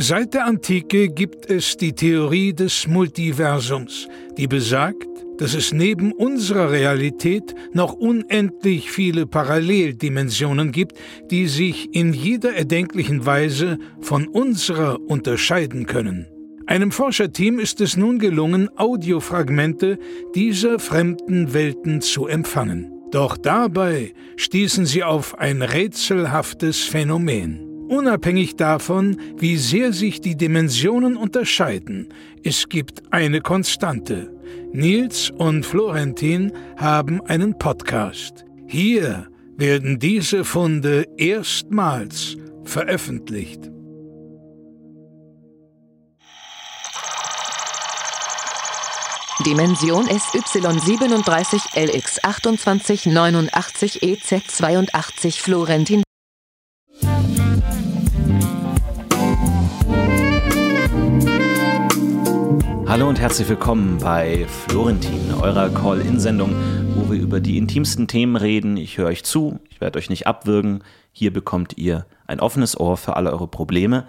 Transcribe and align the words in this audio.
Seit 0.00 0.32
der 0.32 0.46
Antike 0.46 1.08
gibt 1.08 1.50
es 1.50 1.76
die 1.76 1.92
Theorie 1.92 2.52
des 2.52 2.86
Multiversums, 2.86 4.06
die 4.36 4.46
besagt, 4.46 5.08
dass 5.38 5.54
es 5.54 5.72
neben 5.72 6.12
unserer 6.12 6.70
Realität 6.70 7.52
noch 7.72 7.94
unendlich 7.94 8.92
viele 8.92 9.26
Paralleldimensionen 9.26 10.70
gibt, 10.70 10.92
die 11.32 11.48
sich 11.48 11.92
in 11.96 12.12
jeder 12.12 12.54
erdenklichen 12.54 13.26
Weise 13.26 13.80
von 14.00 14.28
unserer 14.28 15.00
unterscheiden 15.00 15.86
können. 15.86 16.28
Einem 16.66 16.92
Forscherteam 16.92 17.58
ist 17.58 17.80
es 17.80 17.96
nun 17.96 18.20
gelungen, 18.20 18.68
Audiofragmente 18.76 19.98
dieser 20.32 20.78
fremden 20.78 21.54
Welten 21.54 22.02
zu 22.02 22.28
empfangen. 22.28 22.92
Doch 23.10 23.36
dabei 23.36 24.12
stießen 24.36 24.86
sie 24.86 25.02
auf 25.02 25.40
ein 25.40 25.60
rätselhaftes 25.60 26.84
Phänomen. 26.84 27.67
Unabhängig 27.88 28.56
davon, 28.56 29.18
wie 29.38 29.56
sehr 29.56 29.94
sich 29.94 30.20
die 30.20 30.36
Dimensionen 30.36 31.16
unterscheiden, 31.16 32.12
es 32.44 32.68
gibt 32.68 33.02
eine 33.12 33.40
Konstante. 33.40 34.30
Nils 34.72 35.30
und 35.30 35.64
Florentin 35.64 36.52
haben 36.76 37.22
einen 37.22 37.58
Podcast. 37.58 38.44
Hier 38.66 39.28
werden 39.56 39.98
diese 39.98 40.44
Funde 40.44 41.06
erstmals 41.16 42.36
veröffentlicht. 42.64 43.70
Dimension 49.46 50.06
SY37 50.08 51.74
LX 51.74 52.16
2889 52.16 54.02
EZ82 54.02 55.40
Florentin 55.40 56.02
Hallo 62.88 63.06
und 63.06 63.20
herzlich 63.20 63.46
willkommen 63.50 63.98
bei 63.98 64.46
Florentin, 64.46 65.34
eurer 65.34 65.68
Call-In-Sendung, 65.68 66.54
wo 66.94 67.12
wir 67.12 67.20
über 67.20 67.38
die 67.38 67.58
intimsten 67.58 68.08
Themen 68.08 68.34
reden. 68.34 68.78
Ich 68.78 68.96
höre 68.96 69.08
euch 69.08 69.24
zu, 69.24 69.60
ich 69.68 69.82
werde 69.82 69.98
euch 69.98 70.08
nicht 70.08 70.26
abwürgen. 70.26 70.82
Hier 71.12 71.30
bekommt 71.30 71.76
ihr 71.76 72.06
ein 72.26 72.40
offenes 72.40 72.80
Ohr 72.80 72.96
für 72.96 73.14
alle 73.16 73.30
eure 73.30 73.46
Probleme. 73.46 74.06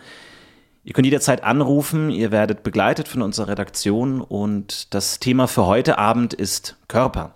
Ihr 0.86 0.94
könnt 0.94 1.08
jederzeit 1.08 1.44
anrufen, 1.44 2.10
ihr 2.10 2.32
werdet 2.32 2.64
begleitet 2.64 3.10
von 3.10 3.22
unserer 3.22 3.50
Redaktion 3.50 4.22
und 4.22 4.94
das 4.94 5.20
Thema 5.20 5.50
für 5.50 5.66
heute 5.66 5.98
Abend 5.98 6.34
ist 6.34 6.78
Körper. 6.88 7.36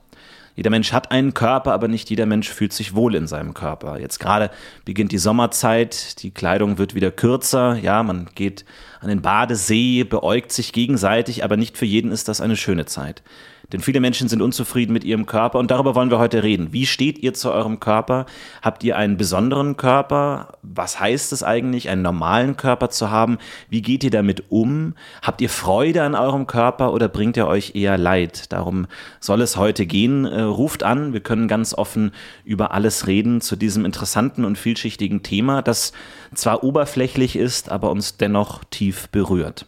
Jeder 0.55 0.69
Mensch 0.69 0.93
hat 0.93 1.11
einen 1.11 1.33
Körper, 1.33 1.73
aber 1.73 1.87
nicht 1.87 2.09
jeder 2.09 2.25
Mensch 2.25 2.49
fühlt 2.49 2.73
sich 2.73 2.93
wohl 2.93 3.15
in 3.15 3.27
seinem 3.27 3.53
Körper. 3.53 3.99
Jetzt 3.99 4.19
gerade 4.19 4.51
beginnt 4.85 5.11
die 5.11 5.17
Sommerzeit, 5.17 6.21
die 6.21 6.31
Kleidung 6.31 6.77
wird 6.77 6.93
wieder 6.93 7.11
kürzer, 7.11 7.75
ja, 7.75 8.03
man 8.03 8.29
geht 8.35 8.65
an 8.99 9.09
den 9.09 9.21
Badesee, 9.21 10.03
beäugt 10.03 10.51
sich 10.51 10.71
gegenseitig, 10.71 11.43
aber 11.43 11.57
nicht 11.57 11.77
für 11.77 11.85
jeden 11.85 12.11
ist 12.11 12.27
das 12.27 12.39
eine 12.39 12.55
schöne 12.55 12.85
Zeit. 12.85 13.23
Denn 13.71 13.79
viele 13.79 13.99
Menschen 13.99 14.27
sind 14.27 14.41
unzufrieden 14.41 14.93
mit 14.93 15.03
ihrem 15.03 15.25
Körper 15.25 15.59
und 15.59 15.71
darüber 15.71 15.95
wollen 15.95 16.11
wir 16.11 16.19
heute 16.19 16.43
reden. 16.43 16.73
Wie 16.73 16.85
steht 16.85 17.19
ihr 17.19 17.33
zu 17.33 17.51
eurem 17.51 17.79
Körper? 17.79 18.25
Habt 18.61 18.83
ihr 18.83 18.97
einen 18.97 19.17
besonderen 19.17 19.77
Körper? 19.77 20.57
Was 20.61 20.99
heißt 20.99 21.31
es 21.33 21.43
eigentlich, 21.43 21.89
einen 21.89 22.01
normalen 22.01 22.57
Körper 22.57 22.89
zu 22.89 23.09
haben? 23.09 23.37
Wie 23.69 23.81
geht 23.81 24.03
ihr 24.03 24.11
damit 24.11 24.45
um? 24.49 24.95
Habt 25.21 25.41
ihr 25.41 25.49
Freude 25.49 26.03
an 26.03 26.15
eurem 26.15 26.45
Körper 26.45 26.93
oder 26.93 27.07
bringt 27.07 27.37
er 27.37 27.47
euch 27.47 27.73
eher 27.75 27.97
Leid? 27.97 28.51
Darum 28.51 28.87
soll 29.19 29.41
es 29.41 29.57
heute 29.57 29.85
gehen. 29.85 30.25
Äh, 30.25 30.41
ruft 30.41 30.83
an, 30.83 31.13
wir 31.13 31.21
können 31.21 31.47
ganz 31.47 31.73
offen 31.73 32.11
über 32.43 32.71
alles 32.71 33.07
reden 33.07 33.41
zu 33.41 33.55
diesem 33.55 33.85
interessanten 33.85 34.45
und 34.45 34.57
vielschichtigen 34.57 35.23
Thema, 35.23 35.61
das 35.61 35.93
zwar 36.35 36.63
oberflächlich 36.63 37.35
ist, 37.35 37.71
aber 37.71 37.91
uns 37.91 38.17
dennoch 38.17 38.63
tief 38.65 39.09
berührt. 39.09 39.67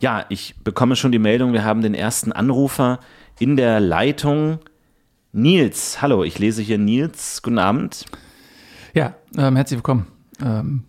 Ja, 0.00 0.26
ich 0.28 0.54
bekomme 0.62 0.94
schon 0.94 1.10
die 1.10 1.18
Meldung, 1.18 1.54
wir 1.54 1.64
haben 1.64 1.80
den 1.80 1.94
ersten 1.94 2.30
Anrufer 2.30 3.00
in 3.38 3.56
der 3.56 3.80
Leitung. 3.80 4.58
Nils, 5.32 6.02
hallo, 6.02 6.22
ich 6.22 6.38
lese 6.38 6.60
hier 6.60 6.76
Nils. 6.76 7.40
Guten 7.42 7.58
Abend. 7.58 8.04
Ja, 8.92 9.14
ähm, 9.38 9.56
herzlich 9.56 9.78
willkommen. 9.78 10.06
Ähm, 10.42 10.84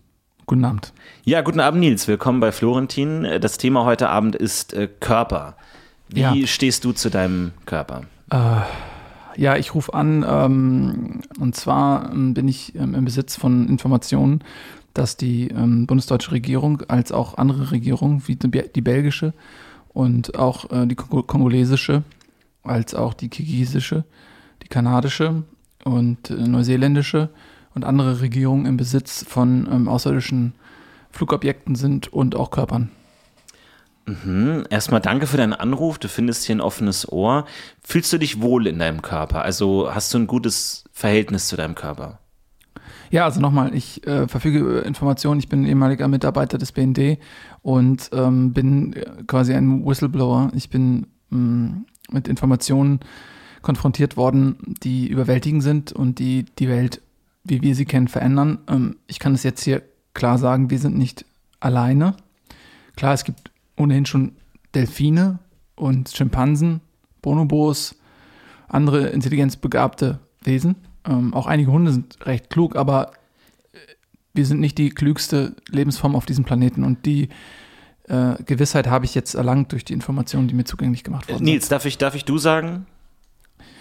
guten 0.46 0.66
Abend. 0.66 0.92
Ja, 1.24 1.40
guten 1.42 1.62
Abend, 1.62 1.80
Nils. 1.80 2.08
Willkommen 2.10 2.42
bei 2.42 2.52
Florentin. 2.52 3.26
Das 3.40 3.58
Thema 3.58 3.86
heute 3.86 4.10
Abend 4.10 4.36
ist 4.36 4.74
äh, 4.74 4.90
Körper. 5.00 5.56
Wie 6.10 6.20
ja. 6.20 6.48
stehst 6.48 6.84
du 6.84 6.92
zu 6.92 7.10
deinem 7.10 7.54
Körper? 7.66 8.02
Äh, 8.30 8.62
ja, 9.38 9.56
ich 9.56 9.74
rufe 9.74 9.94
an 9.94 10.26
ähm, 10.28 11.22
und 11.40 11.56
zwar 11.56 12.12
ähm, 12.12 12.34
bin 12.34 12.48
ich 12.50 12.76
ähm, 12.76 12.94
im 12.94 13.06
Besitz 13.06 13.38
von 13.38 13.70
Informationen 13.70 14.44
dass 14.98 15.16
die 15.16 15.50
ähm, 15.50 15.86
bundesdeutsche 15.86 16.32
Regierung 16.32 16.82
als 16.88 17.12
auch 17.12 17.38
andere 17.38 17.72
Regierungen, 17.72 18.24
wie 18.28 18.36
die, 18.36 18.82
belgische 18.82 19.34
und 19.90 20.38
auch 20.38 20.72
äh, 20.72 20.88
die 20.88 20.96
kongolesische, 20.96 22.04
als 22.64 22.96
auch 22.96 23.14
die 23.14 23.30
kirgisische, 23.30 24.06
die 24.64 24.68
kanadische 24.68 25.44
und 25.84 26.32
äh, 26.32 26.34
neuseeländische 26.34 27.30
und 27.76 27.86
andere 27.86 28.22
Regierungen 28.22 28.66
im 28.66 28.78
Besitz 28.78 29.24
von 29.28 29.68
ähm, 29.72 29.88
außerirdischen 29.88 30.54
Flugobjekten 31.12 31.76
sind 31.76 32.12
und 32.12 32.36
auch 32.36 32.50
Körpern. 32.50 32.90
Mhm. 34.08 34.66
Erstmal 34.72 35.02
danke 35.02 35.28
für 35.28 35.38
deinen 35.38 35.54
Anruf. 35.54 36.00
Du 36.00 36.08
findest 36.08 36.46
hier 36.46 36.56
ein 36.56 36.62
offenes 36.62 37.12
Ohr. 37.12 37.46
Fühlst 37.84 38.12
du 38.14 38.18
dich 38.18 38.42
wohl 38.42 38.66
in 38.66 38.80
deinem 38.80 39.04
Körper? 39.04 39.44
Also 39.44 39.94
hast 39.94 40.12
du 40.14 40.18
ein 40.18 40.28
gutes 40.28 40.86
Verhältnis 40.92 41.50
zu 41.50 41.56
deinem 41.56 41.76
Körper? 41.76 42.20
Ja, 43.10 43.26
also 43.26 43.40
nochmal, 43.40 43.74
ich 43.74 44.06
äh, 44.06 44.28
verfüge 44.28 44.60
über 44.60 44.86
Informationen. 44.86 45.40
Ich 45.40 45.50
bin 45.50 45.66
ehemaliger 45.66 46.08
Mitarbeiter 46.08 46.58
des 46.58 46.72
BND 46.72 47.18
und 47.62 48.10
ähm, 48.14 48.54
bin 48.54 48.94
äh, 48.94 49.06
quasi 49.28 49.54
ein 49.54 49.86
Whistleblower. 49.86 50.52
Ich 50.56 50.70
bin 50.70 51.08
ähm, 51.32 51.86
mit 52.12 52.28
Informationen 52.28 53.00
konfrontiert 53.62 54.18
worden, 54.18 54.76
die 54.84 55.08
überwältigend 55.08 55.64
sind 55.64 55.92
und 55.92 56.20
die 56.20 56.46
die 56.58 56.70
Welt, 56.70 57.02
wie 57.44 57.62
wir 57.62 57.76
sie 57.76 57.86
kennen, 57.86 58.08
verändern. 58.08 58.60
Ähm, 58.68 58.98
ich 59.08 59.20
kann 59.20 59.34
es 59.34 59.44
jetzt 59.44 59.64
hier 59.64 59.82
klar 60.14 60.38
sagen, 60.38 60.70
wir 60.70 60.80
sind 60.80 60.98
nicht 60.98 61.26
alleine. 61.60 62.16
Klar, 62.96 63.14
es 63.14 63.24
gibt 63.24 63.52
ohnehin 63.78 64.06
schon 64.06 64.34
Delfine 64.74 65.40
und 65.76 66.10
Schimpansen, 66.10 66.82
Bonobos, 67.22 67.96
andere 68.68 69.08
intelligenzbegabte 69.08 70.20
Wesen. 70.44 70.76
Ähm, 71.08 71.34
auch 71.34 71.48
einige 71.48 71.72
Hunde 71.72 71.92
sind 71.92 72.26
recht 72.26 72.50
klug, 72.50 72.76
aber 72.76 73.12
äh, 73.74 73.78
wir 74.34 74.46
sind 74.46 74.60
nicht 74.60 74.78
die 74.78 74.90
klügste 74.90 75.56
Lebensform 75.70 76.16
auf 76.16 76.26
diesem 76.26 76.44
Planeten 76.44 76.84
und 76.84 77.06
die 77.06 77.30
äh, 78.08 78.36
Gewissheit 78.46 78.88
habe 78.88 79.06
ich 79.06 79.16
jetzt 79.16 79.34
erlangt 79.34 79.72
durch 79.72 79.86
die 79.86 79.94
Informationen, 79.94 80.48
die 80.48 80.54
mir 80.54 80.66
zugänglich 80.66 81.04
gemacht 81.04 81.30
wurden. 81.30 81.44
Nils, 81.44 81.68
darf 81.70 81.86
ich, 81.86 81.98
darf 81.98 82.16
ich 82.16 82.26
du 82.26 82.38
sagen? 82.38 82.86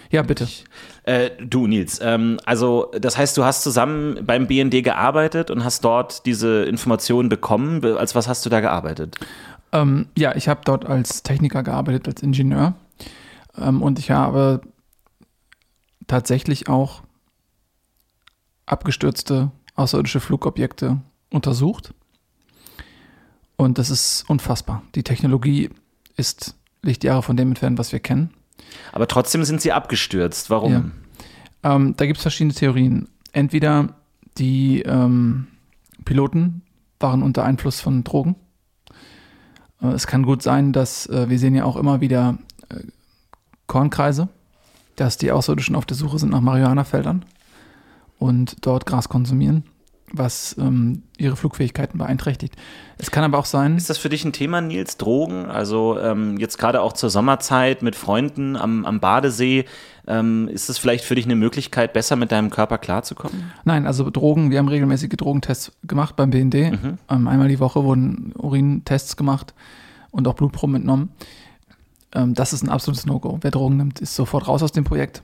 Ja, 0.09 0.21
bitte. 0.21 0.45
Ich, 0.45 0.65
äh, 1.03 1.31
du, 1.39 1.67
Nils, 1.67 1.99
ähm, 2.01 2.39
also 2.45 2.91
das 2.99 3.17
heißt, 3.17 3.37
du 3.37 3.43
hast 3.43 3.63
zusammen 3.63 4.19
beim 4.25 4.47
BND 4.47 4.83
gearbeitet 4.83 5.51
und 5.51 5.63
hast 5.63 5.83
dort 5.83 6.25
diese 6.25 6.63
Informationen 6.63 7.29
bekommen. 7.29 7.83
Als 7.83 8.15
was 8.15 8.27
hast 8.27 8.45
du 8.45 8.49
da 8.49 8.61
gearbeitet? 8.61 9.17
Ähm, 9.73 10.07
ja, 10.17 10.35
ich 10.35 10.47
habe 10.47 10.61
dort 10.63 10.85
als 10.85 11.23
Techniker 11.23 11.63
gearbeitet, 11.63 12.07
als 12.07 12.23
Ingenieur. 12.23 12.73
Ähm, 13.57 13.81
und 13.81 13.99
ich 13.99 14.11
habe 14.11 14.61
tatsächlich 16.07 16.69
auch 16.69 17.03
abgestürzte 18.67 19.51
außerirdische 19.75 20.19
Flugobjekte 20.19 21.01
untersucht. 21.31 21.93
Und 23.55 23.79
das 23.79 23.89
ist 23.89 24.25
unfassbar. 24.27 24.83
Die 24.93 25.03
Technologie 25.03 25.71
ist 26.15 26.55
Lichtjahre 26.83 27.23
von 27.23 27.37
dem 27.37 27.49
entfernt, 27.49 27.79
was 27.79 27.91
wir 27.91 27.99
kennen. 27.99 28.31
Aber 28.91 29.07
trotzdem 29.07 29.43
sind 29.43 29.61
sie 29.61 29.71
abgestürzt. 29.71 30.49
Warum? 30.49 30.93
Ja. 31.63 31.75
Ähm, 31.75 31.95
da 31.97 32.05
gibt 32.05 32.17
es 32.17 32.21
verschiedene 32.21 32.53
Theorien. 32.53 33.07
Entweder 33.31 33.95
die 34.37 34.81
ähm, 34.81 35.47
Piloten 36.05 36.61
waren 36.99 37.23
unter 37.23 37.43
Einfluss 37.43 37.81
von 37.81 38.03
Drogen. 38.03 38.35
Äh, 39.81 39.87
es 39.87 40.05
kann 40.05 40.23
gut 40.23 40.43
sein, 40.43 40.73
dass 40.73 41.07
äh, 41.07 41.29
wir 41.29 41.39
sehen 41.39 41.55
ja 41.55 41.63
auch 41.63 41.77
immer 41.77 42.01
wieder 42.01 42.37
äh, 42.69 42.83
Kornkreise, 43.65 44.29
dass 44.95 45.17
die 45.17 45.31
Außerirdischen 45.31 45.75
auf 45.75 45.85
der 45.85 45.97
Suche 45.97 46.19
sind 46.19 46.29
nach 46.29 46.41
Marihuana-Feldern 46.41 47.25
und 48.19 48.65
dort 48.65 48.85
Gras 48.85 49.09
konsumieren, 49.09 49.63
was 50.11 50.55
ähm, 50.57 51.03
ihre 51.17 51.35
Flugfähigkeiten 51.35 51.97
beeinträchtigt. 51.97 52.55
Es 52.97 53.11
kann 53.11 53.23
aber 53.23 53.37
auch 53.37 53.45
sein. 53.45 53.77
Ist 53.77 53.89
das 53.89 53.97
für 53.97 54.09
dich 54.09 54.25
ein 54.25 54.33
Thema, 54.33 54.61
Nils? 54.61 54.97
Drogen? 54.97 55.45
Also 55.45 55.99
ähm, 55.99 56.37
jetzt 56.37 56.57
gerade 56.57 56.81
auch 56.81 56.93
zur 56.93 57.09
Sommerzeit 57.09 57.81
mit 57.81 57.95
Freunden 57.95 58.55
am, 58.55 58.85
am 58.85 58.99
Badesee. 58.99 59.65
Ähm, 60.07 60.47
ist 60.47 60.69
das 60.69 60.77
vielleicht 60.77 61.03
für 61.03 61.15
dich 61.15 61.25
eine 61.25 61.35
Möglichkeit, 61.35 61.93
besser 61.93 62.15
mit 62.15 62.31
deinem 62.31 62.49
Körper 62.49 62.77
klarzukommen? 62.77 63.51
Nein, 63.65 63.85
also 63.85 64.09
Drogen, 64.09 64.49
wir 64.51 64.59
haben 64.59 64.69
regelmäßige 64.69 65.09
Drogentests 65.09 65.73
gemacht 65.83 66.15
beim 66.15 66.29
BND. 66.29 66.53
Mhm. 66.71 66.97
Ähm, 67.09 67.27
einmal 67.27 67.49
die 67.49 67.59
Woche 67.59 67.83
wurden 67.83 68.33
Urintests 68.37 69.17
gemacht 69.17 69.53
und 70.11 70.27
auch 70.27 70.33
Blutproben 70.33 70.77
entnommen. 70.77 71.09
Ähm, 72.15 72.33
das 72.33 72.53
ist 72.53 72.63
ein 72.63 72.69
absolutes 72.69 73.05
No-Go. 73.05 73.39
Wer 73.41 73.51
Drogen 73.51 73.77
nimmt, 73.77 73.99
ist 73.99 74.15
sofort 74.15 74.47
raus 74.47 74.63
aus 74.63 74.71
dem 74.71 74.85
Projekt. 74.85 75.21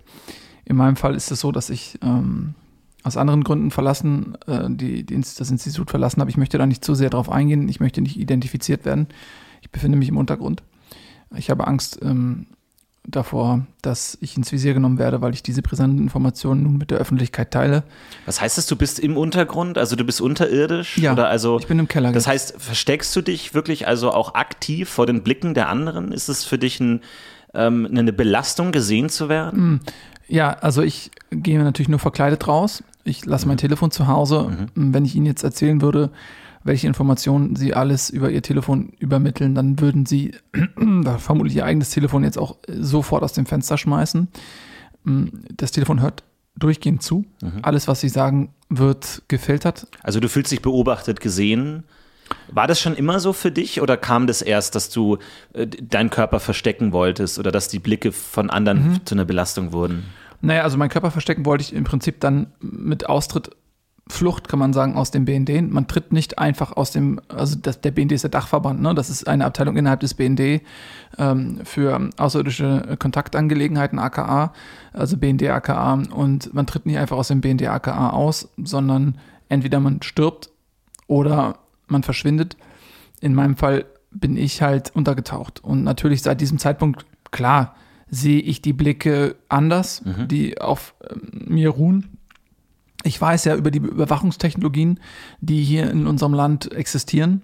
In 0.65 0.75
meinem 0.75 0.95
Fall 0.95 1.15
ist 1.15 1.31
es 1.31 1.39
so, 1.39 1.51
dass 1.51 1.69
ich 1.69 1.97
ähm, 2.01 2.55
aus 3.03 3.17
anderen 3.17 3.43
Gründen 3.43 3.71
verlassen, 3.71 4.37
äh, 4.47 4.69
die, 4.69 5.03
die, 5.03 5.15
das 5.15 5.51
Institut 5.51 5.89
verlassen 5.89 6.21
habe. 6.21 6.31
Ich 6.31 6.37
möchte 6.37 6.57
da 6.57 6.65
nicht 6.65 6.83
zu 6.83 6.95
sehr 6.95 7.09
drauf 7.09 7.29
eingehen. 7.29 7.67
Ich 7.69 7.79
möchte 7.79 8.01
nicht 8.01 8.17
identifiziert 8.17 8.85
werden. 8.85 9.07
Ich 9.61 9.69
befinde 9.69 9.97
mich 9.97 10.09
im 10.09 10.17
Untergrund. 10.17 10.63
Ich 11.35 11.49
habe 11.49 11.67
Angst 11.67 11.99
ähm, 12.01 12.47
davor, 13.05 13.65
dass 13.81 14.17
ich 14.21 14.37
ins 14.37 14.51
Visier 14.51 14.73
genommen 14.73 14.97
werde, 14.97 15.21
weil 15.21 15.33
ich 15.33 15.43
diese 15.43 15.61
brisanten 15.61 15.99
Informationen 15.99 16.63
nun 16.63 16.77
mit 16.77 16.91
der 16.91 16.99
Öffentlichkeit 16.99 17.51
teile. 17.51 17.83
Was 18.25 18.39
heißt 18.39 18.57
das, 18.57 18.65
du 18.67 18.75
bist 18.75 18.99
im 18.99 19.17
Untergrund? 19.17 19.77
Also 19.77 19.95
du 19.95 20.03
bist 20.03 20.21
unterirdisch? 20.21 20.97
Ja, 20.97 21.13
oder 21.13 21.27
also, 21.27 21.59
ich 21.59 21.67
bin 21.67 21.79
im 21.79 21.87
Keller. 21.87 22.11
Das 22.11 22.27
heißt, 22.27 22.55
versteckst 22.57 23.15
du 23.15 23.21
dich 23.21 23.53
wirklich 23.53 23.87
also 23.87 24.11
auch 24.11 24.35
aktiv 24.35 24.89
vor 24.89 25.05
den 25.05 25.23
Blicken 25.23 25.53
der 25.53 25.69
anderen? 25.69 26.11
Ist 26.11 26.29
es 26.29 26.45
für 26.45 26.57
dich 26.57 26.79
ein, 26.79 27.01
ähm, 27.53 27.87
eine 27.91 28.13
Belastung, 28.13 28.71
gesehen 28.71 29.09
zu 29.09 29.27
werden? 29.27 29.81
Ja, 30.27 30.51
also 30.51 30.81
ich 30.81 31.11
gehe 31.31 31.61
natürlich 31.61 31.89
nur 31.89 31.99
verkleidet 31.99 32.47
raus. 32.47 32.83
Ich 33.03 33.25
lasse 33.25 33.47
mein 33.47 33.57
Telefon 33.57 33.91
zu 33.91 34.07
Hause. 34.07 34.69
Wenn 34.75 35.05
ich 35.05 35.15
Ihnen 35.15 35.25
jetzt 35.25 35.43
erzählen 35.43 35.81
würde, 35.81 36.09
welche 36.63 36.87
Informationen 36.87 37.55
Sie 37.55 37.73
alles 37.73 38.09
über 38.09 38.29
Ihr 38.29 38.41
Telefon 38.41 38.93
übermitteln, 38.99 39.53
dann 39.55 39.79
würden 39.79 40.05
Sie 40.05 40.33
vermutlich 41.17 41.57
Ihr 41.57 41.65
eigenes 41.65 41.89
Telefon 41.89 42.23
jetzt 42.23 42.37
auch 42.37 42.57
sofort 42.67 43.23
aus 43.23 43.33
dem 43.33 43.45
Fenster 43.45 43.77
schmeißen. 43.77 44.29
Das 45.57 45.71
Telefon 45.71 46.01
hört 46.01 46.23
durchgehend 46.55 47.03
zu. 47.03 47.25
Alles, 47.61 47.87
was 47.87 47.99
Sie 47.99 48.09
sagen, 48.09 48.53
wird 48.69 49.23
gefiltert. 49.27 49.87
Also 50.01 50.19
du 50.19 50.29
fühlst 50.29 50.51
dich 50.51 50.61
beobachtet, 50.61 51.19
gesehen. 51.19 51.83
War 52.51 52.67
das 52.67 52.79
schon 52.79 52.95
immer 52.95 53.19
so 53.19 53.33
für 53.33 53.51
dich 53.51 53.81
oder 53.81 53.97
kam 53.97 54.27
das 54.27 54.41
erst, 54.41 54.75
dass 54.75 54.89
du 54.89 55.17
äh, 55.53 55.67
deinen 55.67 56.09
Körper 56.09 56.39
verstecken 56.39 56.91
wolltest 56.91 57.39
oder 57.39 57.51
dass 57.51 57.67
die 57.67 57.79
Blicke 57.79 58.11
von 58.11 58.49
anderen 58.49 58.91
Mhm. 58.91 59.05
zu 59.05 59.15
einer 59.15 59.25
Belastung 59.25 59.71
wurden? 59.71 60.05
Naja, 60.41 60.63
also 60.63 60.77
mein 60.77 60.89
Körper 60.89 61.09
verstecken 61.11 61.45
wollte 61.45 61.63
ich 61.63 61.73
im 61.73 61.85
Prinzip 61.85 62.19
dann 62.19 62.47
mit 62.59 63.07
Austritt, 63.07 63.49
Flucht, 64.09 64.49
kann 64.49 64.59
man 64.59 64.73
sagen, 64.73 64.97
aus 64.97 65.11
dem 65.11 65.23
BND. 65.23 65.61
Man 65.71 65.87
tritt 65.87 66.11
nicht 66.11 66.37
einfach 66.37 66.73
aus 66.75 66.91
dem, 66.91 67.21
also 67.29 67.55
das, 67.55 67.79
der 67.79 67.91
BND 67.91 68.11
ist 68.11 68.23
der 68.23 68.31
Dachverband, 68.31 68.81
ne? 68.81 68.93
das 68.93 69.09
ist 69.09 69.29
eine 69.29 69.45
Abteilung 69.45 69.77
innerhalb 69.77 70.01
des 70.01 70.13
BND 70.13 70.61
ähm, 71.17 71.61
für 71.63 72.09
außerirdische 72.17 72.97
Kontaktangelegenheiten, 72.99 73.99
AKA, 73.99 74.51
also 74.91 75.15
BND 75.15 75.43
AKA. 75.43 75.93
Und 76.13 76.53
man 76.53 76.67
tritt 76.67 76.85
nicht 76.85 76.97
einfach 76.97 77.15
aus 77.15 77.29
dem 77.29 77.39
BND 77.39 77.65
AKA 77.67 78.09
aus, 78.09 78.49
sondern 78.61 79.17
entweder 79.47 79.79
man 79.79 80.01
stirbt 80.01 80.49
oder 81.07 81.59
man 81.93 82.03
verschwindet. 82.03 82.57
In 83.21 83.33
meinem 83.33 83.55
Fall 83.55 83.85
bin 84.11 84.35
ich 84.35 84.61
halt 84.61 84.91
untergetaucht. 84.95 85.63
Und 85.63 85.83
natürlich 85.83 86.21
seit 86.21 86.41
diesem 86.41 86.59
Zeitpunkt, 86.59 87.05
klar, 87.31 87.75
sehe 88.09 88.41
ich 88.41 88.61
die 88.61 88.73
Blicke 88.73 89.35
anders, 89.49 90.03
die 90.27 90.59
auf 90.59 90.93
ähm, 91.09 91.45
mir 91.47 91.69
ruhen. 91.69 92.17
Ich 93.03 93.19
weiß 93.19 93.45
ja 93.45 93.55
über 93.55 93.71
die 93.71 93.79
Überwachungstechnologien, 93.79 94.99
die 95.41 95.63
hier 95.63 95.89
in 95.89 96.05
unserem 96.05 96.33
Land 96.33 96.71
existieren. 96.71 97.41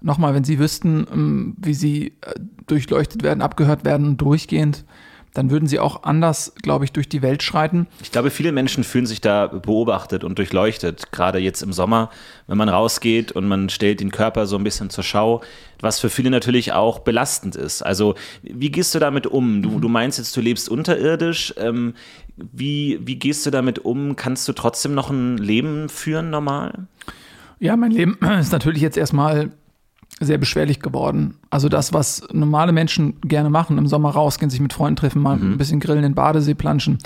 Nochmal, 0.00 0.34
wenn 0.34 0.44
Sie 0.44 0.58
wüssten, 0.58 1.06
ähm, 1.12 1.56
wie 1.58 1.74
Sie 1.74 2.08
äh, 2.20 2.34
durchleuchtet 2.66 3.22
werden, 3.22 3.42
abgehört 3.42 3.84
werden, 3.84 4.16
durchgehend, 4.16 4.84
dann 5.36 5.50
würden 5.50 5.68
Sie 5.68 5.78
auch 5.78 6.04
anders, 6.04 6.54
glaube 6.62 6.86
ich, 6.86 6.92
durch 6.92 7.10
die 7.10 7.20
Welt 7.20 7.42
schreiten. 7.42 7.86
Ich 8.02 8.10
glaube, 8.10 8.30
viele 8.30 8.52
Menschen 8.52 8.84
fühlen 8.84 9.04
sich 9.04 9.20
da 9.20 9.48
beobachtet 9.48 10.24
und 10.24 10.38
durchleuchtet, 10.38 11.12
gerade 11.12 11.38
jetzt 11.38 11.62
im 11.62 11.74
Sommer, 11.74 12.10
wenn 12.46 12.56
man 12.56 12.70
rausgeht 12.70 13.32
und 13.32 13.46
man 13.46 13.68
stellt 13.68 14.00
den 14.00 14.10
Körper 14.10 14.46
so 14.46 14.56
ein 14.56 14.64
bisschen 14.64 14.88
zur 14.88 15.04
Schau, 15.04 15.42
was 15.80 16.00
für 16.00 16.08
viele 16.08 16.30
natürlich 16.30 16.72
auch 16.72 17.00
belastend 17.00 17.54
ist. 17.54 17.82
Also, 17.82 18.14
wie 18.42 18.70
gehst 18.70 18.94
du 18.94 18.98
damit 18.98 19.26
um? 19.26 19.62
Du, 19.62 19.78
du 19.78 19.88
meinst 19.88 20.16
jetzt, 20.16 20.34
du 20.36 20.40
lebst 20.40 20.70
unterirdisch. 20.70 21.52
Ähm, 21.58 21.92
wie, 22.36 22.98
wie 23.02 23.16
gehst 23.16 23.44
du 23.44 23.50
damit 23.50 23.80
um? 23.80 24.16
Kannst 24.16 24.48
du 24.48 24.54
trotzdem 24.54 24.94
noch 24.94 25.10
ein 25.10 25.36
Leben 25.36 25.90
führen, 25.90 26.30
normal? 26.30 26.86
Ja, 27.58 27.76
mein 27.76 27.90
Leben 27.90 28.18
ist 28.40 28.52
natürlich 28.52 28.80
jetzt 28.80 28.96
erstmal 28.96 29.50
sehr 30.20 30.38
beschwerlich 30.38 30.80
geworden. 30.80 31.34
Also 31.50 31.68
das, 31.68 31.92
was 31.92 32.26
normale 32.32 32.72
Menschen 32.72 33.20
gerne 33.20 33.50
machen, 33.50 33.76
im 33.76 33.86
Sommer 33.86 34.10
rausgehen, 34.10 34.48
sich 34.50 34.60
mit 34.60 34.72
Freunden 34.72 34.96
treffen, 34.96 35.20
mal 35.20 35.36
ein 35.36 35.58
bisschen 35.58 35.78
grillen, 35.80 35.98
in 35.98 36.10
den 36.10 36.14
Badesee 36.14 36.54
planschen, 36.54 36.98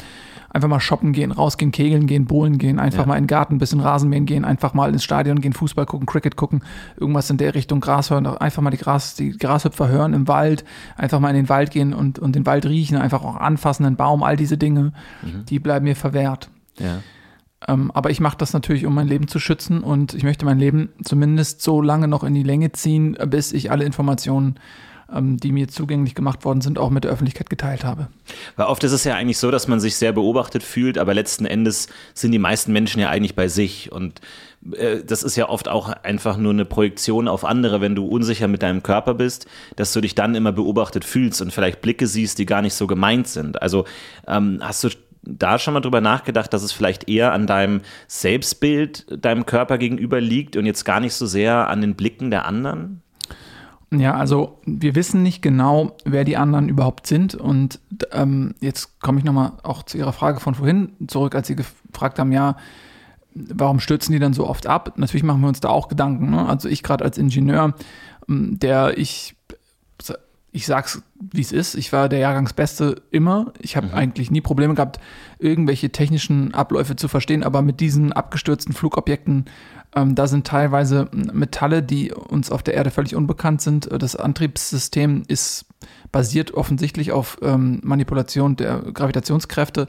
einfach 0.53 0.69
mal 0.69 0.79
shoppen 0.81 1.13
gehen, 1.13 1.33
rausgehen, 1.33 1.73
kegeln 1.73 2.07
gehen, 2.07 2.27
bowlen 2.27 2.59
gehen, 2.59 2.79
einfach 2.79 3.01
Ja. 3.01 3.07
mal 3.07 3.17
in 3.17 3.25
den 3.25 3.29
Garten, 3.29 3.55
ein 3.57 3.59
bisschen 3.59 3.81
Rasenmähen 3.81 4.27
gehen, 4.27 4.45
einfach 4.45 4.75
mal 4.75 4.91
ins 4.93 5.03
Stadion 5.03 5.41
gehen, 5.41 5.53
Fußball 5.53 5.87
gucken, 5.87 6.07
Cricket 6.07 6.37
gucken, 6.37 6.63
irgendwas 6.99 7.31
in 7.31 7.37
der 7.37 7.55
Richtung, 7.57 7.81
Gras 7.81 8.11
hören, 8.11 8.27
einfach 8.27 8.63
mal 8.63 8.71
die, 8.71 8.77
Gras, 8.77 9.17
die 9.17 9.31
Grashüpfer 9.37 9.89
hören 9.89 10.13
im 10.13 10.29
Wald, 10.29 10.65
einfach 10.97 11.19
mal 11.19 11.31
in 11.31 11.37
den 11.37 11.49
Wald 11.49 11.73
gehen 11.73 11.93
und, 11.93 12.21
und 12.21 12.37
den 12.37 12.47
Wald 12.47 12.65
riechen, 12.67 12.97
einfach 12.97 13.25
auch 13.25 13.37
anfassen, 13.37 13.85
einen 13.87 13.97
Baum, 13.97 14.23
all 14.23 14.37
diese 14.37 14.57
Dinge, 14.57 14.93
die 15.49 15.59
bleiben 15.59 15.85
mir 15.85 15.97
verwehrt. 15.97 16.49
Ja. 16.79 16.99
Ähm, 17.69 17.91
aber 17.93 18.11
ich 18.11 18.21
mache 18.21 18.39
das 18.39 18.53
natürlich, 18.53 18.87
um 18.87 18.95
mein 18.95 19.09
Leben 19.09 19.29
zu 19.29 19.39
schützen 19.39 19.83
und 19.83 20.15
ich 20.15 20.23
möchte 20.23 20.45
mein 20.45 20.59
Leben 20.59 20.91
zumindest 21.03 21.63
so 21.63 21.83
lange 21.83 22.09
noch 22.09 22.25
in 22.25 22.35
die 22.35 22.43
Länge 22.43 22.73
ziehen, 22.73 23.17
bis 23.27 23.53
ich 23.53 23.71
alle 23.71 23.85
Informationen, 23.85 24.59
ähm, 25.15 25.37
die 25.37 25.53
mir 25.53 25.69
zugänglich 25.69 26.15
gemacht 26.15 26.45
worden 26.45 26.61
sind, 26.61 26.79
auch 26.79 26.91
mit 26.91 27.05
der 27.05 27.11
Öffentlichkeit 27.11 27.51
geteilt 27.51 27.85
habe. 27.85 28.09
Weil 28.57 28.67
oft 28.67 28.83
ist 28.85 28.93
es 28.93 29.05
ja 29.05 29.15
eigentlich 29.15 29.39
so, 29.39 29.51
dass 29.51 29.69
man 29.69 29.81
sich 29.81 29.97
sehr 29.97 30.13
beobachtet 30.13 30.63
fühlt, 30.63 30.99
aber 30.99 31.15
letzten 31.15 31.45
Endes 31.45 31.89
sind 32.15 32.33
die 32.33 32.39
meisten 32.39 32.73
Menschen 32.73 33.01
ja 33.01 33.11
eigentlich 33.11 33.35
bei 33.35 33.49
sich. 33.49 33.93
Und 33.93 34.21
äh, 34.73 35.05
das 35.05 35.23
ist 35.23 35.37
ja 35.37 35.49
oft 35.49 35.69
auch 35.69 35.89
einfach 35.89 36.39
nur 36.39 36.53
eine 36.53 36.65
Projektion 36.65 37.29
auf 37.29 37.45
andere, 37.45 37.81
wenn 37.83 37.95
du 37.95 38.07
unsicher 38.07 38.49
mit 38.49 38.63
deinem 38.63 38.83
Körper 38.83 39.15
bist, 39.15 39.47
dass 39.77 39.93
du 39.93 40.01
dich 40.01 40.15
dann 40.15 40.35
immer 40.35 40.53
beobachtet 40.53 41.05
fühlst 41.05 41.43
und 41.43 41.53
vielleicht 41.53 41.83
Blicke 41.83 42.07
siehst, 42.07 42.39
die 42.39 42.47
gar 42.47 42.63
nicht 42.63 42.75
so 42.75 42.87
gemeint 42.87 43.29
sind. 43.29 43.61
Also 43.61 43.85
ähm, 44.27 44.61
hast 44.63 44.85
du 44.85 44.89
da 45.23 45.59
schon 45.59 45.75
mal 45.75 45.81
drüber 45.81 46.01
nachgedacht, 46.01 46.53
dass 46.53 46.63
es 46.63 46.73
vielleicht 46.73 47.09
eher 47.09 47.33
an 47.33 47.47
deinem 47.47 47.83
Selbstbild 48.09 49.07
deinem 49.25 49.47
Körper 49.47 49.79
gegenüber 49.79 50.21
liegt 50.21 50.57
und 50.57 50.67
jetzt 50.67 50.85
gar 50.85 51.01
nicht 51.01 51.15
so 51.15 51.27
sehr 51.27 51.69
an 51.69 51.81
den 51.81 51.95
Blicken 51.95 52.31
der 52.31 52.47
anderen? 52.47 53.03
Ja, 53.93 54.15
also 54.15 54.61
wir 54.65 54.95
wissen 54.95 55.23
nicht 55.23 55.43
genau, 55.43 55.97
wer 56.05 56.25
die 56.25 56.37
anderen 56.37 56.69
überhaupt 56.69 57.09
sind. 57.09 57.35
Und 57.35 57.81
ähm, 58.13 58.55
jetzt 58.61 59.01
komme 59.01 59.19
ich 59.19 59.25
nochmal 59.25 59.53
auch 59.65 59.83
zu 59.83 59.99
Ihrer 59.99 60.13
Frage 60.13 60.39
von 60.39 60.55
vorhin 60.55 60.93
zurück, 61.09 61.35
als 61.35 61.49
Sie 61.49 61.57
gefragt 61.57 62.21
haben, 62.21 62.31
ja, 62.31 62.57
warum 63.35 63.81
stürzen 63.81 64.13
die 64.13 64.21
dann 64.21 64.33
so 64.33 64.47
oft 64.47 64.69
ab? 64.69 64.95
Natürlich 64.97 65.25
machen 65.25 65.41
wir 65.41 65.49
uns 65.49 65.61
da 65.61 65.69
auch 65.71 65.89
Gedanken. 65.89 66.31
Ne? 66.31 66.49
Also 66.49 66.69
ich 66.69 66.85
gerade 66.85 67.05
als 67.05 67.19
Ingenieur, 67.19 67.75
der 68.29 68.97
ich, 68.97 69.35
ich 70.53 70.67
sag's 70.67 71.03
wie 71.33 71.43
es 71.43 71.53
ist, 71.53 71.75
ich 71.75 71.93
war 71.93 72.09
der 72.09 72.19
Jahrgangsbeste 72.19 73.03
immer. 73.11 73.53
Ich 73.61 73.77
habe 73.77 73.93
eigentlich 73.93 74.31
nie 74.31 74.41
Probleme 74.41 74.75
gehabt, 74.75 74.99
irgendwelche 75.39 75.91
technischen 75.91 76.55
Abläufe 76.55 76.97
zu 76.97 77.09
verstehen, 77.09 77.45
aber 77.45 77.63
mit 77.63 77.81
diesen 77.81 78.13
abgestürzten 78.13 78.75
Flugobjekten, 78.75 79.45
ähm, 79.95 80.15
da 80.15 80.27
sind 80.27 80.47
teilweise 80.47 81.09
Metalle, 81.13 81.83
die 81.83 82.13
uns 82.13 82.51
auf 82.51 82.63
der 82.63 82.75
Erde 82.75 82.91
völlig 82.91 83.15
unbekannt 83.15 83.61
sind. 83.61 83.89
Das 83.91 84.17
Antriebssystem 84.17 85.25
ist 85.29 85.67
basiert 86.13 86.53
offensichtlich 86.55 87.13
auf 87.13 87.39
ähm, 87.43 87.81
Manipulation 87.83 88.57
der 88.57 88.79
Gravitationskräfte. 88.93 89.89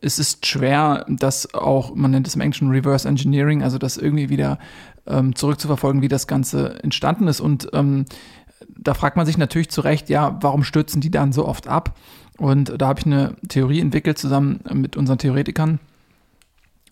Es 0.00 0.18
ist 0.18 0.46
schwer, 0.46 1.04
das 1.08 1.54
auch, 1.54 1.94
man 1.94 2.10
nennt 2.10 2.28
es 2.28 2.34
im 2.34 2.40
Englischen 2.42 2.70
Reverse 2.70 3.08
Engineering, 3.08 3.62
also 3.62 3.78
das 3.78 3.96
irgendwie 3.96 4.28
wieder 4.28 4.58
ähm, 5.06 5.34
zurückzuverfolgen, 5.34 6.02
wie 6.02 6.08
das 6.08 6.26
Ganze 6.26 6.82
entstanden 6.82 7.28
ist. 7.28 7.40
Und 7.40 7.68
ähm, 7.72 8.04
da 8.86 8.94
fragt 8.94 9.16
man 9.16 9.26
sich 9.26 9.38
natürlich 9.38 9.70
zu 9.70 9.80
Recht, 9.80 10.08
ja, 10.08 10.38
warum 10.40 10.64
stürzen 10.64 11.00
die 11.00 11.10
dann 11.10 11.32
so 11.32 11.46
oft 11.46 11.68
ab? 11.68 11.96
Und 12.38 12.80
da 12.80 12.88
habe 12.88 13.00
ich 13.00 13.06
eine 13.06 13.34
Theorie 13.48 13.80
entwickelt 13.80 14.18
zusammen 14.18 14.60
mit 14.72 14.96
unseren 14.96 15.18
Theoretikern, 15.18 15.80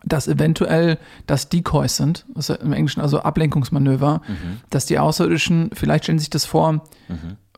dass 0.05 0.27
eventuell 0.29 0.99
das 1.27 1.49
Decoys 1.49 1.97
sind, 1.97 2.27
das 2.35 2.51
im 2.51 2.73
Englischen 2.73 3.01
also 3.01 3.21
Ablenkungsmanöver, 3.21 4.23
dass 4.71 4.87
die 4.87 4.99
Außerirdischen, 4.99 5.71
vielleicht 5.73 6.05
stellen 6.05 6.19
Sie 6.19 6.25
sich 6.25 6.31
das 6.31 6.45
vor, 6.45 6.83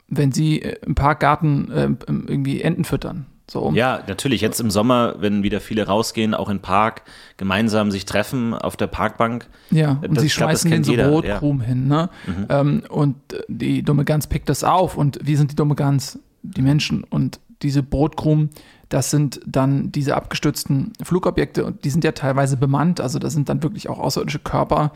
wenn 0.09 0.33
sie 0.33 0.63
äh, 0.63 0.77
im 0.85 0.95
Parkgarten 0.95 1.71
äh, 1.71 1.89
irgendwie 2.07 2.61
Enten 2.61 2.85
füttern. 2.85 3.27
So. 3.49 3.71
Ja, 3.75 4.03
natürlich. 4.09 4.41
Jetzt 4.41 4.61
im 4.61 4.71
Sommer, 4.71 5.15
wenn 5.19 5.43
wieder 5.45 5.61
viele 5.61 5.87
rausgehen, 5.87 6.35
auch 6.35 6.49
im 6.49 6.61
Park, 6.61 7.03
gemeinsam 7.37 7.91
sich 7.93 8.05
treffen 8.05 8.55
auf 8.55 8.77
der 8.77 8.89
Parkbank. 8.89 9.47
Ja, 9.71 10.01
und 10.03 10.17
Das- 10.17 10.23
sie 10.23 10.29
glaub, 10.29 10.49
schmeißen 10.51 10.71
denen 10.71 10.75
kennt 10.83 10.87
so 10.87 10.93
jeder, 10.93 11.09
Brotkrumen 11.11 11.61
hin, 11.65 11.87
ne? 11.87 12.11
Ähm, 12.49 12.83
und 12.89 13.15
äh, 13.33 13.43
die 13.49 13.83
dumme 13.83 14.05
Gans 14.05 14.27
pickt 14.27 14.49
das 14.49 14.65
auf. 14.65 14.97
Und 14.97 15.19
wie 15.23 15.37
sind 15.37 15.53
die 15.53 15.57
dumme 15.57 15.77
Gans? 15.77 16.19
Die 16.43 16.63
Menschen. 16.63 17.05
Und 17.05 17.39
diese 17.63 17.83
Brotkrumen, 17.85 18.51
das 18.89 19.11
sind 19.11 19.41
dann 19.47 19.91
diese 19.93 20.17
abgestürzten 20.17 20.93
Flugobjekte 21.03 21.65
und 21.65 21.85
die 21.85 21.91
sind 21.91 22.05
ja 22.05 22.13
teilweise 22.13 22.57
bemannt. 22.57 23.01
Also 23.01 23.19
da 23.19 23.31
sind 23.31 23.49
dann 23.49 23.63
wirklich 23.63 23.89
auch 23.89 23.99
außerirdische 24.01 24.41
Körper 24.41 24.93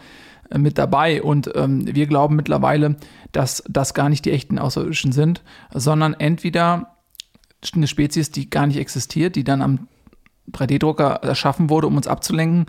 äh, 0.50 0.58
mit 0.58 0.76
dabei. 0.76 1.22
Und 1.22 1.50
ähm, 1.54 1.86
wir 1.94 2.06
glauben 2.08 2.34
mittlerweile, 2.34 2.96
dass 3.30 3.62
das 3.68 3.94
gar 3.94 4.08
nicht 4.08 4.24
die 4.24 4.32
echten 4.32 4.58
Außerirdischen 4.58 5.12
sind, 5.12 5.42
sondern 5.72 6.14
entweder 6.14 6.96
eine 7.74 7.86
Spezies, 7.86 8.30
die 8.30 8.48
gar 8.48 8.66
nicht 8.66 8.78
existiert, 8.78 9.36
die 9.36 9.44
dann 9.44 9.62
am 9.62 9.88
3D-Drucker 10.52 11.20
erschaffen 11.22 11.70
wurde, 11.70 11.86
um 11.86 11.96
uns 11.96 12.06
abzulenken. 12.06 12.66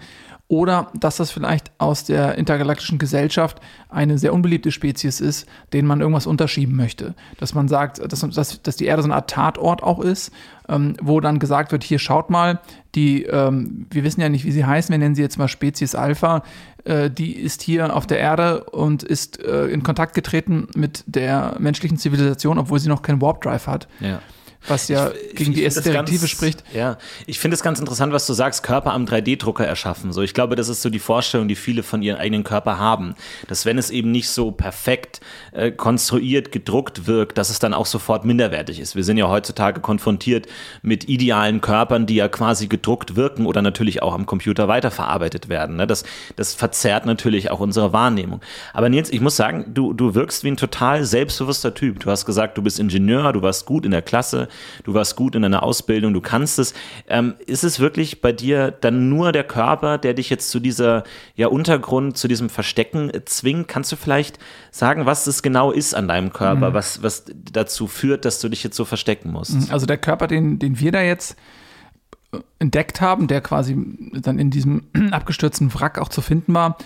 Oder 0.51 0.91
dass 0.93 1.15
das 1.15 1.31
vielleicht 1.31 1.71
aus 1.77 2.03
der 2.03 2.37
intergalaktischen 2.37 2.97
Gesellschaft 2.97 3.61
eine 3.87 4.17
sehr 4.17 4.33
unbeliebte 4.33 4.73
Spezies 4.73 5.21
ist, 5.21 5.47
denen 5.71 5.87
man 5.87 6.01
irgendwas 6.01 6.27
unterschieben 6.27 6.75
möchte. 6.75 7.15
Dass 7.37 7.53
man 7.53 7.69
sagt, 7.69 7.99
dass, 8.11 8.19
dass, 8.19 8.61
dass 8.61 8.75
die 8.75 8.83
Erde 8.83 9.01
so 9.01 9.07
eine 9.07 9.15
Art 9.15 9.29
Tatort 9.29 9.81
auch 9.81 10.01
ist, 10.01 10.33
ähm, 10.67 10.97
wo 11.01 11.21
dann 11.21 11.39
gesagt 11.39 11.71
wird, 11.71 11.85
hier 11.85 11.99
schaut 11.99 12.29
mal, 12.29 12.59
die, 12.95 13.23
ähm, 13.23 13.87
wir 13.91 14.03
wissen 14.03 14.19
ja 14.19 14.27
nicht, 14.27 14.43
wie 14.43 14.51
sie 14.51 14.65
heißen, 14.65 14.91
wir 14.91 14.99
nennen 14.99 15.15
sie 15.15 15.21
jetzt 15.21 15.37
mal 15.37 15.47
Spezies 15.47 15.95
Alpha, 15.95 16.43
äh, 16.83 17.09
die 17.09 17.31
ist 17.31 17.61
hier 17.61 17.95
auf 17.95 18.05
der 18.05 18.19
Erde 18.19 18.65
und 18.65 19.03
ist 19.03 19.41
äh, 19.41 19.67
in 19.67 19.83
Kontakt 19.83 20.13
getreten 20.13 20.67
mit 20.75 21.05
der 21.07 21.55
menschlichen 21.59 21.97
Zivilisation, 21.97 22.57
obwohl 22.57 22.79
sie 22.79 22.89
noch 22.89 23.03
keinen 23.03 23.21
Warp 23.21 23.39
Drive 23.39 23.67
hat. 23.67 23.87
Ja 24.01 24.19
was 24.67 24.87
ja 24.87 25.11
ich, 25.11 25.35
gegen 25.35 25.53
die 25.53 25.63
erste 25.63 25.81
Direktive 25.81 26.27
spricht. 26.27 26.63
Ja, 26.73 26.97
ich 27.25 27.39
finde 27.39 27.55
es 27.55 27.63
ganz 27.63 27.79
interessant, 27.79 28.13
was 28.13 28.27
du 28.27 28.33
sagst, 28.33 28.63
Körper 28.63 28.93
am 28.93 29.05
3D-Drucker 29.05 29.65
erschaffen. 29.65 30.13
So, 30.13 30.21
ich 30.21 30.33
glaube, 30.33 30.55
das 30.55 30.69
ist 30.69 30.81
so 30.81 30.89
die 30.89 30.99
Vorstellung, 30.99 31.47
die 31.47 31.55
viele 31.55 31.83
von 31.83 32.01
ihren 32.01 32.17
eigenen 32.17 32.43
Körper 32.43 32.77
haben, 32.77 33.15
dass 33.47 33.65
wenn 33.65 33.77
es 33.77 33.89
eben 33.89 34.11
nicht 34.11 34.29
so 34.29 34.51
perfekt 34.51 35.21
äh, 35.51 35.71
konstruiert, 35.71 36.51
gedruckt 36.51 37.07
wirkt, 37.07 37.37
dass 37.37 37.49
es 37.49 37.59
dann 37.59 37.73
auch 37.73 37.85
sofort 37.85 38.25
minderwertig 38.25 38.79
ist. 38.79 38.95
Wir 38.95 39.03
sind 39.03 39.17
ja 39.17 39.27
heutzutage 39.27 39.81
konfrontiert 39.81 40.47
mit 40.81 41.09
idealen 41.09 41.61
Körpern, 41.61 42.05
die 42.05 42.15
ja 42.15 42.27
quasi 42.27 42.67
gedruckt 42.67 43.15
wirken 43.15 43.45
oder 43.45 43.61
natürlich 43.61 44.01
auch 44.01 44.13
am 44.13 44.25
Computer 44.25 44.67
weiterverarbeitet 44.67 45.49
werden. 45.49 45.77
Ne? 45.77 45.87
Das, 45.87 46.03
das 46.35 46.53
verzerrt 46.53 47.05
natürlich 47.05 47.49
auch 47.51 47.59
unsere 47.59 47.93
Wahrnehmung. 47.93 48.41
Aber 48.73 48.89
Nils, 48.89 49.11
ich 49.11 49.21
muss 49.21 49.35
sagen, 49.35 49.65
du, 49.73 49.93
du 49.93 50.13
wirkst 50.13 50.43
wie 50.43 50.51
ein 50.51 50.57
total 50.57 51.03
selbstbewusster 51.03 51.73
Typ. 51.73 51.99
Du 51.99 52.11
hast 52.11 52.25
gesagt, 52.25 52.57
du 52.57 52.61
bist 52.61 52.79
Ingenieur, 52.79 53.33
du 53.33 53.41
warst 53.41 53.65
gut 53.65 53.85
in 53.85 53.91
der 53.91 54.01
Klasse, 54.01 54.47
du 54.83 54.93
warst 54.93 55.15
gut 55.15 55.35
in 55.35 55.41
deiner 55.41 55.63
Ausbildung, 55.63 56.13
du 56.13 56.21
kannst 56.21 56.59
es. 56.59 56.73
Ähm, 57.07 57.35
ist 57.45 57.63
es 57.63 57.79
wirklich 57.79 58.21
bei 58.21 58.31
dir 58.31 58.71
dann 58.71 59.09
nur 59.09 59.31
der 59.31 59.43
Körper, 59.43 59.97
der 59.97 60.13
dich 60.13 60.29
jetzt 60.29 60.49
zu 60.49 60.59
dieser 60.59 61.03
ja, 61.35 61.47
Untergrund, 61.47 62.17
zu 62.17 62.27
diesem 62.27 62.49
Verstecken 62.49 63.09
äh, 63.09 63.25
zwingt? 63.25 63.67
Kannst 63.67 63.91
du 63.91 63.95
vielleicht 63.95 64.39
sagen, 64.71 65.05
was 65.05 65.25
das 65.25 65.43
genau 65.43 65.71
ist 65.71 65.93
an 65.93 66.07
deinem 66.07 66.33
Körper, 66.33 66.69
mhm. 66.69 66.73
was, 66.73 67.03
was 67.03 67.25
dazu 67.51 67.87
führt, 67.87 68.25
dass 68.25 68.39
du 68.39 68.49
dich 68.49 68.63
jetzt 68.63 68.75
so 68.75 68.85
verstecken 68.85 69.31
musst? 69.31 69.71
Also 69.71 69.85
der 69.85 69.97
Körper, 69.97 70.27
den, 70.27 70.59
den 70.59 70.79
wir 70.79 70.91
da 70.91 71.01
jetzt 71.01 71.35
entdeckt 72.59 73.01
haben, 73.01 73.27
der 73.27 73.41
quasi 73.41 73.75
dann 74.21 74.39
in 74.39 74.51
diesem 74.51 74.83
abgestürzten 75.11 75.73
Wrack 75.73 75.99
auch 75.99 76.09
zu 76.09 76.21
finden 76.21 76.53
war, 76.53 76.77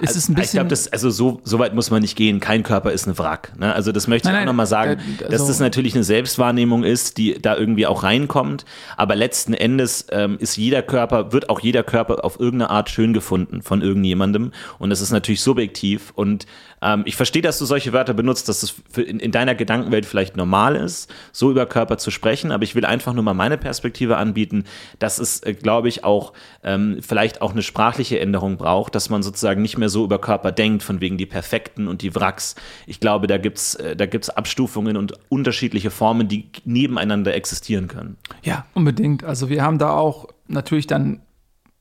ist 0.00 0.08
also, 0.08 0.18
es 0.18 0.28
ein 0.28 0.34
bisschen. 0.34 0.62
Ich 0.62 0.68
glaube, 0.68 0.92
also 0.92 1.10
so, 1.10 1.40
so 1.42 1.58
weit 1.58 1.74
muss 1.74 1.90
man 1.90 2.02
nicht 2.02 2.16
gehen. 2.16 2.38
Kein 2.38 2.62
Körper 2.62 2.92
ist 2.92 3.06
ein 3.06 3.18
Wrack. 3.18 3.52
Ne? 3.58 3.72
Also 3.72 3.90
das 3.92 4.06
möchte 4.06 4.28
nein, 4.28 4.36
ich 4.36 4.40
auch 4.42 4.46
nochmal 4.46 4.66
sagen, 4.66 5.00
äh, 5.00 5.24
also, 5.24 5.30
dass 5.30 5.46
das 5.46 5.58
natürlich 5.58 5.94
eine 5.94 6.04
Selbstwahrnehmung 6.04 6.84
ist, 6.84 7.18
die 7.18 7.40
da 7.40 7.56
irgendwie 7.56 7.86
auch 7.86 8.02
reinkommt. 8.02 8.64
Aber 8.96 9.16
letzten 9.16 9.54
Endes 9.54 10.06
ähm, 10.10 10.36
ist 10.38 10.56
jeder 10.56 10.82
Körper, 10.82 11.32
wird 11.32 11.50
auch 11.50 11.60
jeder 11.60 11.82
Körper 11.82 12.24
auf 12.24 12.38
irgendeine 12.38 12.70
Art 12.70 12.90
schön 12.90 13.12
gefunden 13.12 13.62
von 13.62 13.82
irgendjemandem. 13.82 14.52
Und 14.78 14.90
das 14.90 15.00
ist 15.00 15.10
natürlich 15.10 15.40
subjektiv. 15.40 16.12
Und 16.14 16.46
ähm, 16.82 17.02
ich 17.06 17.16
verstehe, 17.16 17.42
dass 17.42 17.58
du 17.58 17.64
solche 17.64 17.92
Wörter 17.92 18.14
benutzt, 18.14 18.48
dass 18.48 18.62
es 18.62 18.74
in, 18.96 19.20
in, 19.20 19.30
deiner 19.32 19.54
Gedankenwelt 19.54 20.06
vielleicht 20.06 20.36
normal 20.36 20.76
ist, 20.76 21.12
so 21.32 21.50
über 21.50 21.66
Körper 21.66 21.98
zu 21.98 22.10
sprechen. 22.10 22.52
Aber 22.52 22.64
ich 22.64 22.74
will 22.74 22.84
einfach 22.84 23.12
nur 23.12 23.24
mal 23.24 23.34
meine 23.34 23.58
Perspektive 23.58 24.16
anbieten 24.16 24.64
dass 24.98 25.18
es, 25.18 25.42
äh, 25.42 25.54
glaube 25.54 25.88
ich, 25.88 26.04
auch 26.04 26.32
ähm, 26.62 26.98
vielleicht 27.00 27.42
auch 27.42 27.52
eine 27.52 27.62
sprachliche 27.62 28.20
Änderung 28.20 28.56
braucht, 28.56 28.94
dass 28.94 29.10
man 29.10 29.22
sozusagen 29.22 29.62
nicht 29.62 29.78
mehr 29.78 29.88
so 29.88 30.04
über 30.04 30.18
Körper 30.18 30.52
denkt, 30.52 30.82
von 30.82 31.00
wegen 31.00 31.18
die 31.18 31.26
Perfekten 31.26 31.88
und 31.88 32.02
die 32.02 32.14
Wracks. 32.14 32.54
Ich 32.86 33.00
glaube, 33.00 33.26
da 33.26 33.38
gibt 33.38 33.58
es 33.58 33.74
äh, 33.76 33.96
da 33.96 34.06
gibt's 34.06 34.30
Abstufungen 34.30 34.96
und 34.96 35.14
unterschiedliche 35.28 35.90
Formen, 35.90 36.28
die 36.28 36.50
nebeneinander 36.64 37.34
existieren 37.34 37.88
können. 37.88 38.16
Ja, 38.42 38.66
unbedingt. 38.74 39.24
Also 39.24 39.48
wir 39.48 39.62
haben 39.62 39.78
da 39.78 39.90
auch 39.90 40.28
natürlich 40.48 40.86
dann, 40.86 41.20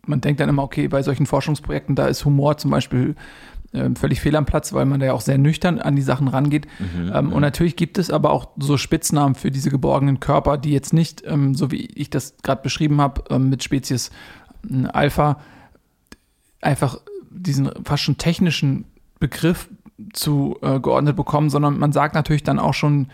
man 0.05 0.21
denkt 0.21 0.39
dann 0.39 0.49
immer, 0.49 0.63
okay, 0.63 0.87
bei 0.87 1.03
solchen 1.03 1.25
Forschungsprojekten, 1.25 1.95
da 1.95 2.07
ist 2.07 2.25
Humor 2.25 2.57
zum 2.57 2.71
Beispiel 2.71 3.15
ähm, 3.73 3.95
völlig 3.95 4.19
fehl 4.19 4.35
am 4.35 4.45
Platz, 4.45 4.73
weil 4.73 4.85
man 4.85 4.99
da 4.99 5.07
ja 5.07 5.13
auch 5.13 5.21
sehr 5.21 5.37
nüchtern 5.37 5.79
an 5.79 5.95
die 5.95 6.01
Sachen 6.01 6.27
rangeht. 6.27 6.67
Mhm, 6.79 7.11
ähm, 7.13 7.33
und 7.33 7.41
natürlich 7.41 7.75
gibt 7.75 7.97
es 7.97 8.09
aber 8.09 8.31
auch 8.31 8.49
so 8.57 8.77
Spitznamen 8.77 9.35
für 9.35 9.51
diese 9.51 9.69
geborgenen 9.69 10.19
Körper, 10.19 10.57
die 10.57 10.71
jetzt 10.71 10.93
nicht, 10.93 11.23
ähm, 11.25 11.55
so 11.55 11.71
wie 11.71 11.85
ich 11.85 12.09
das 12.09 12.35
gerade 12.43 12.61
beschrieben 12.61 12.99
habe, 12.99 13.23
ähm, 13.29 13.49
mit 13.49 13.63
Spezies 13.63 14.11
äh, 14.69 14.87
Alpha, 14.87 15.39
einfach 16.61 16.99
diesen 17.29 17.69
fast 17.85 18.03
schon 18.03 18.17
technischen 18.17 18.85
Begriff 19.19 19.69
zu 20.13 20.57
äh, 20.61 20.79
geordnet 20.79 21.15
bekommen, 21.15 21.49
sondern 21.49 21.79
man 21.79 21.91
sagt 21.91 22.15
natürlich 22.15 22.43
dann 22.43 22.59
auch 22.59 22.73
schon 22.73 23.07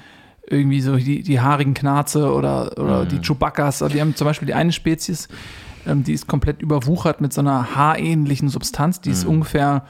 irgendwie 0.50 0.82
so 0.82 0.96
die, 0.96 1.22
die 1.22 1.40
haarigen 1.40 1.74
Knarze 1.74 2.34
oder, 2.34 2.78
oder 2.78 3.04
mhm. 3.04 3.10
die 3.10 3.20
Chewbaccas. 3.20 3.84
Die 3.92 4.02
haben 4.02 4.16
zum 4.16 4.26
Beispiel 4.26 4.46
die 4.46 4.54
eine 4.54 4.72
Spezies, 4.72 5.28
ähm, 5.86 6.04
die 6.04 6.14
ist 6.14 6.28
komplett 6.28 6.62
überwuchert 6.62 7.22
mit 7.22 7.34
so 7.34 7.42
einer 7.42 7.76
haarähnlichen 7.76 8.50
Substanz, 8.50 9.02
die 9.02 9.12
ist 9.12 9.26
mhm. 9.26 9.32
ungefähr 9.32 9.86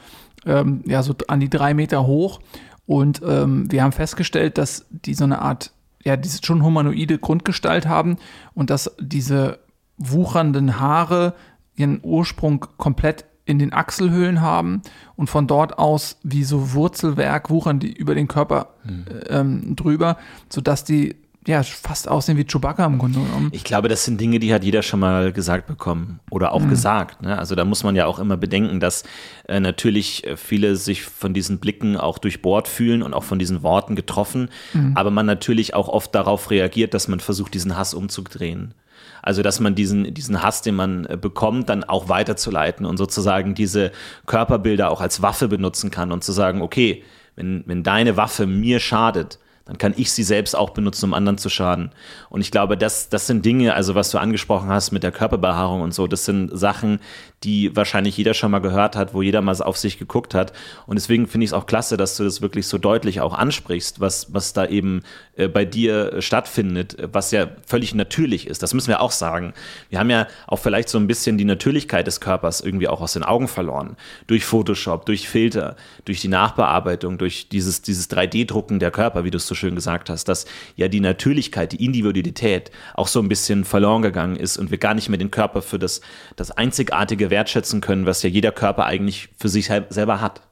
ähm, 0.48 0.82
ja, 0.86 1.02
so 1.02 1.14
an 1.28 1.40
die 1.40 1.50
drei 1.50 1.74
Meter 1.74 2.06
hoch. 2.06 2.40
Und 2.86 3.20
ähm, 3.24 3.70
wir 3.70 3.82
haben 3.82 3.92
festgestellt, 3.92 4.58
dass 4.58 4.86
die 4.90 5.14
so 5.14 5.24
eine 5.24 5.42
Art, 5.42 5.72
ja, 6.02 6.16
diese 6.16 6.40
schon 6.42 6.64
humanoide 6.64 7.18
Grundgestalt 7.18 7.86
haben 7.86 8.16
und 8.54 8.70
dass 8.70 8.90
diese 8.98 9.58
wuchernden 9.98 10.80
Haare 10.80 11.34
ihren 11.76 12.00
Ursprung 12.02 12.66
komplett 12.78 13.26
in 13.44 13.58
den 13.58 13.72
Achselhöhlen 13.72 14.40
haben 14.40 14.82
und 15.16 15.30
von 15.30 15.46
dort 15.46 15.78
aus 15.78 16.18
wie 16.22 16.44
so 16.44 16.74
Wurzelwerk 16.74 17.50
wuchern 17.50 17.78
die 17.78 17.92
über 17.92 18.14
den 18.14 18.28
Körper 18.28 18.74
hm. 18.82 19.04
ähm, 19.28 19.76
drüber, 19.76 20.18
sodass 20.50 20.84
die 20.84 21.16
ja, 21.48 21.62
fast 21.62 22.08
aussehen 22.08 22.36
wie 22.36 22.44
Chewbacca 22.44 22.84
im 22.84 22.98
Grunde 22.98 23.20
genommen. 23.20 23.48
Ich 23.52 23.64
glaube, 23.64 23.88
das 23.88 24.04
sind 24.04 24.20
Dinge, 24.20 24.38
die 24.38 24.52
hat 24.52 24.64
jeder 24.64 24.82
schon 24.82 25.00
mal 25.00 25.32
gesagt 25.32 25.66
bekommen 25.66 26.20
oder 26.30 26.52
auch 26.52 26.60
mhm. 26.60 26.68
gesagt. 26.68 27.22
Ne? 27.22 27.38
Also 27.38 27.54
da 27.54 27.64
muss 27.64 27.82
man 27.82 27.96
ja 27.96 28.04
auch 28.04 28.18
immer 28.18 28.36
bedenken, 28.36 28.80
dass 28.80 29.04
äh, 29.48 29.58
natürlich 29.58 30.26
äh, 30.26 30.36
viele 30.36 30.76
sich 30.76 31.04
von 31.04 31.32
diesen 31.32 31.58
Blicken 31.58 31.96
auch 31.96 32.18
durchbohrt 32.18 32.68
fühlen 32.68 33.02
und 33.02 33.14
auch 33.14 33.24
von 33.24 33.38
diesen 33.38 33.62
Worten 33.62 33.96
getroffen, 33.96 34.50
mhm. 34.74 34.92
aber 34.94 35.10
man 35.10 35.24
natürlich 35.24 35.72
auch 35.74 35.88
oft 35.88 36.14
darauf 36.14 36.50
reagiert, 36.50 36.92
dass 36.92 37.08
man 37.08 37.18
versucht, 37.18 37.54
diesen 37.54 37.76
Hass 37.76 37.94
umzudrehen. 37.94 38.74
Also, 39.22 39.42
dass 39.42 39.58
man 39.58 39.74
diesen, 39.74 40.12
diesen 40.14 40.42
Hass, 40.42 40.62
den 40.62 40.74
man 40.74 41.06
äh, 41.06 41.16
bekommt, 41.16 41.70
dann 41.70 41.82
auch 41.82 42.08
weiterzuleiten 42.10 42.84
und 42.84 42.98
sozusagen 42.98 43.54
diese 43.54 43.90
Körperbilder 44.26 44.90
auch 44.90 45.00
als 45.00 45.22
Waffe 45.22 45.48
benutzen 45.48 45.90
kann 45.90 46.12
und 46.12 46.22
zu 46.22 46.32
sagen, 46.32 46.60
okay, 46.60 47.04
wenn, 47.36 47.64
wenn 47.66 47.82
deine 47.82 48.16
Waffe 48.16 48.46
mir 48.46 48.80
schadet, 48.80 49.38
dann 49.68 49.76
kann 49.76 49.94
ich 49.96 50.10
sie 50.10 50.22
selbst 50.22 50.56
auch 50.56 50.70
benutzen, 50.70 51.04
um 51.04 51.14
anderen 51.14 51.36
zu 51.36 51.50
schaden. 51.50 51.90
Und 52.30 52.40
ich 52.40 52.50
glaube, 52.50 52.78
das, 52.78 53.10
das 53.10 53.26
sind 53.26 53.44
Dinge, 53.44 53.74
also 53.74 53.94
was 53.94 54.10
du 54.10 54.18
angesprochen 54.18 54.70
hast 54.70 54.92
mit 54.92 55.02
der 55.02 55.12
Körperbehaarung 55.12 55.82
und 55.82 55.92
so, 55.92 56.06
das 56.06 56.24
sind 56.24 56.48
Sachen, 56.58 57.00
die 57.44 57.76
wahrscheinlich 57.76 58.16
jeder 58.16 58.32
schon 58.34 58.50
mal 58.50 58.60
gehört 58.60 58.96
hat, 58.96 59.12
wo 59.12 59.20
jeder 59.20 59.42
mal 59.42 59.54
auf 59.60 59.76
sich 59.76 59.98
geguckt 59.98 60.34
hat. 60.34 60.52
Und 60.86 60.96
deswegen 60.96 61.26
finde 61.26 61.44
ich 61.44 61.50
es 61.50 61.52
auch 61.52 61.66
klasse, 61.66 61.96
dass 61.96 62.16
du 62.16 62.24
das 62.24 62.40
wirklich 62.40 62.66
so 62.66 62.78
deutlich 62.78 63.20
auch 63.20 63.34
ansprichst, 63.34 64.00
was, 64.00 64.32
was 64.32 64.54
da 64.54 64.66
eben 64.66 65.02
äh, 65.36 65.48
bei 65.48 65.64
dir 65.64 66.20
stattfindet, 66.20 66.96
was 67.12 67.30
ja 67.30 67.48
völlig 67.66 67.94
natürlich 67.94 68.46
ist. 68.46 68.62
Das 68.62 68.72
müssen 68.72 68.88
wir 68.88 69.00
auch 69.02 69.12
sagen. 69.12 69.52
Wir 69.90 69.98
haben 69.98 70.10
ja 70.10 70.26
auch 70.46 70.58
vielleicht 70.58 70.88
so 70.88 70.98
ein 70.98 71.06
bisschen 71.06 71.36
die 71.36 71.44
Natürlichkeit 71.44 72.06
des 72.06 72.20
Körpers 72.20 72.62
irgendwie 72.62 72.88
auch 72.88 73.02
aus 73.02 73.12
den 73.12 73.22
Augen 73.22 73.48
verloren. 73.48 73.96
Durch 74.26 74.44
Photoshop, 74.44 75.04
durch 75.04 75.28
Filter, 75.28 75.76
durch 76.06 76.20
die 76.22 76.28
Nachbearbeitung, 76.28 77.18
durch 77.18 77.48
dieses, 77.50 77.82
dieses 77.82 78.10
3D-Drucken 78.10 78.78
der 78.78 78.90
Körper, 78.90 79.24
wie 79.24 79.30
du 79.30 79.36
es 79.36 79.46
so 79.46 79.54
schön 79.58 79.74
gesagt 79.74 80.08
hast, 80.08 80.24
dass 80.28 80.46
ja 80.76 80.88
die 80.88 81.00
Natürlichkeit, 81.00 81.72
die 81.72 81.84
Individualität 81.84 82.70
auch 82.94 83.08
so 83.08 83.20
ein 83.20 83.28
bisschen 83.28 83.64
verloren 83.64 84.02
gegangen 84.02 84.36
ist 84.36 84.56
und 84.56 84.70
wir 84.70 84.78
gar 84.78 84.94
nicht 84.94 85.08
mehr 85.08 85.18
den 85.18 85.30
Körper 85.30 85.62
für 85.62 85.78
das, 85.78 86.00
das 86.36 86.50
Einzigartige 86.50 87.30
wertschätzen 87.30 87.80
können, 87.80 88.06
was 88.06 88.22
ja 88.22 88.30
jeder 88.30 88.52
Körper 88.52 88.86
eigentlich 88.86 89.28
für 89.36 89.48
sich 89.48 89.66
selber 89.66 90.20
hat. 90.20 90.42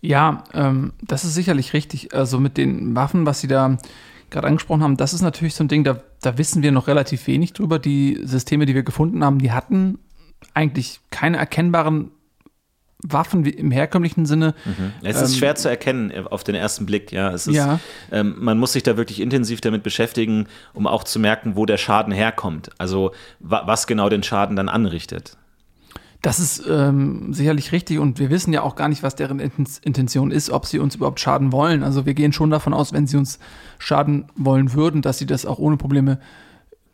Ja, 0.00 0.44
ähm, 0.54 0.92
das 1.02 1.24
ist 1.24 1.34
sicherlich 1.34 1.72
richtig. 1.72 2.14
Also 2.14 2.38
mit 2.38 2.56
den 2.56 2.94
Waffen, 2.94 3.26
was 3.26 3.40
Sie 3.40 3.48
da 3.48 3.76
gerade 4.30 4.46
angesprochen 4.46 4.82
haben, 4.82 4.96
das 4.96 5.14
ist 5.14 5.22
natürlich 5.22 5.54
so 5.54 5.64
ein 5.64 5.68
Ding, 5.68 5.84
da, 5.84 6.00
da 6.20 6.38
wissen 6.38 6.62
wir 6.62 6.72
noch 6.72 6.86
relativ 6.86 7.26
wenig 7.26 7.52
drüber. 7.52 7.78
Die 7.78 8.20
Systeme, 8.22 8.66
die 8.66 8.74
wir 8.74 8.82
gefunden 8.82 9.24
haben, 9.24 9.38
die 9.38 9.52
hatten 9.52 9.98
eigentlich 10.54 11.00
keine 11.10 11.38
erkennbaren 11.38 12.10
Waffen 13.12 13.44
im 13.44 13.70
herkömmlichen 13.70 14.26
Sinne. 14.26 14.54
Mhm. 14.64 14.92
Es 15.02 15.20
ist 15.20 15.32
ähm, 15.32 15.38
schwer 15.38 15.54
zu 15.54 15.68
erkennen 15.68 16.10
äh, 16.10 16.24
auf 16.30 16.44
den 16.44 16.54
ersten 16.54 16.86
Blick, 16.86 17.12
ja. 17.12 17.30
Es 17.30 17.46
ist, 17.46 17.54
ja. 17.54 17.80
Ähm, 18.10 18.36
man 18.38 18.58
muss 18.58 18.72
sich 18.72 18.82
da 18.82 18.96
wirklich 18.96 19.20
intensiv 19.20 19.60
damit 19.60 19.82
beschäftigen, 19.82 20.46
um 20.74 20.86
auch 20.86 21.04
zu 21.04 21.18
merken, 21.18 21.56
wo 21.56 21.66
der 21.66 21.78
Schaden 21.78 22.12
herkommt. 22.12 22.70
Also 22.78 23.12
wa 23.40 23.62
was 23.66 23.86
genau 23.86 24.08
den 24.08 24.22
Schaden 24.22 24.56
dann 24.56 24.68
anrichtet. 24.68 25.36
Das 26.22 26.40
ist 26.40 26.64
ähm, 26.68 27.32
sicherlich 27.32 27.72
richtig 27.72 27.98
und 27.98 28.18
wir 28.18 28.30
wissen 28.30 28.52
ja 28.52 28.62
auch 28.62 28.74
gar 28.74 28.88
nicht, 28.88 29.02
was 29.02 29.14
deren 29.14 29.38
Intention 29.38 30.30
ist, 30.30 30.50
ob 30.50 30.66
sie 30.66 30.78
uns 30.78 30.96
überhaupt 30.96 31.20
schaden 31.20 31.52
wollen. 31.52 31.82
Also 31.82 32.06
wir 32.06 32.14
gehen 32.14 32.32
schon 32.32 32.50
davon 32.50 32.74
aus, 32.74 32.92
wenn 32.92 33.06
sie 33.06 33.16
uns 33.16 33.38
schaden 33.78 34.26
wollen 34.34 34.72
würden, 34.72 35.02
dass 35.02 35.18
sie 35.18 35.26
das 35.26 35.46
auch 35.46 35.58
ohne 35.58 35.76
Probleme 35.76 36.18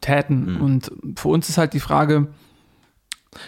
täten. 0.03 0.57
Mhm. 0.57 0.61
Und 0.61 0.93
für 1.17 1.29
uns 1.29 1.49
ist 1.49 1.57
halt 1.57 1.73
die 1.73 1.81
Frage, 1.81 2.29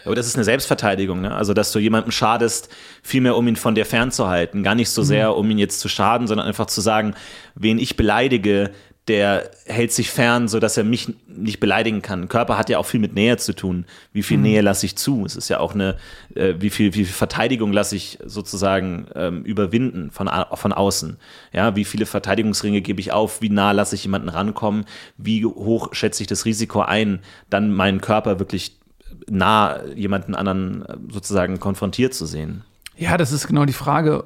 aber 0.04 0.14
das 0.14 0.26
ist 0.26 0.36
eine 0.36 0.44
Selbstverteidigung, 0.44 1.20
ne? 1.20 1.34
Also, 1.34 1.54
dass 1.54 1.72
du 1.72 1.78
jemandem 1.78 2.10
schadest, 2.10 2.68
vielmehr 3.02 3.36
um 3.36 3.46
ihn 3.46 3.56
von 3.56 3.74
dir 3.74 3.84
fernzuhalten. 3.84 4.62
Gar 4.62 4.74
nicht 4.74 4.90
so 4.90 5.02
mhm. 5.02 5.06
sehr, 5.06 5.36
um 5.36 5.50
ihn 5.50 5.58
jetzt 5.58 5.80
zu 5.80 5.88
schaden, 5.88 6.26
sondern 6.26 6.46
einfach 6.46 6.66
zu 6.66 6.80
sagen, 6.80 7.14
wen 7.54 7.78
ich 7.78 7.96
beleidige, 7.96 8.70
der 9.06 9.50
hält 9.66 9.92
sich 9.92 10.10
fern, 10.10 10.48
sodass 10.48 10.78
er 10.78 10.84
mich 10.84 11.12
nicht 11.26 11.60
beleidigen 11.60 12.00
kann. 12.00 12.28
Körper 12.28 12.56
hat 12.56 12.70
ja 12.70 12.78
auch 12.78 12.86
viel 12.86 13.00
mit 13.00 13.14
Nähe 13.14 13.36
zu 13.36 13.54
tun. 13.54 13.84
Wie 14.14 14.22
viel 14.22 14.38
mhm. 14.38 14.44
Nähe 14.44 14.60
lasse 14.62 14.86
ich 14.86 14.96
zu? 14.96 15.26
Es 15.26 15.36
ist 15.36 15.50
ja 15.50 15.60
auch 15.60 15.74
eine, 15.74 15.98
äh, 16.34 16.54
wie, 16.58 16.70
viel, 16.70 16.94
wie 16.94 17.04
viel 17.04 17.14
Verteidigung 17.14 17.70
lasse 17.70 17.96
ich 17.96 18.18
sozusagen 18.24 19.06
ähm, 19.14 19.44
überwinden 19.44 20.10
von, 20.10 20.30
von 20.54 20.72
außen. 20.72 21.18
Ja, 21.52 21.76
wie 21.76 21.84
viele 21.84 22.06
Verteidigungsringe 22.06 22.80
gebe 22.80 23.00
ich 23.00 23.12
auf? 23.12 23.42
Wie 23.42 23.50
nah 23.50 23.72
lasse 23.72 23.94
ich 23.94 24.04
jemanden 24.04 24.30
rankommen? 24.30 24.86
Wie 25.18 25.44
hoch 25.44 25.92
schätze 25.92 26.22
ich 26.22 26.26
das 26.26 26.46
Risiko 26.46 26.80
ein, 26.80 27.20
dann 27.50 27.72
meinen 27.72 28.00
Körper 28.00 28.38
wirklich 28.38 28.78
nah 29.28 29.84
jemanden 29.94 30.34
anderen 30.34 30.84
äh, 30.86 30.96
sozusagen 31.10 31.60
konfrontiert 31.60 32.14
zu 32.14 32.26
sehen? 32.26 32.64
Ja, 32.96 33.16
das 33.16 33.32
ist 33.32 33.46
genau 33.46 33.64
die 33.64 33.72
Frage 33.72 34.24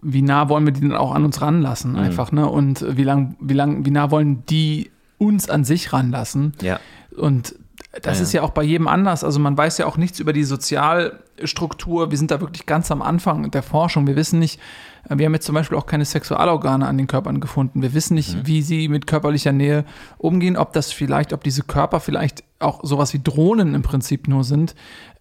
wie 0.00 0.22
nah 0.22 0.48
wollen 0.48 0.64
wir 0.64 0.72
die 0.72 0.80
dann 0.80 0.96
auch 0.96 1.12
an 1.12 1.24
uns 1.24 1.40
ranlassen, 1.40 1.92
mhm. 1.92 1.98
einfach, 1.98 2.32
ne? 2.32 2.48
Und 2.48 2.84
wie 2.96 3.04
lang, 3.04 3.36
wie 3.40 3.54
lang, 3.54 3.84
wie 3.84 3.90
nah 3.90 4.10
wollen 4.10 4.44
die 4.46 4.90
uns 5.18 5.50
an 5.50 5.64
sich 5.64 5.92
ranlassen? 5.92 6.52
Ja. 6.62 6.78
Und 7.16 7.56
das 8.02 8.18
ja, 8.18 8.22
ist 8.22 8.32
ja 8.32 8.42
auch 8.42 8.50
bei 8.50 8.62
jedem 8.62 8.86
anders. 8.86 9.24
Also 9.24 9.40
man 9.40 9.56
weiß 9.56 9.78
ja 9.78 9.86
auch 9.86 9.96
nichts 9.96 10.20
über 10.20 10.32
die 10.32 10.44
Sozialstruktur. 10.44 12.10
Wir 12.10 12.18
sind 12.18 12.30
da 12.30 12.40
wirklich 12.40 12.66
ganz 12.66 12.90
am 12.90 13.02
Anfang 13.02 13.50
der 13.50 13.62
Forschung. 13.62 14.06
Wir 14.06 14.14
wissen 14.14 14.38
nicht, 14.38 14.60
wir 15.08 15.26
haben 15.26 15.34
jetzt 15.34 15.46
zum 15.46 15.54
Beispiel 15.54 15.76
auch 15.78 15.86
keine 15.86 16.04
Sexualorgane 16.04 16.86
an 16.86 16.98
den 16.98 17.06
Körpern 17.06 17.40
gefunden. 17.40 17.82
Wir 17.82 17.94
wissen 17.94 18.14
nicht, 18.14 18.34
mhm. 18.34 18.46
wie 18.46 18.62
sie 18.62 18.88
mit 18.88 19.06
körperlicher 19.06 19.52
Nähe 19.52 19.84
umgehen, 20.18 20.56
ob 20.56 20.72
das 20.72 20.92
vielleicht, 20.92 21.32
ob 21.32 21.42
diese 21.44 21.62
Körper 21.62 22.00
vielleicht 22.00 22.44
auch 22.58 22.80
sowas 22.82 23.14
wie 23.14 23.20
Drohnen 23.22 23.74
im 23.74 23.82
Prinzip 23.82 24.28
nur 24.28 24.44
sind, 24.44 24.74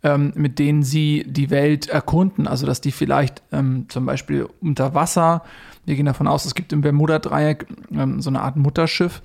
ähm, 0.04 0.34
mit 0.36 0.60
denen 0.60 0.84
sie 0.84 1.26
die 1.28 1.50
Welt 1.50 1.88
erkunden. 1.88 2.48
Also 2.48 2.66
dass 2.66 2.82
die 2.82 2.92
vielleicht 2.92 3.42
ähm, 3.52 3.86
zum 3.90 4.06
Beispiel 4.06 4.48
unter 4.62 4.94
Wasser, 4.94 5.44
wir 5.86 5.96
gehen 5.96 6.06
davon 6.06 6.28
aus, 6.28 6.46
es 6.46 6.56
gibt 6.56 6.74
im 6.74 6.82
Bermuda-Dreieck 6.82 7.68
ähm, 7.92 8.22
so 8.22 8.30
eine 8.30 8.42
Art 8.42 8.58
Mutterschiff, 8.58 9.22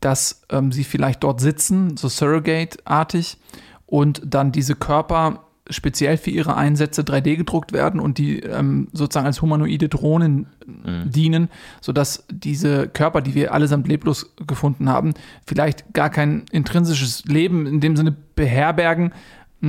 dass 0.00 0.42
ähm, 0.50 0.72
sie 0.72 0.84
vielleicht 0.84 1.24
dort 1.24 1.40
sitzen, 1.40 1.96
so 1.96 2.08
Surrogate-artig, 2.08 3.38
und 3.86 4.20
dann 4.24 4.52
diese 4.52 4.74
Körper 4.74 5.45
speziell 5.70 6.16
für 6.16 6.30
ihre 6.30 6.56
Einsätze 6.56 7.02
3D 7.02 7.36
gedruckt 7.36 7.72
werden 7.72 8.00
und 8.00 8.18
die 8.18 8.40
ähm, 8.40 8.88
sozusagen 8.92 9.26
als 9.26 9.42
humanoide 9.42 9.88
Drohnen 9.88 10.46
mhm. 10.66 11.10
dienen, 11.10 11.48
sodass 11.80 12.24
diese 12.30 12.88
Körper, 12.88 13.20
die 13.20 13.34
wir 13.34 13.52
allesamt 13.52 13.88
leblos 13.88 14.34
gefunden 14.46 14.88
haben, 14.88 15.14
vielleicht 15.46 15.92
gar 15.92 16.10
kein 16.10 16.44
intrinsisches 16.52 17.24
Leben 17.24 17.66
in 17.66 17.80
dem 17.80 17.96
Sinne 17.96 18.14
beherbergen, 18.34 19.12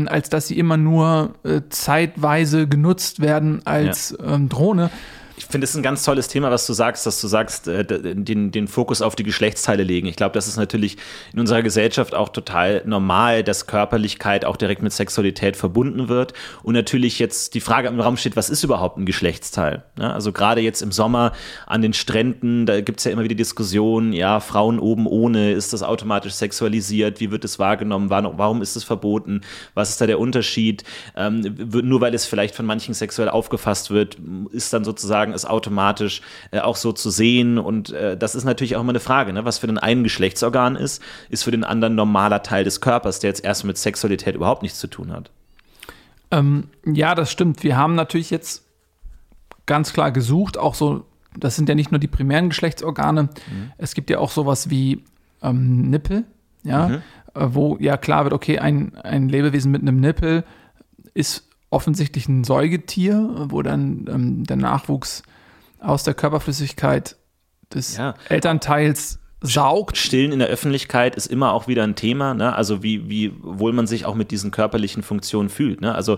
als 0.05 0.29
dass 0.29 0.47
sie 0.47 0.59
immer 0.59 0.77
nur 0.77 1.35
äh, 1.43 1.61
zeitweise 1.69 2.67
genutzt 2.67 3.21
werden 3.21 3.65
als 3.65 4.15
ja. 4.19 4.35
ähm, 4.35 4.49
Drohne 4.49 4.91
ich 5.37 5.45
finde 5.45 5.65
es 5.65 5.75
ein 5.75 5.83
ganz 5.83 6.03
tolles 6.03 6.27
Thema, 6.27 6.49
was 6.49 6.65
du 6.65 6.73
sagst, 6.73 7.05
dass 7.05 7.21
du 7.21 7.27
sagst, 7.27 7.67
äh, 7.67 7.85
den, 7.85 8.51
den 8.51 8.67
Fokus 8.67 9.03
auf 9.03 9.15
die 9.15 9.23
Geschlechtsteile 9.23 9.83
legen. 9.83 10.07
Ich 10.07 10.15
glaube, 10.15 10.33
das 10.33 10.47
ist 10.47 10.57
natürlich 10.57 10.97
in 11.31 11.39
unserer 11.39 11.61
Gesellschaft 11.61 12.15
auch 12.15 12.29
total 12.29 12.81
normal, 12.85 13.43
dass 13.43 13.67
Körperlichkeit 13.67 14.45
auch 14.45 14.57
direkt 14.57 14.81
mit 14.81 14.93
Sexualität 14.93 15.55
verbunden 15.55 16.09
wird. 16.09 16.33
Und 16.63 16.73
natürlich 16.73 17.19
jetzt 17.19 17.53
die 17.53 17.59
Frage 17.59 17.87
im 17.87 17.99
Raum 17.99 18.17
steht, 18.17 18.35
was 18.35 18.49
ist 18.49 18.63
überhaupt 18.63 18.97
ein 18.97 19.05
Geschlechtsteil? 19.05 19.83
Ja, 19.99 20.11
also 20.11 20.31
gerade 20.31 20.61
jetzt 20.61 20.81
im 20.81 20.91
Sommer 20.91 21.33
an 21.67 21.83
den 21.83 21.93
Stränden, 21.93 22.65
da 22.65 22.81
gibt 22.81 22.97
es 22.97 23.05
ja 23.05 23.11
immer 23.11 23.23
wieder 23.23 23.35
Diskussionen, 23.35 24.13
ja, 24.13 24.39
Frauen 24.39 24.79
oben 24.79 25.05
ohne, 25.05 25.51
ist 25.51 25.71
das 25.71 25.83
automatisch 25.83 26.33
sexualisiert? 26.33 27.19
Wie 27.19 27.29
wird 27.29 27.45
es 27.45 27.59
wahrgenommen? 27.59 28.09
Warum 28.09 28.63
ist 28.63 28.75
es 28.75 28.83
verboten? 28.83 29.41
Was 29.75 29.91
ist 29.91 30.01
da 30.01 30.07
der 30.07 30.19
Unterschied? 30.19 30.83
Ähm, 31.15 31.55
nur 31.83 32.01
weil 32.01 32.15
es 32.15 32.25
vielleicht 32.25 32.55
von 32.55 32.65
manchen 32.65 32.95
sexuell 32.95 33.29
aufgefasst 33.29 33.91
wird, 33.91 34.17
ist 34.51 34.73
dann 34.73 34.83
sozusagen 34.83 35.26
sagen, 35.27 35.33
ist 35.33 35.49
automatisch 35.49 36.21
äh, 36.51 36.59
auch 36.59 36.75
so 36.75 36.91
zu 36.91 37.09
sehen. 37.09 37.57
Und 37.57 37.91
äh, 37.91 38.17
das 38.17 38.35
ist 38.35 38.43
natürlich 38.43 38.75
auch 38.75 38.81
immer 38.81 38.91
eine 38.91 38.99
Frage, 38.99 39.33
ne? 39.33 39.45
was 39.45 39.57
für 39.59 39.67
den 39.67 39.77
einen 39.77 40.03
Geschlechtsorgan 40.03 40.75
ist, 40.75 41.01
ist 41.29 41.43
für 41.43 41.51
den 41.51 41.63
anderen 41.63 41.95
normaler 41.95 42.43
Teil 42.43 42.63
des 42.63 42.81
Körpers, 42.81 43.19
der 43.19 43.29
jetzt 43.29 43.43
erst 43.43 43.63
mit 43.63 43.77
Sexualität 43.77 44.35
überhaupt 44.35 44.63
nichts 44.63 44.79
zu 44.79 44.87
tun 44.87 45.11
hat. 45.11 45.31
Ähm, 46.31 46.69
ja, 46.85 47.15
das 47.15 47.31
stimmt. 47.31 47.63
Wir 47.63 47.77
haben 47.77 47.95
natürlich 47.95 48.29
jetzt 48.29 48.63
ganz 49.65 49.93
klar 49.93 50.11
gesucht, 50.11 50.57
auch 50.57 50.75
so, 50.75 51.05
das 51.37 51.55
sind 51.55 51.69
ja 51.69 51.75
nicht 51.75 51.91
nur 51.91 51.99
die 51.99 52.07
primären 52.07 52.49
Geschlechtsorgane, 52.49 53.23
mhm. 53.23 53.71
es 53.77 53.93
gibt 53.93 54.09
ja 54.09 54.19
auch 54.19 54.31
sowas 54.31 54.69
wie 54.69 55.03
ähm, 55.41 55.89
Nippel, 55.89 56.23
ja, 56.63 56.87
mhm. 56.87 56.95
äh, 57.33 57.53
wo 57.53 57.77
ja 57.79 57.97
klar 57.97 58.23
wird, 58.23 58.33
okay, 58.33 58.59
ein, 58.59 58.95
ein 58.95 59.29
Lebewesen 59.29 59.71
mit 59.71 59.81
einem 59.81 59.99
Nippel 59.99 60.43
ist 61.13 61.46
offensichtlich 61.77 62.27
ein 62.27 62.43
Säugetier, 62.43 63.45
wo 63.49 63.61
dann 63.61 64.07
ähm, 64.09 64.43
der 64.45 64.57
Nachwuchs 64.57 65.21
aus 65.79 66.03
der 66.03 66.15
Körperflüssigkeit 66.15 67.17
des 67.71 67.97
ja. 67.97 68.15
Elternteils 68.29 69.19
saugt. 69.41 69.95
Stillen 69.95 70.31
in 70.31 70.39
der 70.39 70.47
Öffentlichkeit 70.47 71.15
ist 71.15 71.27
immer 71.27 71.53
auch 71.53 71.67
wieder 71.67 71.83
ein 71.83 71.95
Thema, 71.95 72.33
ne? 72.33 72.55
also 72.55 72.81
wie, 72.81 73.07
wie 73.07 73.31
wohl 73.43 73.73
man 73.73 73.85
sich 73.85 74.05
auch 74.05 74.15
mit 74.15 74.31
diesen 74.31 74.49
körperlichen 74.49 75.03
Funktionen 75.03 75.49
fühlt. 75.49 75.81
Ne? 75.81 75.93
Also 75.93 76.17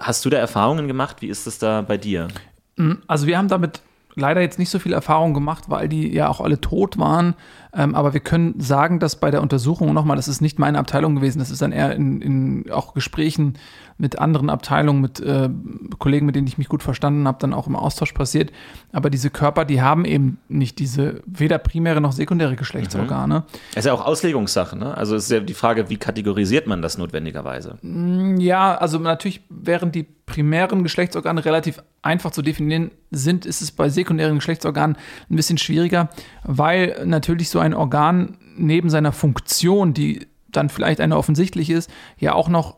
hast 0.00 0.24
du 0.24 0.30
da 0.30 0.38
Erfahrungen 0.38 0.88
gemacht? 0.88 1.22
Wie 1.22 1.28
ist 1.28 1.46
das 1.46 1.60
da 1.60 1.82
bei 1.82 1.96
dir? 1.96 2.26
Mm, 2.74 2.94
also 3.06 3.28
wir 3.28 3.38
haben 3.38 3.46
damit 3.46 3.82
leider 4.16 4.40
jetzt 4.40 4.58
nicht 4.58 4.70
so 4.70 4.80
viel 4.80 4.92
Erfahrung 4.92 5.32
gemacht, 5.32 5.64
weil 5.68 5.88
die 5.88 6.12
ja 6.12 6.28
auch 6.28 6.40
alle 6.40 6.60
tot 6.60 6.98
waren. 6.98 7.34
Ähm, 7.72 7.94
aber 7.94 8.12
wir 8.12 8.20
können 8.20 8.58
sagen, 8.58 8.98
dass 8.98 9.20
bei 9.20 9.30
der 9.30 9.42
Untersuchung 9.42 9.94
nochmal, 9.94 10.16
das 10.16 10.28
ist 10.28 10.40
nicht 10.40 10.58
meine 10.58 10.78
Abteilung 10.78 11.14
gewesen, 11.14 11.38
das 11.38 11.50
ist 11.50 11.62
dann 11.62 11.72
eher 11.72 11.94
in, 11.94 12.20
in 12.20 12.70
auch 12.72 12.94
Gesprächen 12.94 13.54
mit 13.98 14.18
anderen 14.18 14.48
Abteilungen, 14.48 15.00
mit 15.00 15.20
äh, 15.20 15.50
Kollegen, 15.98 16.24
mit 16.24 16.36
denen 16.36 16.46
ich 16.46 16.56
mich 16.56 16.68
gut 16.68 16.82
verstanden 16.82 17.26
habe, 17.26 17.38
dann 17.40 17.52
auch 17.52 17.66
im 17.66 17.74
Austausch 17.74 18.12
passiert. 18.12 18.52
Aber 18.92 19.10
diese 19.10 19.28
Körper, 19.28 19.64
die 19.64 19.82
haben 19.82 20.04
eben 20.04 20.38
nicht 20.48 20.78
diese 20.78 21.20
weder 21.26 21.58
primäre 21.58 22.00
noch 22.00 22.12
sekundäre 22.12 22.54
Geschlechtsorgane. 22.54 23.40
Mhm. 23.40 23.44
Das 23.74 23.84
ist 23.84 23.86
ja 23.86 23.92
auch 23.92 24.06
Auslegungssache, 24.06 24.76
ne? 24.76 24.96
Also 24.96 25.16
es 25.16 25.24
ist 25.24 25.30
ja 25.30 25.40
die 25.40 25.54
Frage, 25.54 25.90
wie 25.90 25.96
kategorisiert 25.96 26.68
man 26.68 26.80
das 26.80 26.96
notwendigerweise? 26.96 27.78
Mm, 27.82 28.38
ja, 28.38 28.76
also 28.76 28.98
natürlich, 28.98 29.42
während 29.50 29.96
die 29.96 30.06
primären 30.26 30.84
Geschlechtsorgane 30.84 31.44
relativ 31.44 31.82
einfach 32.02 32.30
zu 32.30 32.42
definieren 32.42 32.92
sind, 33.10 33.46
ist 33.46 33.62
es 33.62 33.72
bei 33.72 33.88
sekundären 33.88 34.36
Geschlechtsorganen 34.36 34.96
ein 35.28 35.36
bisschen 35.36 35.58
schwieriger, 35.58 36.08
weil 36.44 37.02
natürlich 37.04 37.50
so 37.50 37.58
ein 37.58 37.74
Organ 37.74 38.38
neben 38.56 38.90
seiner 38.90 39.12
Funktion, 39.12 39.92
die 39.92 40.26
dann 40.50 40.68
vielleicht 40.68 41.00
eine 41.00 41.16
offensichtliche 41.16 41.74
ist, 41.74 41.90
ja 42.18 42.34
auch 42.34 42.48
noch 42.48 42.76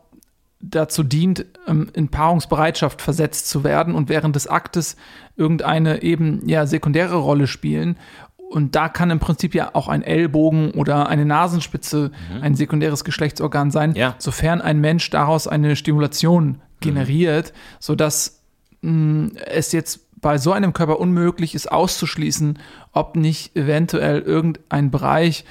dazu 0.61 1.03
dient, 1.03 1.45
ähm, 1.67 1.89
in 1.93 2.09
Paarungsbereitschaft 2.09 3.01
versetzt 3.01 3.49
zu 3.49 3.63
werden 3.63 3.95
und 3.95 4.09
während 4.09 4.35
des 4.35 4.47
Aktes 4.47 4.95
irgendeine 5.35 6.03
eben 6.03 6.47
ja 6.47 6.65
sekundäre 6.65 7.15
Rolle 7.15 7.47
spielen. 7.47 7.97
Und 8.37 8.75
da 8.75 8.89
kann 8.89 9.11
im 9.11 9.19
Prinzip 9.19 9.55
ja 9.55 9.71
auch 9.73 9.87
ein 9.87 10.03
Ellbogen 10.03 10.71
oder 10.71 11.07
eine 11.07 11.25
Nasenspitze 11.25 12.11
mhm. 12.33 12.43
ein 12.43 12.55
sekundäres 12.55 13.05
Geschlechtsorgan 13.05 13.71
sein, 13.71 13.95
ja. 13.95 14.15
sofern 14.17 14.61
ein 14.61 14.81
Mensch 14.81 15.09
daraus 15.09 15.47
eine 15.47 15.75
Stimulation 15.75 16.61
generiert, 16.81 17.53
mhm. 17.53 17.75
sodass 17.79 18.41
mh, 18.81 18.91
mm, 18.91 19.31
es 19.47 19.71
jetzt 19.71 20.01
bei 20.19 20.37
so 20.37 20.51
einem 20.51 20.73
Körper 20.73 20.99
unmöglich 20.99 21.55
ist 21.55 21.71
auszuschließen, 21.71 22.59
ob 22.91 23.15
nicht 23.15 23.55
eventuell 23.55 24.19
irgendein 24.19 24.91
Bereich 24.91 25.45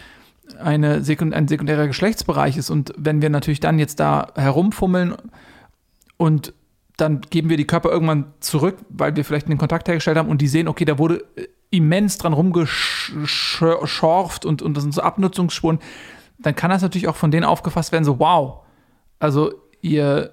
eine 0.59 1.03
Sekund 1.03 1.35
ein 1.35 1.49
sekundärer 1.49 1.87
Geschlechtsbereich 1.87 2.57
ist. 2.57 2.71
Und 2.71 2.93
wenn 2.97 3.23
wir 3.23 3.31
natürlich 3.31 3.61
dann 3.61 3.79
jetzt 3.79 4.01
da 4.01 4.33
herumfummeln 4.37 5.15
und 6.17 6.53
dann 6.97 7.21
geben 7.23 7.49
wir 7.49 7.57
die 7.57 7.67
Körper 7.67 7.91
irgendwann 7.91 8.27
zurück, 8.41 8.77
weil 8.89 9.17
wir 9.17 9.25
vielleicht 9.25 9.47
einen 9.47 9.59
Kontakt 9.59 9.89
hergestellt 9.89 10.19
haben 10.19 10.29
und 10.29 10.43
die 10.43 10.49
sehen, 10.49 10.69
okay, 10.69 10.85
da 10.85 10.99
wurde 10.99 11.25
immens 11.71 12.19
dran 12.19 12.35
rumgeschorft 12.35 14.45
und, 14.45 14.61
und 14.61 14.77
das 14.77 14.83
sind 14.83 14.93
so 14.93 15.01
Abnutzungsspuren, 15.01 15.79
dann 16.39 16.55
kann 16.55 16.71
das 16.71 16.83
natürlich 16.83 17.09
auch 17.09 17.17
von 17.17 17.31
denen 17.31 17.45
aufgefasst 17.45 17.93
werden, 17.93 18.05
so 18.05 18.19
wow, 18.19 18.65
also 19.19 19.55
ihr 19.81 20.31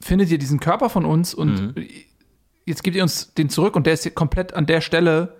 findet 0.00 0.30
ihr 0.30 0.38
diesen 0.38 0.60
Körper 0.60 0.88
von 0.90 1.04
uns 1.04 1.34
und 1.34 1.76
mhm. 1.76 1.86
jetzt 2.64 2.84
gebt 2.84 2.96
ihr 2.96 3.02
uns 3.02 3.34
den 3.34 3.50
zurück 3.50 3.76
und 3.76 3.86
der 3.86 3.94
ist 3.94 4.14
komplett 4.14 4.54
an 4.54 4.66
der 4.66 4.80
Stelle, 4.80 5.36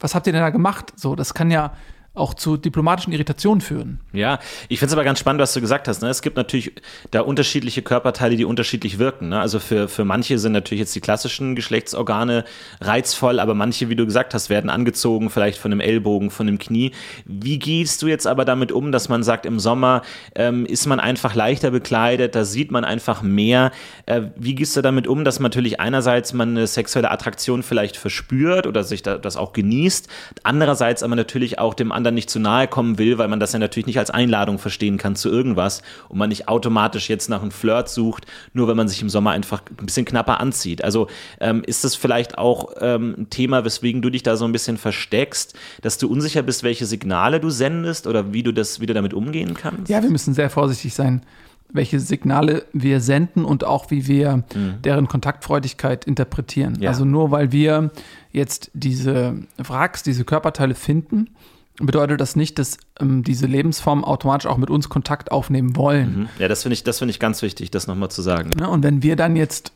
was 0.00 0.14
habt 0.14 0.26
ihr 0.26 0.32
denn 0.32 0.42
da 0.42 0.50
gemacht? 0.50 0.92
So, 0.96 1.16
das 1.16 1.34
kann 1.34 1.50
ja 1.50 1.74
auch 2.16 2.34
zu 2.34 2.56
diplomatischen 2.56 3.12
Irritationen 3.12 3.60
führen. 3.60 4.00
Ja, 4.12 4.38
ich 4.68 4.78
finde 4.78 4.90
es 4.90 4.92
aber 4.94 5.04
ganz 5.04 5.18
spannend, 5.18 5.40
was 5.40 5.52
du 5.52 5.60
gesagt 5.60 5.86
hast. 5.88 6.02
Ne? 6.02 6.08
Es 6.08 6.22
gibt 6.22 6.36
natürlich 6.36 6.72
da 7.10 7.20
unterschiedliche 7.20 7.82
Körperteile, 7.82 8.36
die 8.36 8.44
unterschiedlich 8.44 8.98
wirken. 8.98 9.28
Ne? 9.28 9.40
Also 9.40 9.58
für, 9.58 9.88
für 9.88 10.04
manche 10.04 10.38
sind 10.38 10.52
natürlich 10.52 10.80
jetzt 10.80 10.94
die 10.94 11.00
klassischen 11.00 11.54
Geschlechtsorgane 11.54 12.44
reizvoll, 12.80 13.38
aber 13.38 13.54
manche, 13.54 13.88
wie 13.88 13.96
du 13.96 14.06
gesagt 14.06 14.34
hast, 14.34 14.48
werden 14.50 14.70
angezogen, 14.70 15.30
vielleicht 15.30 15.58
von 15.58 15.72
einem 15.72 15.80
Ellbogen, 15.80 16.30
von 16.30 16.48
einem 16.48 16.58
Knie. 16.58 16.92
Wie 17.26 17.58
gehst 17.58 18.02
du 18.02 18.06
jetzt 18.06 18.26
aber 18.26 18.44
damit 18.44 18.72
um, 18.72 18.92
dass 18.92 19.08
man 19.08 19.22
sagt, 19.22 19.44
im 19.44 19.58
Sommer 19.58 20.02
ähm, 20.34 20.64
ist 20.66 20.86
man 20.86 21.00
einfach 21.00 21.34
leichter 21.34 21.70
bekleidet, 21.70 22.34
da 22.34 22.44
sieht 22.44 22.70
man 22.70 22.84
einfach 22.84 23.22
mehr. 23.22 23.72
Äh, 24.06 24.22
wie 24.36 24.54
gehst 24.54 24.76
du 24.76 24.82
damit 24.82 25.06
um, 25.06 25.24
dass 25.24 25.38
natürlich 25.40 25.80
einerseits 25.80 26.32
man 26.32 26.50
eine 26.50 26.66
sexuelle 26.66 27.10
Attraktion 27.10 27.62
vielleicht 27.62 27.96
verspürt 27.96 28.66
oder 28.66 28.84
sich 28.84 29.02
da, 29.02 29.18
das 29.18 29.36
auch 29.36 29.52
genießt, 29.52 30.08
andererseits 30.42 31.02
aber 31.02 31.16
natürlich 31.16 31.58
auch 31.58 31.74
dem 31.74 31.92
anderen 31.92 32.05
anderen 32.06 32.14
nicht 32.14 32.30
zu 32.30 32.38
nahe 32.38 32.68
kommen 32.68 32.98
will, 32.98 33.18
weil 33.18 33.28
man 33.28 33.40
das 33.40 33.52
ja 33.52 33.58
natürlich 33.58 33.86
nicht 33.86 33.98
als 33.98 34.10
Einladung 34.10 34.58
verstehen 34.58 34.96
kann 34.96 35.16
zu 35.16 35.28
irgendwas 35.28 35.82
und 36.08 36.18
man 36.18 36.28
nicht 36.28 36.48
automatisch 36.48 37.08
jetzt 37.08 37.28
nach 37.28 37.42
einem 37.42 37.50
Flirt 37.50 37.88
sucht, 37.88 38.26
nur 38.52 38.68
wenn 38.68 38.76
man 38.76 38.88
sich 38.88 39.02
im 39.02 39.10
Sommer 39.10 39.32
einfach 39.32 39.62
ein 39.78 39.86
bisschen 39.86 40.06
knapper 40.06 40.40
anzieht. 40.40 40.82
Also 40.84 41.08
ähm, 41.40 41.62
ist 41.66 41.84
das 41.84 41.94
vielleicht 41.94 42.38
auch 42.38 42.72
ähm, 42.80 43.14
ein 43.18 43.30
Thema, 43.30 43.64
weswegen 43.64 44.02
du 44.02 44.10
dich 44.10 44.22
da 44.22 44.36
so 44.36 44.44
ein 44.44 44.52
bisschen 44.52 44.76
versteckst, 44.76 45.54
dass 45.82 45.98
du 45.98 46.08
unsicher 46.08 46.42
bist, 46.42 46.62
welche 46.62 46.86
Signale 46.86 47.40
du 47.40 47.50
sendest 47.50 48.06
oder 48.06 48.32
wie 48.32 48.42
du 48.42 48.52
das, 48.52 48.80
wie 48.80 48.86
du 48.86 48.94
damit 48.94 49.12
umgehen 49.12 49.54
kannst? 49.54 49.90
Ja, 49.90 50.02
wir 50.02 50.10
müssen 50.10 50.34
sehr 50.34 50.50
vorsichtig 50.50 50.94
sein 50.94 51.22
welche 51.68 51.98
Signale 51.98 52.64
wir 52.72 53.00
senden 53.00 53.44
und 53.44 53.64
auch 53.64 53.90
wie 53.90 54.06
wir 54.06 54.44
mhm. 54.54 54.82
deren 54.84 55.08
Kontaktfreudigkeit 55.08 56.04
interpretieren. 56.04 56.80
Ja. 56.80 56.90
Also 56.90 57.04
nur 57.04 57.32
weil 57.32 57.50
wir 57.50 57.90
jetzt 58.30 58.70
diese 58.72 59.34
Wracks, 59.58 60.04
diese 60.04 60.24
Körperteile 60.24 60.76
finden, 60.76 61.28
bedeutet 61.80 62.20
das 62.20 62.36
nicht, 62.36 62.58
dass 62.58 62.78
ähm, 63.00 63.22
diese 63.22 63.46
Lebensformen 63.46 64.04
automatisch 64.04 64.46
auch 64.46 64.56
mit 64.56 64.70
uns 64.70 64.88
Kontakt 64.88 65.30
aufnehmen 65.30 65.76
wollen. 65.76 66.20
Mhm. 66.20 66.28
Ja, 66.38 66.48
das 66.48 66.62
finde 66.62 66.74
ich, 66.74 66.84
das 66.84 67.00
ich 67.00 67.20
ganz 67.20 67.42
wichtig, 67.42 67.70
das 67.70 67.86
nochmal 67.86 68.10
zu 68.10 68.22
sagen. 68.22 68.50
Ja, 68.58 68.66
und 68.66 68.82
wenn 68.82 69.02
wir 69.02 69.16
dann 69.16 69.36
jetzt 69.36 69.72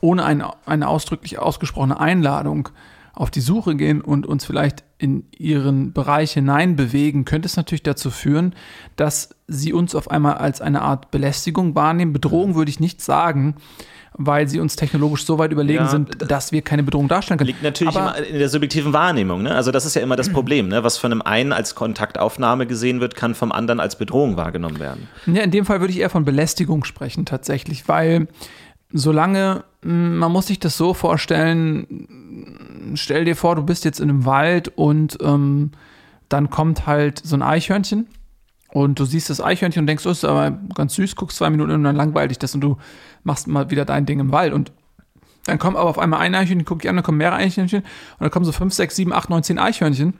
ohne 0.00 0.24
ein, 0.24 0.42
eine 0.66 0.88
ausdrücklich 0.88 1.38
ausgesprochene 1.38 1.98
Einladung 1.98 2.68
auf 3.14 3.30
die 3.30 3.40
Suche 3.40 3.74
gehen 3.74 4.00
und 4.00 4.26
uns 4.26 4.44
vielleicht 4.44 4.84
in 4.96 5.26
ihren 5.36 5.92
Bereich 5.92 6.32
hinein 6.32 6.76
bewegen, 6.76 7.24
könnte 7.24 7.46
es 7.46 7.56
natürlich 7.56 7.82
dazu 7.82 8.10
führen, 8.10 8.54
dass 8.94 9.30
sie 9.48 9.72
uns 9.72 9.94
auf 9.94 10.10
einmal 10.10 10.34
als 10.34 10.60
eine 10.60 10.82
Art 10.82 11.10
Belästigung 11.10 11.74
wahrnehmen. 11.74 12.12
Bedrohung 12.12 12.54
würde 12.54 12.70
ich 12.70 12.78
nicht 12.78 13.02
sagen, 13.02 13.56
weil 14.18 14.48
sie 14.48 14.58
uns 14.58 14.74
technologisch 14.74 15.24
so 15.24 15.38
weit 15.38 15.52
überlegen 15.52 15.84
ja, 15.84 15.88
sind, 15.88 16.30
dass 16.30 16.50
wir 16.50 16.60
keine 16.62 16.82
Bedrohung 16.82 17.06
darstellen 17.06 17.38
können. 17.38 17.46
Liegt 17.46 17.62
natürlich 17.62 17.96
Aber, 17.96 18.18
in 18.18 18.38
der 18.38 18.48
subjektiven 18.48 18.92
Wahrnehmung. 18.92 19.44
Ne? 19.44 19.54
Also 19.54 19.70
das 19.70 19.86
ist 19.86 19.94
ja 19.94 20.02
immer 20.02 20.16
das 20.16 20.28
Problem. 20.32 20.68
Ne? 20.68 20.82
Was 20.82 20.98
von 20.98 21.12
einem 21.12 21.22
einen 21.22 21.52
als 21.52 21.76
Kontaktaufnahme 21.76 22.66
gesehen 22.66 23.00
wird, 23.00 23.14
kann 23.14 23.36
vom 23.36 23.52
anderen 23.52 23.78
als 23.78 23.96
Bedrohung 23.96 24.36
wahrgenommen 24.36 24.80
werden. 24.80 25.08
Ja, 25.26 25.42
in 25.42 25.52
dem 25.52 25.64
Fall 25.64 25.80
würde 25.80 25.92
ich 25.92 26.00
eher 26.00 26.10
von 26.10 26.24
Belästigung 26.24 26.84
sprechen 26.84 27.26
tatsächlich, 27.26 27.86
weil 27.86 28.26
solange, 28.92 29.64
hm, 29.82 30.18
man 30.18 30.32
muss 30.32 30.48
sich 30.48 30.58
das 30.58 30.76
so 30.76 30.94
vorstellen, 30.94 32.92
stell 32.94 33.24
dir 33.24 33.36
vor, 33.36 33.54
du 33.54 33.62
bist 33.62 33.84
jetzt 33.84 34.00
in 34.00 34.10
einem 34.10 34.24
Wald 34.24 34.68
und 34.68 35.18
ähm, 35.22 35.70
dann 36.28 36.50
kommt 36.50 36.86
halt 36.86 37.20
so 37.24 37.36
ein 37.36 37.42
Eichhörnchen 37.42 38.08
und 38.72 38.98
du 38.98 39.04
siehst 39.04 39.30
das 39.30 39.40
Eichhörnchen 39.40 39.82
und 39.82 39.86
denkst, 39.86 40.06
oh, 40.06 40.10
ist 40.10 40.24
aber 40.24 40.58
ganz 40.74 40.94
süß, 40.94 41.16
guckst 41.16 41.38
zwei 41.38 41.50
Minuten 41.50 41.72
und 41.72 41.84
dann 41.84 41.96
langweilt 41.96 42.30
dich 42.30 42.38
das 42.38 42.54
und 42.54 42.60
du 42.60 42.76
machst 43.24 43.46
mal 43.46 43.70
wieder 43.70 43.84
dein 43.84 44.06
Ding 44.06 44.20
im 44.20 44.30
Wald. 44.30 44.52
Und 44.52 44.72
dann 45.46 45.58
kommt 45.58 45.76
aber 45.76 45.88
auf 45.88 45.98
einmal 45.98 46.20
ein 46.20 46.34
Eichhörnchen, 46.34 46.66
guck 46.66 46.84
ich 46.84 46.90
an, 46.90 46.96
dann 46.96 47.04
kommen 47.04 47.18
mehrere 47.18 47.36
Eichhörnchen 47.36 47.80
und 47.80 48.20
dann 48.20 48.30
kommen 48.30 48.44
so 48.44 48.52
fünf, 48.52 48.74
sechs, 48.74 48.96
sieben, 48.96 49.12
acht, 49.12 49.30
neun, 49.30 49.42
zehn 49.42 49.58
Eichhörnchen, 49.58 50.14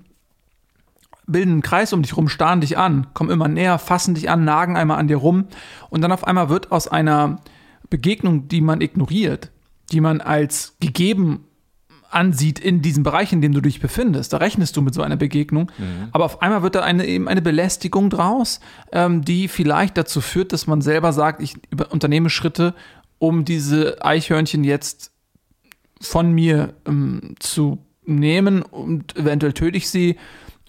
bilden 1.27 1.53
einen 1.53 1.63
Kreis 1.63 1.93
um 1.93 2.01
dich 2.01 2.17
rum, 2.17 2.29
starren 2.29 2.63
dich 2.63 2.79
an, 2.79 3.09
kommen 3.13 3.31
immer 3.31 3.49
näher, 3.49 3.79
fassen 3.79 4.15
dich 4.15 4.31
an, 4.31 4.45
nagen 4.45 4.77
einmal 4.77 4.99
an 4.99 5.09
dir 5.09 5.19
rum 5.19 5.49
und 5.91 6.01
dann 6.01 6.13
auf 6.13 6.27
einmal 6.27 6.49
wird 6.49 6.73
aus 6.73 6.89
einer 6.89 7.41
Begegnung, 7.91 8.49
die 8.49 8.63
man 8.63 8.81
ignoriert, 8.81 9.51
die 9.93 10.01
man 10.01 10.23
als 10.23 10.77
gegeben 10.81 11.45
ansieht 12.11 12.59
in 12.59 12.81
diesem 12.81 13.03
Bereich, 13.03 13.33
in 13.33 13.41
dem 13.41 13.53
du 13.53 13.61
dich 13.61 13.81
befindest. 13.81 14.33
Da 14.33 14.39
rechnest 14.39 14.77
du 14.77 14.83
mit 14.83 14.95
so 14.95 15.03
einer 15.03 15.17
Begegnung. 15.17 15.71
Mhm. 15.77 16.09
Aber 16.13 16.25
auf 16.25 16.43
einmal 16.43 16.63
wird 16.63 16.75
da 16.75 16.81
eine, 16.81 17.07
eben 17.07 17.29
eine 17.29 17.43
Belästigung 17.43 18.11
draus, 18.11 18.61
ähm, 18.93 19.25
die 19.25 19.49
vielleicht 19.49 19.97
dazu 19.99 20.21
führt, 20.21 20.53
dass 20.53 20.67
man 20.67 20.81
selber 20.81 21.13
sagt, 21.13 21.43
ich 21.43 21.57
unternehme 21.91 22.31
Schritte, 22.31 22.75
um 23.19 23.45
diese 23.45 24.05
Eichhörnchen 24.05 24.65
jetzt 24.65 25.13
von 26.01 26.33
mir 26.33 26.75
ähm, 26.87 27.35
zu 27.41 27.79
nehmen 28.05 28.63
und 28.63 29.17
eventuell 29.17 29.53
töte 29.53 29.77
ich 29.77 29.91
sie 29.91 30.17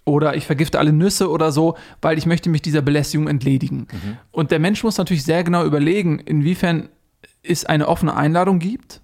oder 0.03 0.35
ich 0.35 0.45
vergifte 0.45 0.79
alle 0.79 0.91
Nüsse 0.91 1.29
oder 1.29 1.51
so, 1.51 1.77
weil 2.01 2.17
ich 2.17 2.25
möchte 2.25 2.49
mich 2.49 2.61
dieser 2.61 2.81
Belästigung 2.81 3.27
entledigen. 3.27 3.87
Mhm. 3.91 4.17
Und 4.31 4.51
der 4.51 4.59
Mensch 4.59 4.83
muss 4.83 4.97
natürlich 4.97 5.23
sehr 5.23 5.43
genau 5.43 5.63
überlegen, 5.63 6.19
inwiefern 6.19 6.89
es 7.43 7.65
eine 7.65 7.87
offene 7.87 8.15
Einladung 8.15 8.59
gibt 8.59 9.01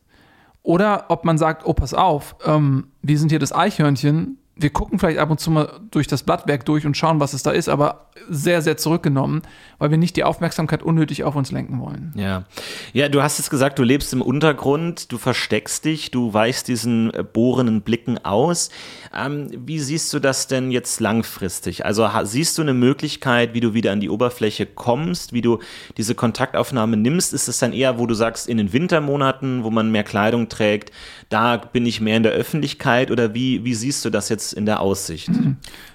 oder 0.65 1.05
ob 1.09 1.25
man 1.25 1.37
sagt, 1.37 1.65
oh, 1.65 1.73
pass 1.73 1.93
auf, 1.93 2.35
ähm, 2.43 2.87
wir 3.03 3.19
sind 3.19 3.29
hier 3.29 3.39
das 3.39 3.53
Eichhörnchen, 3.53 4.39
wir 4.57 4.69
gucken 4.69 4.99
vielleicht 4.99 5.19
ab 5.19 5.29
und 5.29 5.39
zu 5.39 5.51
mal 5.51 5.69
durch 5.91 6.07
das 6.07 6.23
Blattwerk 6.23 6.65
durch 6.65 6.85
und 6.85 6.95
schauen, 6.95 7.19
was 7.19 7.33
es 7.33 7.43
da 7.43 7.51
ist, 7.51 7.67
aber 7.67 8.09
sehr, 8.29 8.61
sehr 8.61 8.77
zurückgenommen, 8.77 9.41
weil 9.79 9.91
wir 9.91 9.97
nicht 9.97 10.15
die 10.15 10.23
Aufmerksamkeit 10.23 10.81
unnötig 10.81 11.23
auf 11.23 11.35
uns 11.35 11.51
lenken 11.51 11.79
wollen. 11.81 12.13
Ja. 12.15 12.45
Ja, 12.93 13.09
du 13.09 13.21
hast 13.21 13.37
jetzt 13.37 13.49
gesagt, 13.49 13.77
du 13.77 13.83
lebst 13.83 14.13
im 14.13 14.21
Untergrund, 14.21 15.11
du 15.11 15.17
versteckst 15.17 15.83
dich, 15.85 16.09
du 16.09 16.33
weichst 16.33 16.67
diesen 16.67 17.13
äh, 17.13 17.23
bohrenden 17.23 17.81
Blicken 17.81 18.17
aus. 18.23 18.69
Ähm, 19.15 19.49
wie 19.65 19.79
siehst 19.79 20.13
du 20.13 20.19
das 20.19 20.47
denn 20.47 20.71
jetzt 20.71 20.99
langfristig? 20.99 21.85
Also 21.85 22.09
siehst 22.23 22.57
du 22.57 22.61
eine 22.61 22.73
Möglichkeit, 22.73 23.53
wie 23.53 23.61
du 23.61 23.73
wieder 23.73 23.91
an 23.91 23.99
die 23.99 24.09
Oberfläche 24.09 24.65
kommst, 24.65 25.31
wie 25.31 25.41
du 25.41 25.59
diese 25.97 26.15
Kontaktaufnahme 26.15 26.97
nimmst? 26.97 27.33
Ist 27.33 27.47
es 27.47 27.59
dann 27.59 27.71
eher, 27.71 27.97
wo 27.97 28.07
du 28.07 28.13
sagst, 28.13 28.47
in 28.47 28.57
den 28.57 28.73
Wintermonaten, 28.73 29.63
wo 29.63 29.71
man 29.71 29.91
mehr 29.91 30.03
Kleidung 30.03 30.49
trägt, 30.49 30.91
da 31.29 31.57
bin 31.57 31.85
ich 31.85 32.01
mehr 32.01 32.17
in 32.17 32.23
der 32.23 32.33
Öffentlichkeit 32.33 33.09
oder 33.09 33.33
wie, 33.33 33.63
wie 33.63 33.73
siehst 33.73 34.03
du 34.03 34.09
das 34.09 34.29
jetzt 34.29 34.53
in 34.53 34.65
der 34.65 34.81
Aussicht? 34.81 35.29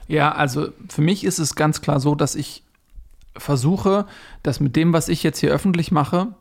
Ja, 0.09 0.33
also 0.33 0.71
für 0.89 1.03
mich 1.03 1.23
ist 1.23 1.39
es 1.39 1.55
ganz 1.55 1.83
klar 1.83 2.01
so, 2.01 2.17
dass 2.17 2.35
ich 2.35 2.65
versuche, 3.37 4.07
dass 4.43 4.59
mit 4.59 4.75
dem, 4.75 4.93
was 4.93 5.09
ich 5.09 5.23
jetzt 5.23 5.39
hier 5.39 5.53
öffentlich 5.53 5.93
mache, 5.93 6.35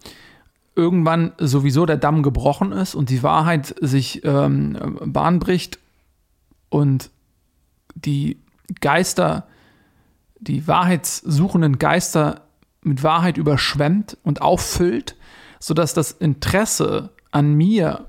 irgendwann 0.75 1.33
sowieso 1.37 1.85
der 1.85 1.97
Damm 1.97 2.23
gebrochen 2.23 2.71
ist 2.71 2.95
und 2.95 3.11
die 3.11 3.21
Wahrheit 3.21 3.75
sich 3.79 4.23
ähm, 4.23 4.97
Bahn 5.05 5.37
bricht 5.37 5.77
und 6.69 7.09
die 7.95 8.37
Geister, 8.81 9.47
die 10.39 10.67
wahrheitssuchenden 10.67 11.79
Geister 11.79 12.41
mit 12.81 13.03
Wahrheit 13.03 13.37
überschwemmt 13.37 14.17
und 14.23 14.41
auffüllt, 14.41 15.15
sodass 15.59 15.93
das 15.93 16.11
Interesse 16.11 17.09
an 17.31 17.53
mir 17.53 18.05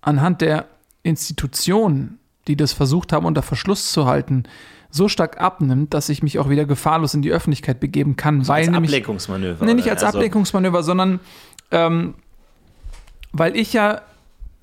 anhand 0.00 0.40
der 0.40 0.66
Institutionen, 1.02 2.18
die 2.46 2.56
das 2.56 2.72
versucht 2.72 3.12
haben, 3.12 3.26
unter 3.26 3.42
Verschluss 3.42 3.92
zu 3.92 4.06
halten, 4.06 4.44
so 4.90 5.08
stark 5.08 5.40
abnimmt, 5.40 5.92
dass 5.92 6.08
ich 6.08 6.22
mich 6.22 6.38
auch 6.38 6.48
wieder 6.48 6.64
gefahrlos 6.64 7.12
in 7.12 7.20
die 7.20 7.30
Öffentlichkeit 7.30 7.78
begeben 7.78 8.16
kann. 8.16 8.40
Also 8.40 8.52
weil 8.52 8.62
als 8.62 8.70
nämlich, 8.70 8.90
Ablenkungsmanöver. 8.90 9.64
Nee, 9.64 9.74
nicht 9.74 9.90
als 9.90 10.02
also. 10.02 10.18
Ablenkungsmanöver, 10.18 10.82
sondern 10.82 11.20
ähm, 11.70 12.14
weil 13.32 13.54
ich 13.56 13.74
ja 13.74 14.00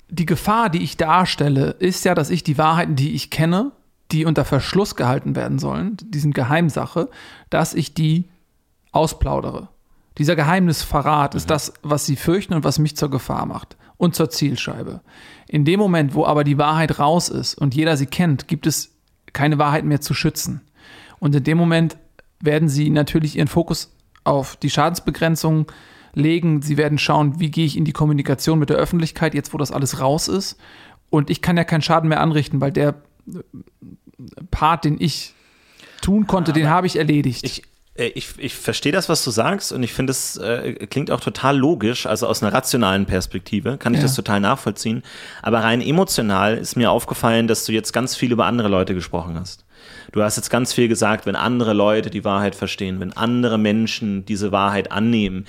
die 0.08 0.26
Gefahr, 0.26 0.70
die 0.70 0.82
ich 0.82 0.96
darstelle, 0.96 1.70
ist 1.70 2.04
ja, 2.04 2.14
dass 2.14 2.30
ich 2.30 2.44
die 2.44 2.58
Wahrheiten, 2.58 2.96
die 2.96 3.14
ich 3.14 3.30
kenne, 3.30 3.72
die 4.12 4.24
unter 4.24 4.44
Verschluss 4.44 4.94
gehalten 4.94 5.34
werden 5.34 5.58
sollen, 5.58 5.96
diesen 6.00 6.32
Geheimsache, 6.32 7.08
dass 7.50 7.74
ich 7.74 7.94
die 7.94 8.28
ausplaudere. 8.92 9.68
Dieser 10.18 10.36
Geheimnisverrat 10.36 11.34
mhm. 11.34 11.38
ist 11.38 11.50
das, 11.50 11.72
was 11.82 12.06
sie 12.06 12.16
fürchten 12.16 12.54
und 12.54 12.64
was 12.64 12.78
mich 12.78 12.96
zur 12.96 13.10
Gefahr 13.10 13.46
macht 13.46 13.76
und 13.96 14.14
zur 14.14 14.30
Zielscheibe. 14.30 15.00
In 15.48 15.64
dem 15.64 15.80
Moment, 15.80 16.14
wo 16.14 16.24
aber 16.24 16.44
die 16.44 16.58
Wahrheit 16.58 16.98
raus 16.98 17.28
ist 17.28 17.54
und 17.56 17.74
jeder 17.74 17.96
sie 17.96 18.06
kennt, 18.06 18.48
gibt 18.48 18.66
es 18.66 18.92
keine 19.32 19.58
Wahrheit 19.58 19.84
mehr 19.84 20.00
zu 20.00 20.14
schützen. 20.14 20.62
Und 21.18 21.34
in 21.34 21.44
dem 21.44 21.58
Moment 21.58 21.96
werden 22.40 22.68
sie 22.68 22.90
natürlich 22.90 23.36
ihren 23.36 23.48
Fokus 23.48 23.92
auf 24.24 24.56
die 24.56 24.70
Schadensbegrenzung 24.70 25.66
legen. 26.16 26.62
Sie 26.62 26.76
werden 26.76 26.98
schauen, 26.98 27.38
wie 27.38 27.50
gehe 27.50 27.66
ich 27.66 27.76
in 27.76 27.84
die 27.84 27.92
Kommunikation 27.92 28.58
mit 28.58 28.70
der 28.70 28.78
Öffentlichkeit, 28.78 29.34
jetzt 29.34 29.52
wo 29.52 29.58
das 29.58 29.70
alles 29.70 30.00
raus 30.00 30.26
ist. 30.26 30.58
Und 31.10 31.30
ich 31.30 31.42
kann 31.42 31.56
ja 31.56 31.64
keinen 31.64 31.82
Schaden 31.82 32.08
mehr 32.08 32.20
anrichten, 32.20 32.60
weil 32.60 32.72
der 32.72 32.94
Part, 34.50 34.84
den 34.84 34.96
ich 34.98 35.34
tun 36.00 36.26
konnte, 36.26 36.50
Aber 36.50 36.60
den 36.60 36.68
habe 36.68 36.86
ich 36.86 36.96
erledigt. 36.96 37.44
Ich, 37.44 37.62
äh, 37.96 38.06
ich, 38.08 38.30
ich 38.38 38.54
verstehe 38.54 38.92
das, 38.92 39.08
was 39.08 39.22
du 39.24 39.30
sagst, 39.30 39.72
und 39.72 39.82
ich 39.82 39.92
finde, 39.92 40.10
es 40.10 40.36
äh, 40.38 40.86
klingt 40.86 41.10
auch 41.10 41.20
total 41.20 41.56
logisch, 41.56 42.06
also 42.06 42.26
aus 42.26 42.42
einer 42.42 42.52
rationalen 42.52 43.06
Perspektive 43.06 43.76
kann 43.76 43.92
ich 43.92 44.00
ja. 44.00 44.06
das 44.06 44.14
total 44.14 44.40
nachvollziehen. 44.40 45.02
Aber 45.42 45.60
rein 45.60 45.80
emotional 45.80 46.56
ist 46.56 46.76
mir 46.76 46.90
aufgefallen, 46.90 47.46
dass 47.46 47.64
du 47.66 47.72
jetzt 47.72 47.92
ganz 47.92 48.16
viel 48.16 48.32
über 48.32 48.46
andere 48.46 48.68
Leute 48.68 48.94
gesprochen 48.94 49.38
hast. 49.38 49.64
Du 50.12 50.22
hast 50.22 50.36
jetzt 50.36 50.50
ganz 50.50 50.72
viel 50.72 50.88
gesagt, 50.88 51.26
wenn 51.26 51.36
andere 51.36 51.74
Leute 51.74 52.08
die 52.08 52.24
Wahrheit 52.24 52.54
verstehen, 52.54 53.00
wenn 53.00 53.12
andere 53.12 53.58
Menschen 53.58 54.24
diese 54.24 54.50
Wahrheit 54.50 54.90
annehmen 54.90 55.46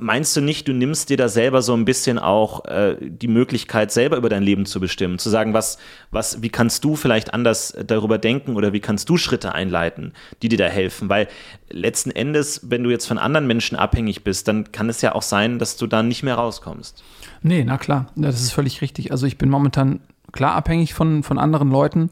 meinst 0.00 0.36
du 0.36 0.40
nicht, 0.40 0.68
du 0.68 0.72
nimmst 0.72 1.08
dir 1.08 1.16
da 1.16 1.28
selber 1.28 1.62
so 1.62 1.74
ein 1.74 1.84
bisschen 1.84 2.18
auch 2.18 2.64
äh, 2.66 2.96
die 3.00 3.28
Möglichkeit, 3.28 3.90
selber 3.90 4.16
über 4.16 4.28
dein 4.28 4.42
Leben 4.42 4.66
zu 4.66 4.80
bestimmen, 4.80 5.18
zu 5.18 5.30
sagen, 5.30 5.54
was, 5.54 5.78
was, 6.10 6.42
wie 6.42 6.50
kannst 6.50 6.84
du 6.84 6.96
vielleicht 6.96 7.34
anders 7.34 7.76
darüber 7.86 8.18
denken 8.18 8.56
oder 8.56 8.72
wie 8.72 8.80
kannst 8.80 9.08
du 9.08 9.16
Schritte 9.16 9.54
einleiten, 9.54 10.12
die 10.42 10.48
dir 10.48 10.58
da 10.58 10.66
helfen? 10.66 11.08
Weil 11.08 11.28
letzten 11.70 12.10
Endes, 12.10 12.70
wenn 12.70 12.84
du 12.84 12.90
jetzt 12.90 13.06
von 13.06 13.18
anderen 13.18 13.46
Menschen 13.46 13.76
abhängig 13.76 14.24
bist, 14.24 14.48
dann 14.48 14.72
kann 14.72 14.88
es 14.88 15.00
ja 15.00 15.14
auch 15.14 15.22
sein, 15.22 15.58
dass 15.58 15.76
du 15.76 15.86
da 15.86 16.02
nicht 16.02 16.22
mehr 16.22 16.34
rauskommst. 16.34 17.02
Nee, 17.42 17.64
na 17.64 17.78
klar, 17.78 18.06
das 18.16 18.40
ist 18.40 18.52
völlig 18.52 18.82
richtig. 18.82 19.12
Also 19.12 19.26
ich 19.26 19.38
bin 19.38 19.48
momentan 19.48 20.00
klar 20.32 20.54
abhängig 20.54 20.94
von, 20.94 21.22
von 21.22 21.38
anderen 21.38 21.70
Leuten. 21.70 22.10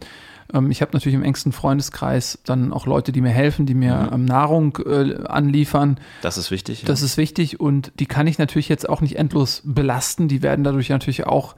Ähm, 0.52 0.70
ich 0.70 0.82
habe 0.82 0.92
natürlich 0.92 1.14
im 1.14 1.22
engsten 1.22 1.52
Freundeskreis 1.52 2.38
dann 2.44 2.72
auch 2.72 2.86
Leute, 2.86 3.12
die 3.12 3.20
mir 3.20 3.30
helfen, 3.30 3.66
die 3.66 3.74
mir 3.74 3.96
mhm. 3.96 4.14
Ähm, 4.14 4.24
Nahrung 4.24 4.78
äh, 4.84 5.24
anliefern. 5.26 5.98
Das 6.22 6.38
ist 6.38 6.50
wichtig. 6.50 6.84
Das 6.84 7.00
ja. 7.00 7.06
ist 7.06 7.16
wichtig 7.16 7.60
und 7.60 7.92
die 7.98 8.06
kann 8.06 8.26
ich 8.26 8.38
natürlich 8.38 8.68
jetzt 8.68 8.88
auch 8.88 9.00
nicht 9.00 9.16
endlos 9.16 9.62
belasten. 9.64 10.28
Die 10.28 10.42
werden 10.42 10.64
dadurch 10.64 10.88
natürlich 10.88 11.26
auch 11.26 11.56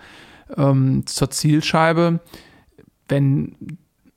ähm, 0.57 1.07
zur 1.07 1.31
Zielscheibe. 1.31 2.21
Wenn 3.09 3.57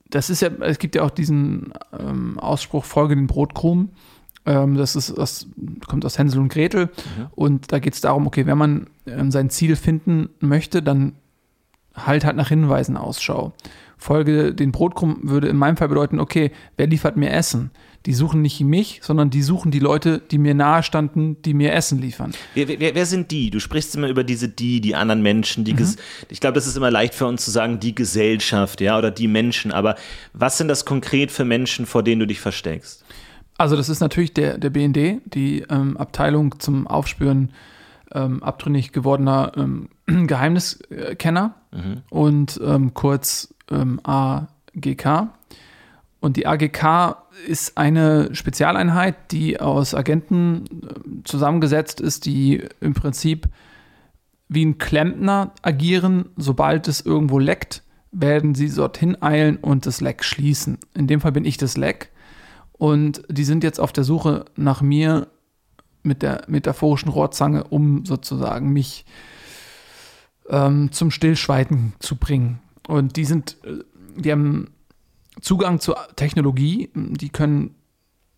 das 0.10 0.30
ist 0.30 0.42
ja, 0.42 0.50
es 0.60 0.78
gibt 0.78 0.96
ja 0.96 1.04
auch 1.04 1.10
diesen 1.10 1.74
ähm, 1.98 2.38
Ausspruch, 2.38 2.84
folge 2.84 3.16
den 3.16 3.28
Brotkrumen. 3.28 3.92
Ähm, 4.46 4.76
das 4.76 4.96
ist, 4.96 5.18
das 5.18 5.48
kommt 5.88 6.06
aus 6.06 6.18
Hänsel 6.18 6.42
und 6.42 6.50
Gretel. 6.50 6.88
Mhm. 6.88 7.28
Und 7.32 7.72
da 7.72 7.80
geht 7.80 7.94
es 7.94 8.02
darum, 8.02 8.28
okay, 8.28 8.46
wenn 8.46 8.58
man 8.58 8.88
ähm, 9.06 9.32
sein 9.32 9.50
Ziel 9.50 9.76
finden 9.76 10.30
möchte, 10.40 10.84
dann 10.84 11.14
halt 11.96 12.26
halt 12.26 12.36
nach 12.36 12.50
Hinweisen 12.50 12.98
Ausschau. 12.98 13.54
Folge 14.02 14.54
den 14.54 14.72
Brotkrumen 14.72 15.30
würde 15.30 15.48
in 15.48 15.58
meinem 15.58 15.78
Fall 15.78 15.88
bedeuten, 15.88 16.20
okay, 16.20 16.52
wer 16.76 16.88
liefert 16.88 17.18
mir 17.18 17.32
Essen? 17.32 17.72
die 18.06 18.14
suchen 18.14 18.42
nicht 18.42 18.60
mich, 18.62 19.00
sondern 19.04 19.30
die 19.30 19.44
suchen 19.44 19.72
die 19.72 19.80
Leute, 19.80 20.20
die 20.20 20.40
mir 20.40 20.56
nahe 20.56 20.82
standen, 20.82 21.42
die 21.44 21.54
mir 21.54 21.74
Essen 21.74 22.00
liefern. 22.02 22.32
Wer, 22.56 22.68
wer, 22.68 22.96
wer 22.96 23.06
sind 23.06 23.30
die? 23.30 23.52
Du 23.52 23.60
sprichst 23.60 23.96
immer 23.96 24.08
über 24.08 24.24
diese 24.24 24.50
die, 24.50 24.82
die 24.82 24.96
anderen 24.96 25.22
Menschen, 25.22 25.64
die 25.66 25.74
mhm. 25.74 25.96
ich 26.30 26.40
glaube, 26.40 26.56
das 26.56 26.66
ist 26.66 26.78
immer 26.78 26.90
leicht 26.90 27.14
für 27.14 27.28
uns 27.28 27.46
zu 27.46 27.52
sagen, 27.52 27.80
die 27.80 27.94
Gesellschaft, 27.94 28.82
ja, 28.82 28.98
oder 28.98 29.12
die 29.12 29.28
Menschen, 29.28 29.72
aber 29.72 29.96
was 30.34 30.58
sind 30.58 30.68
das 30.68 30.86
konkret 30.86 31.32
für 31.32 31.46
Menschen, 31.46 31.86
vor 31.86 32.02
denen 32.02 32.22
du 32.22 32.28
dich 32.28 32.40
versteckst? 32.40 33.06
Also 33.58 33.76
das 33.76 33.90
ist 33.90 34.00
natürlich 34.00 34.34
der, 34.34 34.58
der 34.58 34.72
BND, 34.72 35.22
die 35.26 35.64
ähm, 35.70 35.96
Abteilung 35.98 36.60
zum 36.60 36.88
Aufspüren 36.88 37.52
ähm, 38.12 38.42
abtrünnig 38.42 38.92
gewordener 38.94 39.52
ähm, 39.56 39.90
Geheimniskenner 40.28 41.54
mhm. 41.72 42.02
und 42.10 42.60
ähm, 42.64 42.96
kurz 42.96 43.54
ähm, 43.72 44.00
AGK. 44.04 45.30
Und 46.20 46.38
die 46.38 46.46
AGK 46.46 47.18
ist 47.48 47.78
eine 47.78 48.34
Spezialeinheit, 48.36 49.32
die 49.32 49.60
aus 49.60 49.96
Agenten 49.96 50.66
äh, 50.66 51.24
zusammengesetzt 51.24 52.00
ist, 52.00 52.26
die 52.26 52.64
im 52.80 52.94
Prinzip 52.94 53.48
wie 54.48 54.66
ein 54.66 54.78
Klempner 54.78 55.52
agieren. 55.62 56.30
Sobald 56.38 56.88
es 56.88 57.02
irgendwo 57.02 57.40
leckt, 57.40 57.84
werden 58.12 58.54
sie 58.54 58.70
dorthin 58.70 59.22
eilen 59.22 59.58
und 59.58 59.86
das 59.86 60.02
Leck 60.02 60.24
schließen. 60.24 60.78
In 60.94 61.08
dem 61.08 61.22
Fall 61.22 61.32
bin 61.32 61.46
ich 61.46 61.58
das 61.58 61.78
Leck. 61.78 62.12
Und 62.74 63.24
die 63.30 63.44
sind 63.44 63.64
jetzt 63.64 63.80
auf 63.80 63.94
der 63.94 64.04
Suche 64.04 64.46
nach 64.56 64.82
mir 64.82 65.28
mit 66.04 66.22
der 66.22 66.44
metaphorischen 66.48 67.10
Rohrzange, 67.10 67.64
um 67.66 68.06
sozusagen 68.06 68.74
mich 68.74 69.06
ähm, 70.50 70.92
zum 70.92 71.12
Stillschweigen 71.12 71.94
zu 72.00 72.16
bringen. 72.16 72.60
Und 72.88 73.16
die 73.16 73.26
sind, 73.26 73.58
äh, 73.64 73.84
die 74.16 74.32
haben 74.32 74.72
Zugang 75.42 75.80
zur 75.80 75.98
Technologie. 76.16 76.90
Die 76.94 77.30
können 77.30 77.76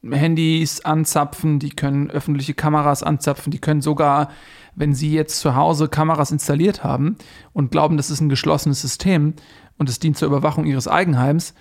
Handys 0.04 0.82
anzapfen, 0.82 1.60
die 1.60 1.70
können 1.70 2.12
öffentliche 2.12 2.54
Kameras 2.54 3.04
anzapfen, 3.04 3.52
die 3.52 3.60
können 3.60 3.82
sogar, 3.82 4.30
wenn 4.76 4.94
sie 4.94 5.14
jetzt 5.14 5.40
zu 5.40 5.56
Hause 5.56 5.88
Kameras 5.88 6.32
installiert 6.32 6.84
haben 6.84 7.16
und 7.54 7.72
glauben, 7.72 7.96
das 7.96 8.10
ist 8.10 8.20
ein 8.20 8.28
geschlossenes 8.28 8.82
System 8.82 9.34
und 9.78 9.88
es 9.88 10.00
dient 10.00 10.18
zur 10.18 10.28
Überwachung 10.28 10.66
ihres 10.66 10.90
Eigenheims, 10.90 11.54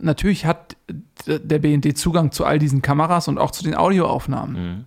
natürlich 0.00 0.46
hat 0.46 0.76
der 1.26 1.58
BND 1.58 1.96
Zugang 1.96 2.32
zu 2.32 2.44
all 2.44 2.58
diesen 2.58 2.82
Kameras 2.82 3.28
und 3.28 3.38
auch 3.38 3.50
zu 3.50 3.64
den 3.64 3.74
Audioaufnahmen. 3.74 4.54
Mhm. 4.54 4.84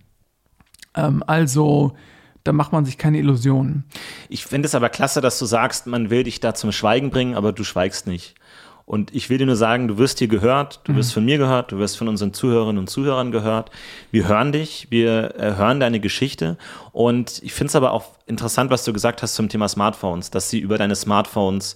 Ähm, 0.96 1.24
also 1.28 1.94
da 2.43 2.54
macht 2.54 2.71
man 2.71 2.86
sich 2.86 2.97
keine 2.97 3.19
Illusionen. 3.19 3.84
Ich 4.30 4.45
finde 4.45 4.67
es 4.67 4.75
aber 4.75 4.89
klasse, 4.89 5.21
dass 5.21 5.39
du 5.39 5.45
sagst, 5.45 5.88
man 5.88 6.10
will 6.10 6.23
dich 6.23 6.39
da 6.39 6.54
zum 6.54 6.71
Schweigen 6.71 7.10
bringen, 7.10 7.36
aber 7.36 7.52
du 7.52 7.63
schweigst 7.63 8.08
nicht. 8.08 8.36
Und 8.89 9.13
ich 9.13 9.30
will 9.30 9.38
dir 9.38 9.45
nur 9.45 9.56
sagen, 9.56 9.88
du 9.88 9.99
wirst 9.99 10.17
hier 10.17 10.28
gehört, 10.28 10.80
du 10.86 10.95
wirst 10.95 11.12
mhm. 11.12 11.13
von 11.13 11.25
mir 11.25 11.38
gehört, 11.38 11.71
du 11.71 11.78
wirst 11.78 11.95
von 11.95 12.08
unseren 12.08 12.34
Zuhörerinnen 12.34 12.80
und 12.80 12.89
Zuhörern 12.89 13.32
gehört. 13.32 13.69
Wir 14.10 14.28
hören 14.28 14.52
dich, 14.52 14.88
wir 14.89 15.36
äh, 15.38 15.56
hören 15.56 15.80
deine 15.80 15.99
Geschichte. 15.99 16.58
Und 16.91 17.39
ich 17.43 17.54
finde 17.54 17.67
es 17.67 17.75
aber 17.75 17.91
auch 17.91 18.15
interessant, 18.25 18.71
was 18.71 18.84
du 18.86 18.91
gesagt 18.91 19.21
hast 19.21 19.36
zum 19.36 19.47
Thema 19.47 19.67
Smartphones, 19.67 20.32
dass 20.32 20.49
sie 20.49 20.58
über 20.58 20.80
deine 20.80 20.95
Smartphones 20.95 21.75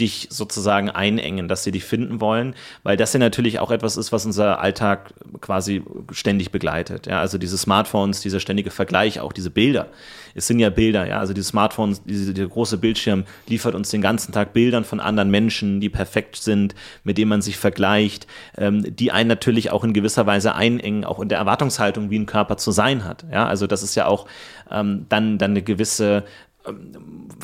dich 0.00 0.26
sozusagen 0.30 0.90
einengen, 0.90 1.46
dass 1.46 1.62
sie 1.62 1.70
dich 1.70 1.84
finden 1.84 2.20
wollen, 2.20 2.54
weil 2.82 2.96
das 2.96 3.12
ja 3.12 3.20
natürlich 3.20 3.60
auch 3.60 3.70
etwas 3.70 3.96
ist, 3.96 4.10
was 4.10 4.26
unser 4.26 4.58
Alltag 4.60 5.14
quasi 5.40 5.84
ständig 6.10 6.50
begleitet. 6.50 7.06
Ja, 7.06 7.20
also 7.20 7.38
diese 7.38 7.56
Smartphones, 7.56 8.20
dieser 8.20 8.40
ständige 8.40 8.70
Vergleich, 8.70 9.20
auch 9.20 9.32
diese 9.32 9.50
Bilder. 9.50 9.86
Es 10.34 10.48
sind 10.48 10.58
ja 10.58 10.70
Bilder, 10.70 11.06
ja, 11.06 11.20
also 11.20 11.32
die 11.32 11.42
Smartphones, 11.42 12.02
diese, 12.02 12.34
dieser 12.34 12.48
große 12.48 12.78
Bildschirm 12.78 13.24
liefert 13.46 13.76
uns 13.76 13.90
den 13.90 14.02
ganzen 14.02 14.32
Tag 14.32 14.52
Bildern 14.52 14.82
von 14.82 14.98
anderen 14.98 15.30
Menschen, 15.30 15.80
die 15.80 15.90
perfekt 15.90 16.36
sind, 16.36 16.74
mit 17.04 17.16
denen 17.16 17.28
man 17.28 17.40
sich 17.40 17.56
vergleicht, 17.56 18.26
ähm, 18.58 18.96
die 18.96 19.12
einen 19.12 19.28
natürlich 19.28 19.70
auch 19.70 19.84
in 19.84 19.92
gewisser 19.92 20.26
Weise 20.26 20.56
einengen, 20.56 21.04
auch 21.04 21.20
in 21.20 21.28
der 21.28 21.38
Erwartungshaltung, 21.38 22.10
wie 22.10 22.18
ein 22.18 22.26
Körper 22.26 22.56
zu 22.56 22.72
sein 22.72 23.04
hat. 23.04 23.24
Ja, 23.30 23.46
also 23.46 23.68
das 23.68 23.84
ist 23.84 23.94
ja 23.94 24.06
auch 24.06 24.26
ähm, 24.72 25.06
dann, 25.08 25.38
dann 25.38 25.52
eine 25.52 25.62
gewisse 25.62 26.24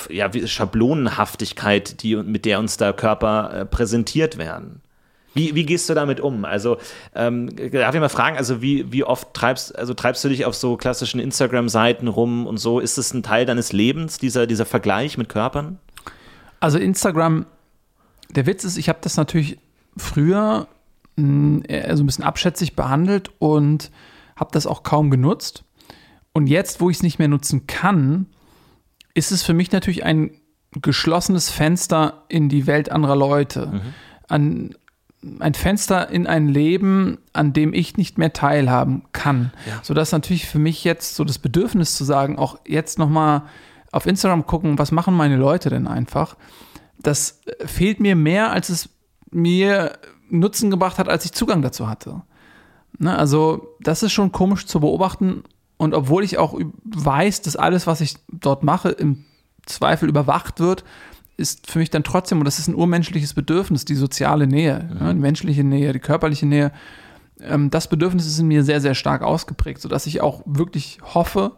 ja, 0.09 0.31
Schablonenhaftigkeit, 0.47 2.03
die, 2.03 2.17
mit 2.17 2.45
der 2.45 2.59
uns 2.59 2.77
da 2.77 2.93
Körper 2.93 3.53
äh, 3.53 3.67
präsentiert 3.67 4.39
werden. 4.39 4.81
Wie, 5.33 5.55
wie 5.55 5.65
gehst 5.65 5.89
du 5.89 5.95
damit 5.95 6.21
um? 6.21 6.45
Also, 6.45 6.79
ähm, 7.15 7.55
darf 7.71 7.95
ich 7.95 8.01
mal 8.01 8.09
fragen, 8.09 8.37
also 8.37 8.63
wie, 8.63 8.91
wie 8.93 9.05
oft 9.05 9.33
treibst, 9.33 9.79
also 9.79 9.95
treibst 9.95 10.25
du 10.25 10.29
dich 10.29 10.45
auf 10.45 10.57
so 10.57 10.77
klassischen 10.77 11.21
Instagram-Seiten 11.21 12.09
rum 12.09 12.47
und 12.47 12.57
so? 12.57 12.81
Ist 12.81 12.99
es 12.99 13.15
ein 13.15 13.23
Teil 13.23 13.47
deines 13.47 13.73
Lebens, 13.73 14.19
dieser, 14.19 14.47
dieser 14.49 14.67
Vergleich 14.67 15.19
mit 15.19 15.29
Körpern? 15.29 15.79
Also 16.59 16.79
Instagram, 16.79 17.47
der 18.31 18.47
Witz 18.47 18.65
ist, 18.65 18.77
ich 18.77 18.89
habe 18.89 18.99
das 19.03 19.17
natürlich 19.17 19.59
früher 19.97 20.67
mh, 21.17 21.63
also 21.85 22.03
ein 22.03 22.07
bisschen 22.07 22.25
abschätzig 22.25 22.75
behandelt 22.75 23.31
und 23.39 23.93
habe 24.35 24.51
das 24.53 24.67
auch 24.67 24.83
kaum 24.83 25.11
genutzt. 25.11 25.65
Und 26.33 26.49
jetzt, 26.49 26.81
wo 26.81 26.91
ich 26.91 26.99
es 26.99 27.03
nicht 27.03 27.19
mehr 27.19 27.29
nutzen 27.29 27.67
kann, 27.67 28.27
ist 29.15 29.33
es 29.33 29.43
für 29.43 29.55
mich 29.55 29.73
natürlich 29.73 30.05
ein 30.05 30.31
geschlossenes 30.73 31.51
Fenster 31.51 32.25
in 32.29 32.49
die 32.49 32.67
Welt 32.67 32.91
anderer 32.91 33.17
Leute. 33.17 33.67
Mhm. 33.67 33.81
An, 34.29 34.75
ein 35.41 35.55
Fenster 35.55 36.09
in 36.09 36.27
ein 36.27 36.49
Leben, 36.49 37.19
an 37.33 37.53
dem 37.53 37.75
ich 37.75 37.97
nicht 37.97 38.19
mehr 38.19 38.33
teilhaben 38.33 39.03
kann. 39.13 39.53
Ja. 39.67 39.81
Sodass 39.83 40.13
natürlich 40.13 40.47
für 40.47 40.59
mich 40.59 40.85
jetzt 40.85 41.15
so 41.17 41.25
das 41.25 41.39
Bedürfnis 41.39 41.97
zu 41.97 42.05
sagen, 42.05 42.39
auch 42.39 42.59
jetzt 42.67 42.99
nochmal 42.99 43.43
auf 43.93 44.07
Instagram 44.07 44.47
gucken, 44.47 44.79
was 44.79 44.93
machen 44.93 45.15
meine 45.15 45.37
Leute 45.37 45.69
denn 45.69 45.89
einfach, 45.89 46.37
das 46.99 47.41
fehlt 47.65 48.01
mir 48.01 48.15
mehr, 48.15 48.53
als 48.53 48.69
es 48.69 48.89
mir 49.31 49.99
Nutzen 50.29 50.71
gebracht 50.71 50.99
hat, 50.99 51.09
als 51.09 51.25
ich 51.25 51.33
Zugang 51.33 51.61
dazu 51.61 51.89
hatte. 51.89 52.23
Ne, 52.99 53.17
also 53.17 53.77
das 53.81 54.03
ist 54.03 54.13
schon 54.13 54.33
komisch 54.33 54.67
zu 54.67 54.81
beobachten 54.81 55.43
und 55.81 55.95
obwohl 55.95 56.25
ich 56.25 56.37
auch 56.37 56.61
weiß, 56.85 57.41
dass 57.41 57.57
alles, 57.57 57.87
was 57.87 58.03
ich 58.03 58.17
dort 58.31 58.63
mache, 58.63 58.91
im 58.91 59.25
Zweifel 59.65 60.11
überwacht 60.11 60.61
wird, 60.61 60.85
ist 61.39 61.71
für 61.71 61.79
mich 61.79 61.89
dann 61.89 62.05
trotzdem, 62.05 62.37
und 62.39 62.45
das 62.45 62.59
ist 62.59 62.69
ein 62.69 62.75
urmenschliches 62.75 63.33
Bedürfnis, 63.33 63.87
die 63.87 63.95
soziale 63.95 64.47
Nähe, 64.47 64.91
mhm. 64.93 65.01
ja, 65.01 65.13
die 65.15 65.19
menschliche 65.19 65.65
Nähe, 65.65 65.95
die 65.95 65.99
körperliche 65.99 66.45
Nähe. 66.45 66.71
Ähm, 67.41 67.71
das 67.71 67.89
Bedürfnis 67.89 68.27
ist 68.27 68.39
in 68.39 68.49
mir 68.49 68.63
sehr, 68.63 68.83
sehr 68.83 68.95
stark 68.95 69.23
ausgeprägt, 69.23 69.81
sodass 69.81 70.05
ich 70.05 70.21
auch 70.21 70.43
wirklich 70.45 70.99
hoffe, 71.15 71.53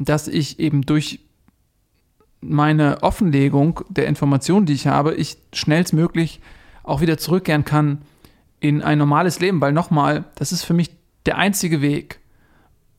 dass 0.00 0.26
ich 0.26 0.58
eben 0.58 0.80
durch 0.80 1.20
meine 2.40 3.02
Offenlegung 3.02 3.82
der 3.90 4.06
Informationen, 4.06 4.64
die 4.64 4.72
ich 4.72 4.86
habe, 4.86 5.12
ich 5.16 5.36
schnellstmöglich 5.52 6.40
auch 6.82 7.02
wieder 7.02 7.18
zurückkehren 7.18 7.66
kann 7.66 8.00
in 8.58 8.80
ein 8.80 8.96
normales 8.96 9.38
Leben, 9.38 9.60
weil 9.60 9.72
nochmal, 9.74 10.24
das 10.36 10.50
ist 10.50 10.64
für 10.64 10.72
mich 10.72 10.92
der 11.26 11.36
einzige 11.36 11.82
Weg, 11.82 12.20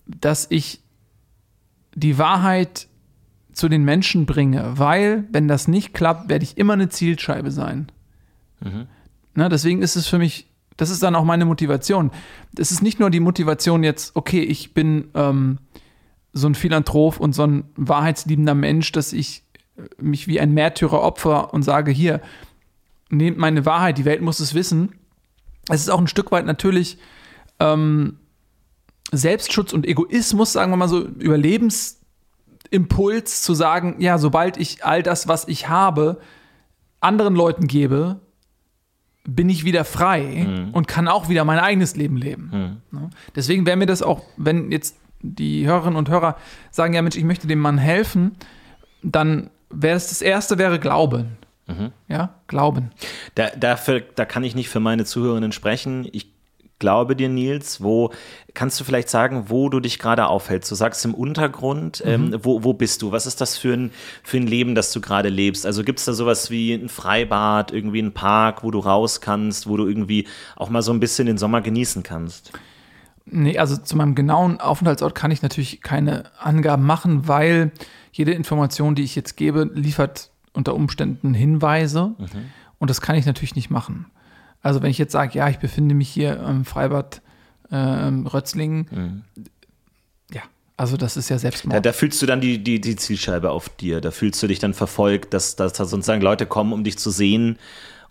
dass 0.08 0.48
ich 0.50 0.82
die 1.96 2.18
Wahrheit 2.18 2.88
zu 3.54 3.70
den 3.70 3.84
Menschen 3.84 4.26
bringe, 4.26 4.74
weil, 4.78 5.26
wenn 5.32 5.48
das 5.48 5.68
nicht 5.68 5.94
klappt, 5.94 6.30
werde 6.30 6.44
ich 6.44 6.58
immer 6.58 6.74
eine 6.74 6.90
Zielscheibe 6.90 7.52
sein. 7.52 7.92
Mhm. 8.60 8.88
Na, 9.34 9.50
deswegen 9.50 9.82
ist 9.82 9.96
es 9.96 10.08
für 10.08 10.20
mich, 10.20 10.48
das 10.78 10.90
ist 10.90 11.02
dann 11.02 11.16
auch 11.16 11.24
meine 11.24 11.46
Motivation. 11.46 12.12
Es 12.58 12.72
ist 12.72 12.84
nicht 12.84 13.00
nur 13.00 13.10
die 13.10 13.20
Motivation 13.20 13.84
jetzt, 13.84 14.16
okay, 14.16 14.42
ich 14.42 14.74
bin 14.74 15.10
ähm, 15.16 15.58
so 16.34 16.48
ein 16.48 16.56
Philanthrop 16.56 17.20
und 17.20 17.34
so 17.34 17.44
ein 17.44 17.64
wahrheitsliebender 17.76 18.54
Mensch, 18.54 18.92
dass 18.92 19.12
ich 19.12 19.44
mich 20.00 20.28
wie 20.28 20.40
ein 20.40 20.54
Märtyrer 20.54 21.02
opfer 21.02 21.54
und 21.54 21.64
sage, 21.64 21.92
hier, 21.92 22.22
nehmt 23.10 23.38
meine 23.38 23.66
Wahrheit, 23.66 23.98
die 23.98 24.06
Welt 24.06 24.22
muss 24.22 24.40
es 24.40 24.54
wissen. 24.54 24.94
Es 25.70 25.82
ist 25.82 25.90
auch 25.90 26.00
ein 26.00 26.08
Stück 26.08 26.32
weit 26.32 26.46
natürlich 26.46 26.98
ähm, 27.60 28.18
Selbstschutz 29.12 29.74
und 29.74 29.86
Egoismus, 29.86 30.54
sagen 30.54 30.72
wir 30.72 30.78
mal 30.78 30.88
so, 30.88 31.06
Überlebensimpuls 31.06 33.42
zu 33.42 33.54
sagen, 33.54 33.98
ja, 34.00 34.18
sobald 34.18 34.56
ich 34.58 34.86
all 34.86 35.04
das, 35.04 35.28
was 35.28 35.48
ich 35.48 35.70
habe, 35.70 36.20
anderen 37.00 37.36
Leuten 37.36 37.68
gebe, 37.68 38.20
bin 39.28 39.50
ich 39.50 39.66
wieder 39.66 39.86
frei 39.86 40.46
mhm. 40.48 40.70
und 40.72 40.88
kann 40.88 41.08
auch 41.08 41.30
wieder 41.30 41.46
mein 41.46 41.60
eigenes 41.60 41.96
Leben 41.96 42.18
leben. 42.18 42.82
Mhm. 42.92 43.10
Deswegen 43.36 43.66
wäre 43.66 43.78
mir 43.78 43.86
das 43.86 44.02
auch, 44.02 44.24
wenn 44.38 44.72
jetzt 44.72 44.98
die 45.22 45.68
Hörerinnen 45.68 45.98
und 45.98 46.10
Hörer 46.10 46.38
sagen, 46.72 46.94
ja 46.94 47.02
Mensch, 47.02 47.18
ich 47.18 47.24
möchte 47.24 47.48
dem 47.48 47.60
Mann 47.60 47.78
helfen, 47.78 48.36
dann 49.04 49.50
wäre 49.70 49.98
es 49.98 50.10
das 50.10 50.22
erste 50.22 50.58
wäre 50.58 50.80
Glauben. 50.80 51.38
Mhm. 51.68 51.92
Ja, 52.08 52.36
Glauben. 52.48 52.92
Da, 53.36 53.50
dafür, 53.50 54.02
da 54.16 54.26
kann 54.26 54.44
ich 54.44 54.56
nicht 54.56 54.70
für 54.70 54.80
meine 54.80 55.04
Zuhörerinnen 55.04 55.52
sprechen. 55.52 56.08
Ich 56.12 56.32
glaube 56.80 57.16
dir, 57.16 57.30
Nils, 57.30 57.82
wo 57.82 58.12
kannst 58.54 58.80
du 58.80 58.84
vielleicht 58.84 59.10
sagen, 59.10 59.46
wo 59.48 59.70
du 59.70 59.80
dich 59.80 60.00
gerade 60.00 60.28
aufhältst? 60.28 60.70
Du 60.72 60.76
sagst 60.76 61.04
im 61.06 61.14
Untergrund, 61.14 62.04
mhm. 62.04 62.12
ähm, 62.12 62.40
wo, 62.42 62.64
wo 62.64 62.74
bist 62.74 63.02
du? 63.02 63.12
Was 63.12 63.26
ist 63.26 63.42
das 63.42 63.58
für 63.58 63.74
ein, 63.74 63.92
für 64.24 64.38
ein 64.38 64.48
Leben, 64.48 64.76
das 64.76 64.92
du 64.92 65.02
gerade 65.02 65.30
lebst? 65.30 65.66
Also 65.66 65.84
gibt 65.84 66.00
es 66.00 66.06
da 66.06 66.14
sowas 66.14 66.52
wie 66.52 66.74
ein 66.74 66.90
Freibad, 66.90 67.72
irgendwie 67.72 68.02
ein 68.02 68.14
Park, 68.14 68.64
wo 68.64 68.72
du 68.72 68.80
raus 68.80 69.22
kannst, 69.22 69.68
wo 69.68 69.78
du 69.78 69.88
irgendwie 69.88 70.28
auch 70.56 70.70
mal 70.70 70.82
so 70.82 70.92
ein 70.92 71.00
bisschen 71.00 71.28
den 71.28 71.38
Sommer 71.38 71.62
genießen 71.62 72.04
kannst? 72.04 72.52
Nee, 73.30 73.58
also 73.58 73.76
zu 73.76 73.98
meinem 73.98 74.16
genauen 74.16 74.60
Aufenthaltsort 74.60 75.14
kann 75.14 75.32
ich 75.32 75.42
natürlich 75.42 75.82
keine 75.82 76.32
Angaben 76.40 76.86
machen, 76.86 77.28
weil 77.28 77.72
jede 78.12 78.32
Information, 78.32 78.96
die 78.96 79.04
ich 79.04 79.16
jetzt 79.16 79.36
gebe, 79.36 79.70
liefert 79.74 80.32
unter 80.54 80.74
Umständen 80.74 81.34
Hinweise. 81.34 82.16
Mhm. 82.18 82.52
Und 82.80 82.90
das 82.90 83.02
kann 83.02 83.16
ich 83.16 83.26
natürlich 83.26 83.56
nicht 83.56 83.70
machen. 83.70 84.06
Also 84.62 84.82
wenn 84.82 84.90
ich 84.90 84.98
jetzt 84.98 85.12
sage, 85.12 85.38
ja, 85.38 85.50
ich 85.50 85.60
befinde 85.60 85.96
mich 85.96 86.10
hier 86.10 86.38
im 86.40 86.66
Freibad 86.66 87.22
äh, 87.70 87.76
Rötzlingen, 87.76 88.88
mhm. 88.92 89.46
ja, 90.34 90.42
also 90.76 90.98
das 90.98 91.18
ist 91.18 91.30
ja 91.30 91.38
Selbstmord. 91.38 91.76
Da, 91.76 91.80
da, 91.80 91.94
fühlst 91.94 92.22
du 92.22 92.26
dann 92.26 92.42
die, 92.42 92.64
die, 92.64 92.82
die 92.82 92.96
Zielscheibe 92.96 93.52
auf 93.52 93.70
dir, 93.70 94.02
da 94.02 94.12
fühlst 94.12 94.42
du 94.42 94.48
dich 94.48 94.60
dann 94.60 94.74
verfolgt, 94.74 95.34
dass, 95.34 95.56
dass 95.56 95.74
da 95.74 95.86
sozusagen 95.86 96.22
Leute 96.22 96.46
kommen, 96.46 96.74
um 96.74 96.84
dich 96.84 96.98
zu 96.98 97.12
sehen 97.12 97.58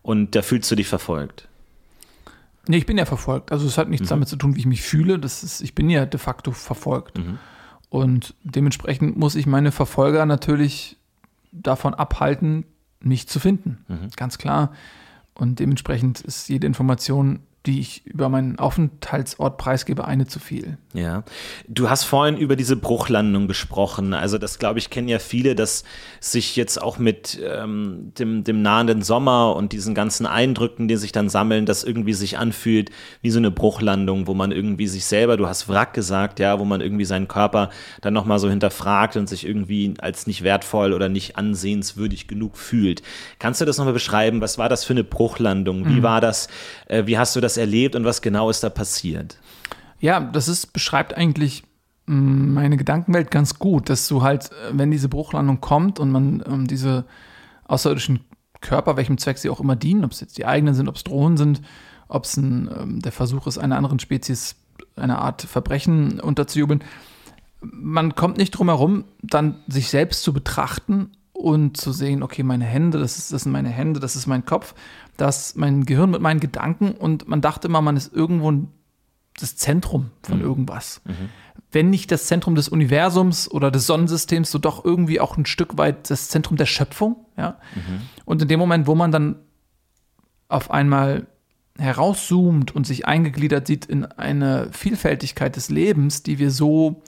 und 0.02 0.34
da 0.34 0.42
fühlst 0.42 0.70
du 0.70 0.76
dich 0.76 0.86
verfolgt. 0.86 1.48
Nee, 2.68 2.78
ich 2.78 2.86
bin 2.86 2.98
ja 2.98 3.04
verfolgt. 3.04 3.52
Also 3.52 3.66
es 3.66 3.78
hat 3.78 3.88
nichts 3.88 4.06
mhm. 4.06 4.10
damit 4.10 4.28
zu 4.28 4.36
tun, 4.36 4.56
wie 4.56 4.60
ich 4.60 4.66
mich 4.66 4.82
fühle. 4.82 5.18
Das 5.18 5.44
ist, 5.44 5.60
ich 5.60 5.74
bin 5.74 5.88
ja 5.88 6.06
de 6.06 6.18
facto 6.18 6.52
verfolgt. 6.52 7.18
Mhm. 7.18 7.38
Und 7.88 8.34
dementsprechend 8.42 9.16
muss 9.16 9.36
ich 9.36 9.46
meine 9.46 9.72
Verfolger 9.72 10.26
natürlich 10.26 10.96
davon 11.52 11.94
abhalten, 11.94 12.64
mich 13.00 13.28
zu 13.28 13.38
finden. 13.38 13.84
Mhm. 13.88 14.10
Ganz 14.16 14.38
klar. 14.38 14.72
Und 15.38 15.58
dementsprechend 15.58 16.20
ist 16.20 16.48
jede 16.48 16.66
Information 16.66 17.40
die 17.66 17.80
ich 17.80 18.06
über 18.06 18.28
meinen 18.28 18.58
Aufenthaltsort 18.58 19.58
preisgebe, 19.58 20.04
eine 20.04 20.26
zu 20.26 20.38
viel. 20.38 20.78
Ja. 20.94 21.24
Du 21.68 21.90
hast 21.90 22.04
vorhin 22.04 22.36
über 22.36 22.54
diese 22.54 22.76
Bruchlandung 22.76 23.48
gesprochen. 23.48 24.14
Also, 24.14 24.38
das 24.38 24.58
glaube 24.58 24.78
ich, 24.78 24.88
kennen 24.88 25.08
ja 25.08 25.18
viele, 25.18 25.54
dass 25.54 25.84
sich 26.20 26.56
jetzt 26.56 26.80
auch 26.80 26.98
mit 26.98 27.40
ähm, 27.44 28.12
dem, 28.18 28.44
dem 28.44 28.62
nahenden 28.62 29.02
Sommer 29.02 29.56
und 29.56 29.72
diesen 29.72 29.94
ganzen 29.94 30.26
Eindrücken, 30.26 30.88
die 30.88 30.96
sich 30.96 31.12
dann 31.12 31.28
sammeln, 31.28 31.66
das 31.66 31.82
irgendwie 31.82 32.14
sich 32.14 32.38
anfühlt 32.38 32.90
wie 33.20 33.30
so 33.30 33.38
eine 33.38 33.50
Bruchlandung, 33.50 34.26
wo 34.26 34.34
man 34.34 34.52
irgendwie 34.52 34.86
sich 34.86 35.04
selber, 35.04 35.36
du 35.36 35.48
hast 35.48 35.68
Wrack 35.68 35.92
gesagt, 35.92 36.38
ja, 36.38 36.58
wo 36.60 36.64
man 36.64 36.80
irgendwie 36.80 37.04
seinen 37.04 37.28
Körper 37.28 37.70
dann 38.00 38.14
nochmal 38.14 38.38
so 38.38 38.48
hinterfragt 38.48 39.16
und 39.16 39.28
sich 39.28 39.46
irgendwie 39.46 39.94
als 39.98 40.26
nicht 40.26 40.42
wertvoll 40.44 40.92
oder 40.92 41.08
nicht 41.08 41.36
ansehenswürdig 41.36 42.28
genug 42.28 42.56
fühlt. 42.56 43.02
Kannst 43.38 43.60
du 43.60 43.64
das 43.64 43.78
nochmal 43.78 43.94
beschreiben? 43.94 44.40
Was 44.40 44.56
war 44.56 44.68
das 44.68 44.84
für 44.84 44.92
eine 44.92 45.04
Bruchlandung? 45.04 45.86
Wie 45.88 46.00
mhm. 46.00 46.02
war 46.02 46.20
das? 46.20 46.48
Äh, 46.86 47.06
wie 47.06 47.18
hast 47.18 47.34
du 47.34 47.40
das 47.40 47.55
erlebt 47.56 47.94
und 47.96 48.04
was 48.04 48.22
genau 48.22 48.50
ist 48.50 48.62
da 48.62 48.70
passiert? 48.70 49.38
Ja, 49.98 50.20
das 50.20 50.48
ist, 50.48 50.72
beschreibt 50.72 51.16
eigentlich 51.16 51.62
mm, 52.06 52.52
meine 52.52 52.76
Gedankenwelt 52.76 53.30
ganz 53.30 53.58
gut, 53.58 53.88
dass 53.88 54.08
du 54.08 54.22
halt, 54.22 54.50
äh, 54.52 54.72
wenn 54.72 54.90
diese 54.90 55.08
Bruchlandung 55.08 55.60
kommt 55.60 55.98
und 55.98 56.10
man 56.10 56.42
ähm, 56.46 56.66
diese 56.66 57.04
außerirdischen 57.64 58.20
Körper, 58.60 58.96
welchem 58.96 59.18
Zweck 59.18 59.38
sie 59.38 59.50
auch 59.50 59.60
immer 59.60 59.76
dienen, 59.76 60.04
ob 60.04 60.12
es 60.12 60.20
jetzt 60.20 60.38
die 60.38 60.46
eigenen 60.46 60.74
sind, 60.74 60.88
ob 60.88 60.96
es 60.96 61.04
Drohnen 61.04 61.36
sind, 61.36 61.62
ob 62.08 62.24
es 62.24 62.36
ähm, 62.36 63.00
der 63.00 63.12
Versuch 63.12 63.46
ist, 63.46 63.58
einer 63.58 63.76
anderen 63.76 63.98
Spezies 63.98 64.56
eine 64.96 65.18
Art 65.18 65.42
Verbrechen 65.42 66.20
unterzujubeln, 66.20 66.82
man 67.60 68.14
kommt 68.14 68.36
nicht 68.36 68.52
drum 68.52 68.68
herum, 68.68 69.04
dann 69.22 69.56
sich 69.66 69.88
selbst 69.88 70.22
zu 70.22 70.32
betrachten 70.32 71.10
und 71.36 71.76
zu 71.76 71.92
sehen, 71.92 72.22
okay, 72.22 72.42
meine 72.42 72.64
Hände, 72.64 72.98
das, 72.98 73.18
ist, 73.18 73.32
das 73.32 73.42
sind 73.42 73.52
meine 73.52 73.68
Hände, 73.68 74.00
das 74.00 74.16
ist 74.16 74.26
mein 74.26 74.44
Kopf 74.44 74.74
dass 75.16 75.54
mein 75.54 75.84
Gehirn 75.84 76.10
mit 76.10 76.20
meinen 76.20 76.40
Gedanken 76.40 76.92
und 76.92 77.28
man 77.28 77.40
dachte 77.40 77.68
immer, 77.68 77.80
man 77.80 77.96
ist 77.96 78.12
irgendwo 78.12 78.52
das 79.38 79.56
Zentrum 79.56 80.10
von 80.22 80.38
mhm. 80.38 80.44
irgendwas. 80.44 81.00
Mhm. 81.04 81.28
Wenn 81.72 81.90
nicht 81.90 82.10
das 82.10 82.26
Zentrum 82.26 82.54
des 82.54 82.68
Universums 82.68 83.50
oder 83.50 83.70
des 83.70 83.86
Sonnensystems, 83.86 84.50
so 84.50 84.58
doch 84.58 84.84
irgendwie 84.84 85.20
auch 85.20 85.36
ein 85.36 85.46
Stück 85.46 85.76
weit 85.78 86.10
das 86.10 86.28
Zentrum 86.28 86.56
der 86.56 86.66
Schöpfung. 86.66 87.16
Ja? 87.36 87.58
Mhm. 87.74 88.02
Und 88.24 88.42
in 88.42 88.48
dem 88.48 88.58
Moment, 88.58 88.86
wo 88.86 88.94
man 88.94 89.12
dann 89.12 89.36
auf 90.48 90.70
einmal 90.70 91.26
herauszoomt 91.78 92.74
und 92.74 92.86
sich 92.86 93.06
eingegliedert 93.06 93.66
sieht 93.66 93.84
in 93.84 94.06
eine 94.06 94.68
Vielfältigkeit 94.72 95.56
des 95.56 95.68
Lebens, 95.68 96.22
die 96.22 96.38
wir 96.38 96.50
so 96.50 97.02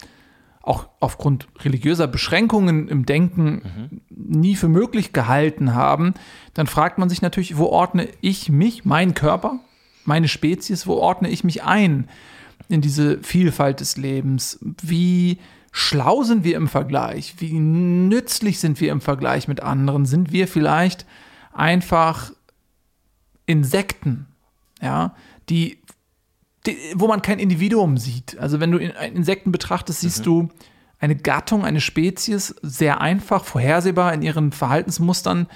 auch 0.63 0.89
aufgrund 1.01 1.49
religiöser 1.61 2.07
Beschränkungen 2.07 2.89
im 2.89 3.07
Denken 3.07 3.63
mhm. 3.63 4.01
nie 4.11 4.57
für 4.57 4.69
möglich 4.69 5.13
gehalten 5.13 5.75
haben, 5.75 6.15
dann 6.55 6.67
fragt 6.67 6.99
man 6.99 7.09
sich 7.09 7.23
natürlich, 7.23 7.57
wo 7.57 7.67
ordne 7.67 8.09
ich 8.21 8.51
mich, 8.51 8.85
meinen 8.85 9.15
Körper, 9.15 9.61
meine 10.05 10.29
Spezies, 10.29 10.87
wo 10.87 10.95
ordne 10.95 11.31
ich 11.31 11.45
mich 11.45 11.63
ein 11.63 12.09
in 12.69 12.81
diese 12.81 13.23
Vielfalt 13.23 13.81
des 13.81 13.97
Lebens? 13.97 14.59
Wie 14.83 15.39
schlau 15.73 16.23
sind 16.23 16.45
wir 16.45 16.57
im 16.57 16.69
Vergleich? 16.69 17.37
Wie 17.39 17.59
nützlich 17.59 18.59
sind 18.59 18.81
wir 18.81 18.93
im 18.93 19.01
Vergleich 19.01 19.49
mit 19.49 19.63
anderen? 19.63 20.07
Sind 20.07 20.33
wir 20.33 20.49
vielleicht 20.49 21.07
einfach 21.53 22.33
Insekten, 23.47 24.27
ja, 24.83 25.15
die 25.49 25.79
wo 26.95 27.07
man 27.07 27.23
kein 27.23 27.39
Individuum 27.39 27.99
sieht. 27.99 28.39
Also 28.39 28.61
wenn 28.61 28.71
du 28.71 28.79
Insekten 28.79 29.53
betrachtest, 29.53 30.01
siehst 30.01 30.21
mhm. 30.21 30.25
du 30.25 30.49
eine 31.01 31.17
Gattung, 31.17 31.65
eine 31.65 31.81
Spezies, 31.81 32.55
sehr 32.63 33.01
einfach, 33.01 33.45
vorhersehbar 33.45 34.13
in 34.13 34.23
ihren 34.23 34.53
Verhaltensmustern. 34.53 35.47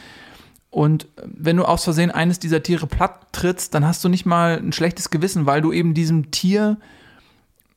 Und 0.70 1.08
wenn 1.24 1.56
du 1.56 1.64
aus 1.64 1.84
Versehen 1.84 2.10
eines 2.10 2.38
dieser 2.38 2.62
Tiere 2.62 2.86
platt 2.86 3.32
trittst, 3.32 3.74
dann 3.74 3.86
hast 3.86 4.02
du 4.04 4.08
nicht 4.08 4.24
mal 4.24 4.58
ein 4.58 4.72
schlechtes 4.72 5.10
Gewissen, 5.10 5.46
weil 5.46 5.60
du 5.60 5.72
eben 5.72 5.94
diesem 5.94 6.30
Tier 6.30 6.78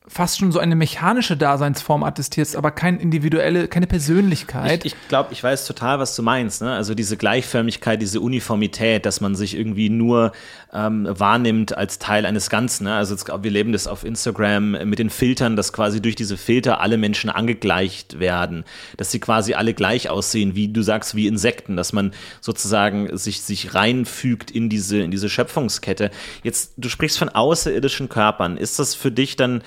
fast 0.08 0.38
schon 0.38 0.52
so 0.52 0.58
eine 0.58 0.76
mechanische 0.76 1.36
Daseinsform 1.36 2.04
attestierst, 2.04 2.56
aber 2.56 2.70
keine 2.70 3.00
individuelle, 3.00 3.66
keine 3.66 3.86
Persönlichkeit. 3.86 4.84
Ich, 4.84 4.94
ich 4.94 5.08
glaube, 5.08 5.32
ich 5.32 5.42
weiß 5.42 5.66
total, 5.66 5.98
was 5.98 6.14
du 6.14 6.22
meinst. 6.22 6.62
Ne? 6.62 6.72
Also 6.72 6.94
diese 6.94 7.16
Gleichförmigkeit, 7.16 8.00
diese 8.00 8.20
Uniformität, 8.20 9.04
dass 9.04 9.20
man 9.20 9.34
sich 9.34 9.56
irgendwie 9.56 9.90
nur 9.90 10.32
ähm, 10.72 11.08
wahrnimmt 11.10 11.76
als 11.76 11.98
Teil 11.98 12.24
eines 12.24 12.50
Ganzen. 12.50 12.84
Ne? 12.84 12.94
Also 12.94 13.14
jetzt, 13.14 13.26
wir 13.26 13.50
leben 13.50 13.72
das 13.72 13.88
auf 13.88 14.04
Instagram 14.04 14.88
mit 14.88 14.98
den 14.98 15.10
Filtern, 15.10 15.56
dass 15.56 15.72
quasi 15.72 16.00
durch 16.00 16.14
diese 16.14 16.36
Filter 16.36 16.80
alle 16.80 16.98
Menschen 16.98 17.28
angegleicht 17.28 18.20
werden, 18.20 18.64
dass 18.96 19.10
sie 19.10 19.18
quasi 19.18 19.54
alle 19.54 19.74
gleich 19.74 20.08
aussehen, 20.08 20.54
wie 20.54 20.68
du 20.68 20.82
sagst, 20.82 21.16
wie 21.16 21.26
Insekten, 21.26 21.76
dass 21.76 21.92
man 21.92 22.12
sozusagen 22.40 23.16
sich, 23.16 23.42
sich 23.42 23.74
reinfügt 23.74 24.50
in 24.50 24.68
diese, 24.68 24.98
in 24.98 25.10
diese 25.10 25.28
Schöpfungskette. 25.28 26.10
Jetzt, 26.44 26.74
du 26.76 26.88
sprichst 26.88 27.18
von 27.18 27.28
außerirdischen 27.28 28.08
Körpern. 28.08 28.56
Ist 28.56 28.78
das 28.78 28.94
für 28.94 29.10
dich 29.10 29.36
dann 29.36 29.62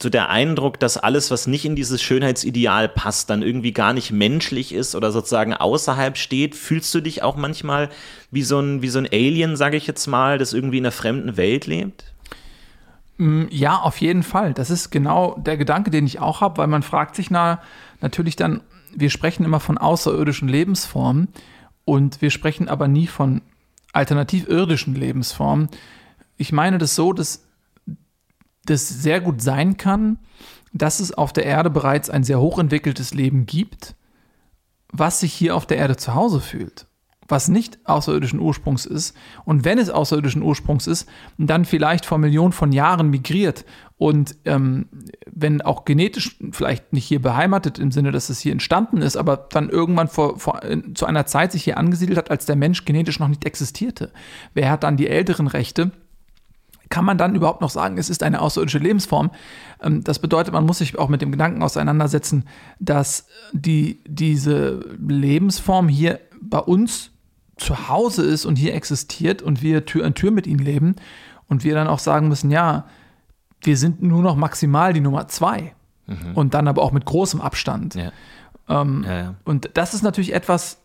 so 0.00 0.10
der 0.10 0.28
Eindruck, 0.28 0.78
dass 0.78 0.96
alles, 0.96 1.30
was 1.30 1.46
nicht 1.46 1.64
in 1.64 1.76
dieses 1.76 2.02
Schönheitsideal 2.02 2.88
passt, 2.88 3.30
dann 3.30 3.42
irgendwie 3.42 3.72
gar 3.72 3.92
nicht 3.92 4.12
menschlich 4.12 4.72
ist 4.72 4.94
oder 4.94 5.12
sozusagen 5.12 5.54
außerhalb 5.54 6.16
steht? 6.16 6.54
Fühlst 6.54 6.94
du 6.94 7.00
dich 7.00 7.22
auch 7.22 7.36
manchmal 7.36 7.88
wie 8.30 8.42
so 8.42 8.60
ein, 8.60 8.82
wie 8.82 8.88
so 8.88 8.98
ein 8.98 9.08
Alien, 9.10 9.56
sage 9.56 9.76
ich 9.76 9.86
jetzt 9.86 10.06
mal, 10.06 10.38
das 10.38 10.52
irgendwie 10.52 10.78
in 10.78 10.84
einer 10.84 10.92
fremden 10.92 11.36
Welt 11.36 11.66
lebt? 11.66 12.12
Mm, 13.18 13.44
ja, 13.50 13.76
auf 13.76 14.00
jeden 14.00 14.22
Fall. 14.22 14.54
Das 14.54 14.70
ist 14.70 14.90
genau 14.90 15.36
der 15.38 15.56
Gedanke, 15.56 15.90
den 15.90 16.06
ich 16.06 16.20
auch 16.20 16.40
habe, 16.40 16.58
weil 16.58 16.68
man 16.68 16.82
fragt 16.82 17.16
sich 17.16 17.30
na, 17.30 17.60
natürlich 18.00 18.36
dann, 18.36 18.62
wir 18.94 19.10
sprechen 19.10 19.44
immer 19.44 19.60
von 19.60 19.78
außerirdischen 19.78 20.48
Lebensformen 20.48 21.28
und 21.84 22.22
wir 22.22 22.30
sprechen 22.30 22.68
aber 22.68 22.88
nie 22.88 23.06
von 23.06 23.42
alternativirdischen 23.92 24.94
Lebensformen. 24.94 25.68
Ich 26.36 26.52
meine 26.52 26.78
das 26.78 26.94
so, 26.94 27.12
dass 27.12 27.47
das 28.70 28.88
sehr 28.88 29.20
gut 29.20 29.42
sein 29.42 29.76
kann, 29.76 30.18
dass 30.72 31.00
es 31.00 31.12
auf 31.12 31.32
der 31.32 31.44
Erde 31.44 31.70
bereits 31.70 32.10
ein 32.10 32.24
sehr 32.24 32.40
hochentwickeltes 32.40 33.14
Leben 33.14 33.46
gibt, 33.46 33.94
was 34.92 35.20
sich 35.20 35.32
hier 35.32 35.56
auf 35.56 35.66
der 35.66 35.78
Erde 35.78 35.96
zu 35.96 36.14
Hause 36.14 36.40
fühlt, 36.40 36.86
was 37.26 37.48
nicht 37.48 37.78
außerirdischen 37.84 38.40
Ursprungs 38.40 38.86
ist. 38.86 39.16
Und 39.44 39.64
wenn 39.64 39.78
es 39.78 39.90
außerirdischen 39.90 40.42
Ursprungs 40.42 40.86
ist, 40.86 41.08
dann 41.36 41.64
vielleicht 41.64 42.06
vor 42.06 42.18
Millionen 42.18 42.52
von 42.52 42.72
Jahren 42.72 43.10
migriert 43.10 43.64
und 43.98 44.36
ähm, 44.44 44.86
wenn 45.26 45.60
auch 45.60 45.84
genetisch 45.84 46.38
vielleicht 46.52 46.92
nicht 46.92 47.04
hier 47.04 47.20
beheimatet 47.20 47.78
im 47.78 47.90
Sinne, 47.90 48.12
dass 48.12 48.30
es 48.30 48.38
hier 48.38 48.52
entstanden 48.52 49.02
ist, 49.02 49.16
aber 49.16 49.48
dann 49.50 49.68
irgendwann 49.68 50.08
vor, 50.08 50.38
vor, 50.38 50.60
zu 50.94 51.04
einer 51.04 51.26
Zeit 51.26 51.52
sich 51.52 51.64
hier 51.64 51.78
angesiedelt 51.78 52.16
hat, 52.16 52.30
als 52.30 52.46
der 52.46 52.56
Mensch 52.56 52.84
genetisch 52.84 53.18
noch 53.18 53.28
nicht 53.28 53.44
existierte. 53.44 54.12
Wer 54.54 54.70
hat 54.70 54.84
dann 54.84 54.96
die 54.96 55.08
älteren 55.08 55.48
Rechte? 55.48 55.90
Kann 56.90 57.04
man 57.04 57.18
dann 57.18 57.34
überhaupt 57.34 57.60
noch 57.60 57.70
sagen, 57.70 57.98
es 57.98 58.10
ist 58.10 58.22
eine 58.22 58.40
außerirdische 58.40 58.78
Lebensform? 58.78 59.30
Ähm, 59.82 60.04
das 60.04 60.18
bedeutet, 60.18 60.52
man 60.54 60.66
muss 60.66 60.78
sich 60.78 60.98
auch 60.98 61.08
mit 61.08 61.22
dem 61.22 61.32
Gedanken 61.32 61.62
auseinandersetzen, 61.62 62.44
dass 62.78 63.26
die, 63.52 64.02
diese 64.06 64.80
Lebensform 65.06 65.88
hier 65.88 66.20
bei 66.40 66.58
uns 66.58 67.10
zu 67.56 67.88
Hause 67.88 68.22
ist 68.22 68.46
und 68.46 68.56
hier 68.56 68.74
existiert 68.74 69.42
und 69.42 69.62
wir 69.62 69.84
Tür 69.84 70.06
an 70.06 70.14
Tür 70.14 70.30
mit 70.30 70.46
ihnen 70.46 70.60
leben 70.60 70.96
und 71.48 71.64
wir 71.64 71.74
dann 71.74 71.88
auch 71.88 71.98
sagen 71.98 72.28
müssen, 72.28 72.50
ja, 72.50 72.86
wir 73.62 73.76
sind 73.76 74.02
nur 74.02 74.22
noch 74.22 74.36
maximal 74.36 74.92
die 74.92 75.00
Nummer 75.00 75.26
zwei 75.28 75.74
mhm. 76.06 76.34
und 76.34 76.54
dann 76.54 76.68
aber 76.68 76.82
auch 76.82 76.92
mit 76.92 77.04
großem 77.04 77.40
Abstand. 77.40 77.94
Ja. 77.96 78.12
Ähm, 78.68 79.04
ja, 79.06 79.16
ja. 79.16 79.34
Und 79.44 79.70
das 79.74 79.94
ist 79.94 80.02
natürlich 80.02 80.34
etwas, 80.34 80.78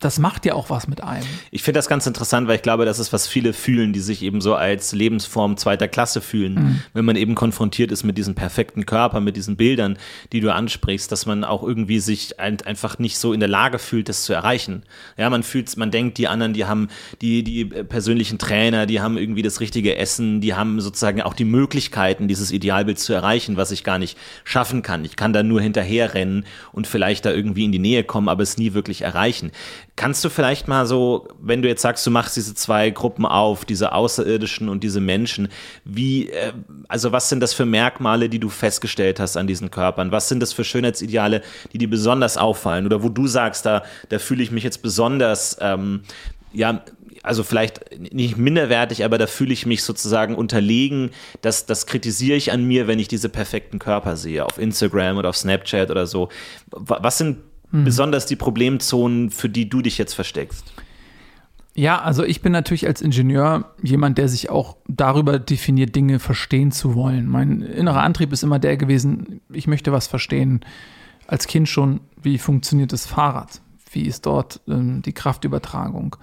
das 0.00 0.18
macht 0.18 0.46
ja 0.46 0.54
auch 0.54 0.70
was 0.70 0.88
mit 0.88 1.04
einem. 1.04 1.26
Ich 1.50 1.62
finde 1.62 1.78
das 1.78 1.86
ganz 1.86 2.06
interessant, 2.06 2.48
weil 2.48 2.56
ich 2.56 2.62
glaube, 2.62 2.86
das 2.86 2.98
ist, 2.98 3.12
was 3.12 3.28
viele 3.28 3.52
fühlen, 3.52 3.92
die 3.92 4.00
sich 4.00 4.22
eben 4.22 4.40
so 4.40 4.54
als 4.54 4.92
Lebensform 4.92 5.58
zweiter 5.58 5.88
Klasse 5.88 6.22
fühlen, 6.22 6.54
mhm. 6.54 6.82
wenn 6.94 7.04
man 7.04 7.16
eben 7.16 7.34
konfrontiert 7.34 7.92
ist 7.92 8.02
mit 8.02 8.16
diesem 8.16 8.34
perfekten 8.34 8.86
Körper, 8.86 9.20
mit 9.20 9.36
diesen 9.36 9.56
Bildern, 9.56 9.98
die 10.32 10.40
du 10.40 10.52
ansprichst, 10.52 11.12
dass 11.12 11.26
man 11.26 11.44
auch 11.44 11.62
irgendwie 11.62 12.00
sich 12.00 12.40
ein, 12.40 12.62
einfach 12.62 12.98
nicht 12.98 13.18
so 13.18 13.34
in 13.34 13.40
der 13.40 13.48
Lage 13.50 13.78
fühlt, 13.78 14.08
das 14.08 14.24
zu 14.24 14.32
erreichen. 14.32 14.84
Ja, 15.18 15.28
man 15.28 15.42
fühlt, 15.42 15.76
man 15.76 15.90
denkt, 15.90 16.16
die 16.16 16.28
anderen, 16.28 16.54
die 16.54 16.64
haben 16.64 16.88
die, 17.20 17.44
die 17.44 17.66
persönlichen 17.66 18.38
Trainer, 18.38 18.86
die 18.86 19.02
haben 19.02 19.18
irgendwie 19.18 19.42
das 19.42 19.60
richtige 19.60 19.96
Essen, 19.96 20.40
die 20.40 20.54
haben 20.54 20.80
sozusagen 20.80 21.20
auch 21.20 21.34
die 21.34 21.44
Möglichkeiten, 21.44 22.26
dieses 22.26 22.52
Idealbild 22.52 22.98
zu 22.98 23.12
erreichen, 23.12 23.58
was 23.58 23.70
ich 23.70 23.84
gar 23.84 23.98
nicht 23.98 24.16
schaffen 24.44 24.80
kann. 24.80 25.04
Ich 25.04 25.16
kann 25.16 25.34
da 25.34 25.42
nur 25.42 25.60
hinterherrennen 25.60 26.46
und 26.72 26.86
vielleicht 26.86 27.26
da 27.26 27.32
irgendwie 27.32 27.66
in 27.66 27.72
die 27.72 27.78
Nähe 27.78 28.02
kommen, 28.02 28.30
aber 28.30 28.42
es 28.42 28.56
nie 28.56 28.72
wirklich 28.72 29.02
erreichen 29.02 29.52
Kannst 29.96 30.24
du 30.24 30.30
vielleicht 30.30 30.68
mal 30.68 30.86
so, 30.86 31.28
wenn 31.40 31.62
du 31.62 31.68
jetzt 31.68 31.82
sagst, 31.82 32.06
du 32.06 32.10
machst 32.10 32.36
diese 32.36 32.54
zwei 32.54 32.90
Gruppen 32.90 33.26
auf, 33.26 33.64
diese 33.64 33.92
Außerirdischen 33.92 34.68
und 34.68 34.82
diese 34.82 35.00
Menschen, 35.00 35.48
wie, 35.84 36.30
äh, 36.30 36.52
also 36.88 37.12
was 37.12 37.28
sind 37.28 37.40
das 37.40 37.52
für 37.52 37.66
Merkmale, 37.66 38.28
die 38.28 38.38
du 38.38 38.48
festgestellt 38.48 39.20
hast 39.20 39.36
an 39.36 39.46
diesen 39.46 39.70
Körpern? 39.70 40.12
Was 40.12 40.28
sind 40.28 40.40
das 40.40 40.52
für 40.52 40.64
Schönheitsideale, 40.64 41.42
die 41.72 41.78
dir 41.78 41.90
besonders 41.90 42.36
auffallen? 42.36 42.86
Oder 42.86 43.02
wo 43.02 43.08
du 43.08 43.26
sagst, 43.26 43.66
da, 43.66 43.82
da 44.08 44.18
fühle 44.18 44.42
ich 44.42 44.50
mich 44.50 44.64
jetzt 44.64 44.82
besonders, 44.82 45.58
ähm, 45.60 46.02
ja, 46.52 46.82
also 47.22 47.42
vielleicht 47.42 48.00
nicht 48.00 48.38
minderwertig, 48.38 49.04
aber 49.04 49.18
da 49.18 49.26
fühle 49.26 49.52
ich 49.52 49.66
mich 49.66 49.82
sozusagen 49.84 50.34
unterlegen. 50.34 51.10
Das, 51.42 51.66
das 51.66 51.86
kritisiere 51.86 52.36
ich 52.36 52.52
an 52.52 52.64
mir, 52.64 52.86
wenn 52.86 52.98
ich 52.98 53.08
diese 53.08 53.28
perfekten 53.28 53.78
Körper 53.78 54.16
sehe, 54.16 54.44
auf 54.44 54.58
Instagram 54.58 55.18
oder 55.18 55.28
auf 55.28 55.36
Snapchat 55.36 55.90
oder 55.90 56.06
so. 56.06 56.30
Was 56.70 57.18
sind 57.18 57.38
hm. 57.70 57.84
besonders 57.84 58.26
die 58.26 58.36
Problemzonen, 58.36 59.30
für 59.30 59.48
die 59.48 59.68
du 59.68 59.82
dich 59.82 59.98
jetzt 59.98 60.14
versteckst? 60.14 60.72
Ja, 61.74 62.00
also 62.00 62.24
ich 62.24 62.42
bin 62.42 62.52
natürlich 62.52 62.86
als 62.86 63.00
Ingenieur 63.00 63.72
jemand, 63.82 64.18
der 64.18 64.28
sich 64.28 64.50
auch 64.50 64.76
darüber 64.88 65.38
definiert, 65.38 65.94
Dinge 65.94 66.18
verstehen 66.18 66.72
zu 66.72 66.94
wollen. 66.94 67.26
Mein 67.26 67.62
innerer 67.62 68.02
Antrieb 68.02 68.32
ist 68.32 68.42
immer 68.42 68.58
der 68.58 68.76
gewesen, 68.76 69.40
ich 69.52 69.66
möchte 69.66 69.92
was 69.92 70.06
verstehen. 70.08 70.60
Als 71.28 71.46
Kind 71.46 71.68
schon, 71.68 72.00
wie 72.20 72.38
funktioniert 72.38 72.92
das 72.92 73.06
Fahrrad? 73.06 73.60
Wie 73.92 74.02
ist 74.02 74.26
dort 74.26 74.60
ähm, 74.68 75.02
die 75.02 75.12
Kraftübertragung? 75.12 76.16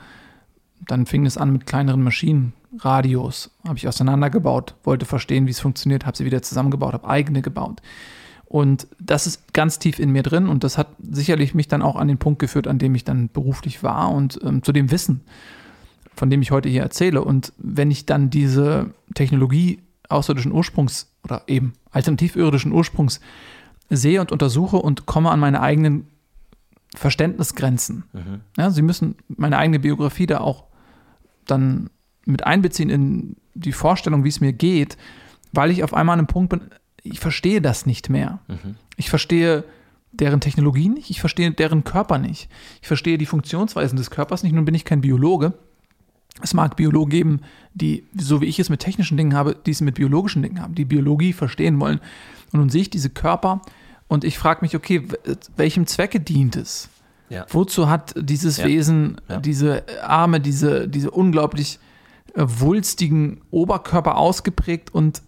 Dann 0.85 1.05
fing 1.05 1.25
es 1.25 1.37
an 1.37 1.53
mit 1.53 1.65
kleineren 1.65 2.03
Maschinen, 2.03 2.53
Radios, 2.79 3.49
habe 3.65 3.77
ich 3.77 3.87
auseinandergebaut, 3.87 4.75
wollte 4.83 5.05
verstehen, 5.05 5.47
wie 5.47 5.51
es 5.51 5.59
funktioniert, 5.59 6.05
habe 6.05 6.17
sie 6.17 6.25
wieder 6.25 6.41
zusammengebaut, 6.41 6.93
habe 6.93 7.07
eigene 7.07 7.41
gebaut. 7.41 7.81
Und 8.47 8.87
das 8.99 9.27
ist 9.27 9.53
ganz 9.53 9.77
tief 9.77 9.99
in 9.99 10.11
mir 10.11 10.23
drin 10.23 10.47
und 10.47 10.63
das 10.63 10.77
hat 10.77 10.87
sicherlich 11.01 11.53
mich 11.53 11.67
dann 11.67 11.81
auch 11.81 11.97
an 11.97 12.07
den 12.07 12.17
Punkt 12.17 12.39
geführt, 12.39 12.67
an 12.67 12.79
dem 12.79 12.95
ich 12.95 13.03
dann 13.03 13.29
beruflich 13.29 13.83
war 13.83 14.11
und 14.11 14.39
ähm, 14.43 14.63
zu 14.63 14.71
dem 14.71 14.89
Wissen, 14.89 15.21
von 16.15 16.29
dem 16.29 16.41
ich 16.41 16.51
heute 16.51 16.69
hier 16.69 16.81
erzähle. 16.81 17.23
Und 17.23 17.51
wenn 17.57 17.91
ich 17.91 18.05
dann 18.05 18.29
diese 18.29 18.91
Technologie 19.15 19.79
außerirdischen 20.07 20.53
Ursprungs 20.53 21.11
oder 21.23 21.43
eben 21.47 21.73
alternativirdischen 21.91 22.71
Ursprungs 22.71 23.19
sehe 23.89 24.21
und 24.21 24.31
untersuche 24.31 24.77
und 24.77 25.05
komme 25.05 25.31
an 25.31 25.39
meine 25.39 25.61
eigenen 25.61 26.07
Verständnisgrenzen. 26.95 28.03
Mhm. 28.13 28.41
Ja, 28.57 28.71
Sie 28.71 28.81
müssen 28.81 29.15
meine 29.27 29.57
eigene 29.57 29.79
Biografie 29.79 30.25
da 30.25 30.39
auch 30.39 30.65
dann 31.45 31.89
mit 32.25 32.45
einbeziehen 32.45 32.89
in 32.89 33.35
die 33.53 33.71
Vorstellung, 33.71 34.23
wie 34.23 34.29
es 34.29 34.41
mir 34.41 34.53
geht, 34.53 34.97
weil 35.53 35.71
ich 35.71 35.83
auf 35.83 35.93
einmal 35.93 36.13
an 36.13 36.19
einem 36.19 36.27
Punkt 36.27 36.49
bin, 36.49 36.61
ich 37.09 37.19
verstehe 37.19 37.61
das 37.61 37.85
nicht 37.85 38.09
mehr. 38.09 38.39
Mhm. 38.47 38.75
Ich 38.95 39.09
verstehe 39.09 39.63
deren 40.11 40.41
Technologie 40.41 40.89
nicht, 40.89 41.09
ich 41.09 41.19
verstehe 41.19 41.51
deren 41.51 41.83
Körper 41.83 42.17
nicht. 42.17 42.49
Ich 42.81 42.87
verstehe 42.87 43.17
die 43.17 43.25
Funktionsweisen 43.25 43.97
des 43.97 44.09
Körpers 44.09 44.43
nicht. 44.43 44.53
Nun 44.53 44.65
bin 44.65 44.75
ich 44.75 44.85
kein 44.85 45.01
Biologe. 45.01 45.53
Es 46.41 46.53
mag 46.53 46.75
Biologen 46.75 47.09
geben, 47.09 47.41
die, 47.73 48.03
so 48.15 48.41
wie 48.41 48.45
ich 48.45 48.59
es 48.59 48.69
mit 48.69 48.79
technischen 48.79 49.17
Dingen 49.17 49.33
habe, 49.33 49.55
die 49.65 49.71
es 49.71 49.81
mit 49.81 49.95
biologischen 49.95 50.43
Dingen 50.43 50.61
haben, 50.61 50.75
die 50.75 50.85
Biologie 50.85 51.33
verstehen 51.33 51.79
wollen. 51.79 51.99
Und 52.51 52.59
nun 52.59 52.69
sehe 52.69 52.81
ich 52.81 52.89
diese 52.89 53.09
Körper 53.09 53.61
und 54.07 54.23
ich 54.23 54.37
frage 54.37 54.61
mich, 54.61 54.75
okay, 54.75 55.03
welchem 55.55 55.87
Zwecke 55.87 56.19
dient 56.19 56.55
es? 56.55 56.89
Ja. 57.29 57.45
Wozu 57.49 57.89
hat 57.89 58.13
dieses 58.17 58.57
ja. 58.57 58.65
Wesen 58.65 59.19
ja. 59.27 59.39
diese 59.39 59.83
Arme, 60.03 60.39
diese, 60.39 60.87
diese 60.87 61.11
unglaublich 61.11 61.79
äh, 62.35 62.43
wulstigen 62.45 63.41
Oberkörper 63.51 64.15
ausgeprägt 64.15 64.93
und 64.93 65.21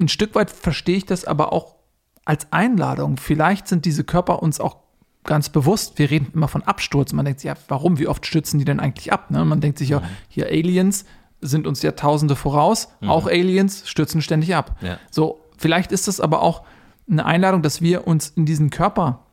ein 0.00 0.08
Stück 0.08 0.34
weit 0.34 0.50
verstehe 0.50 0.96
ich 0.96 1.06
das 1.06 1.24
aber 1.24 1.52
auch 1.52 1.76
als 2.24 2.52
Einladung. 2.52 3.16
Vielleicht 3.16 3.68
sind 3.68 3.84
diese 3.84 4.04
Körper 4.04 4.42
uns 4.42 4.60
auch 4.60 4.78
ganz 5.24 5.48
bewusst. 5.48 5.98
Wir 5.98 6.10
reden 6.10 6.28
immer 6.34 6.48
von 6.48 6.62
Absturz. 6.62 7.12
Man 7.12 7.24
denkt 7.24 7.40
sich, 7.40 7.48
ja, 7.48 7.54
warum? 7.68 7.98
Wie 7.98 8.08
oft 8.08 8.26
stürzen 8.26 8.58
die 8.58 8.64
denn 8.64 8.80
eigentlich 8.80 9.12
ab? 9.12 9.30
Ne? 9.30 9.44
Man 9.44 9.60
denkt 9.60 9.78
sich 9.78 9.88
ja, 9.88 10.00
mhm. 10.00 10.04
hier 10.28 10.46
Aliens 10.46 11.04
sind 11.40 11.66
uns 11.66 11.82
Jahrtausende 11.82 12.36
voraus. 12.36 12.88
Mhm. 13.00 13.10
Auch 13.10 13.26
Aliens 13.26 13.88
stürzen 13.88 14.22
ständig 14.22 14.54
ab. 14.54 14.76
Ja. 14.80 14.98
So, 15.10 15.40
vielleicht 15.56 15.92
ist 15.92 16.08
das 16.08 16.20
aber 16.20 16.42
auch 16.42 16.62
eine 17.10 17.26
Einladung, 17.26 17.62
dass 17.62 17.82
wir 17.82 18.06
uns 18.06 18.30
in 18.30 18.46
diesen 18.46 18.70
Körper 18.70 19.23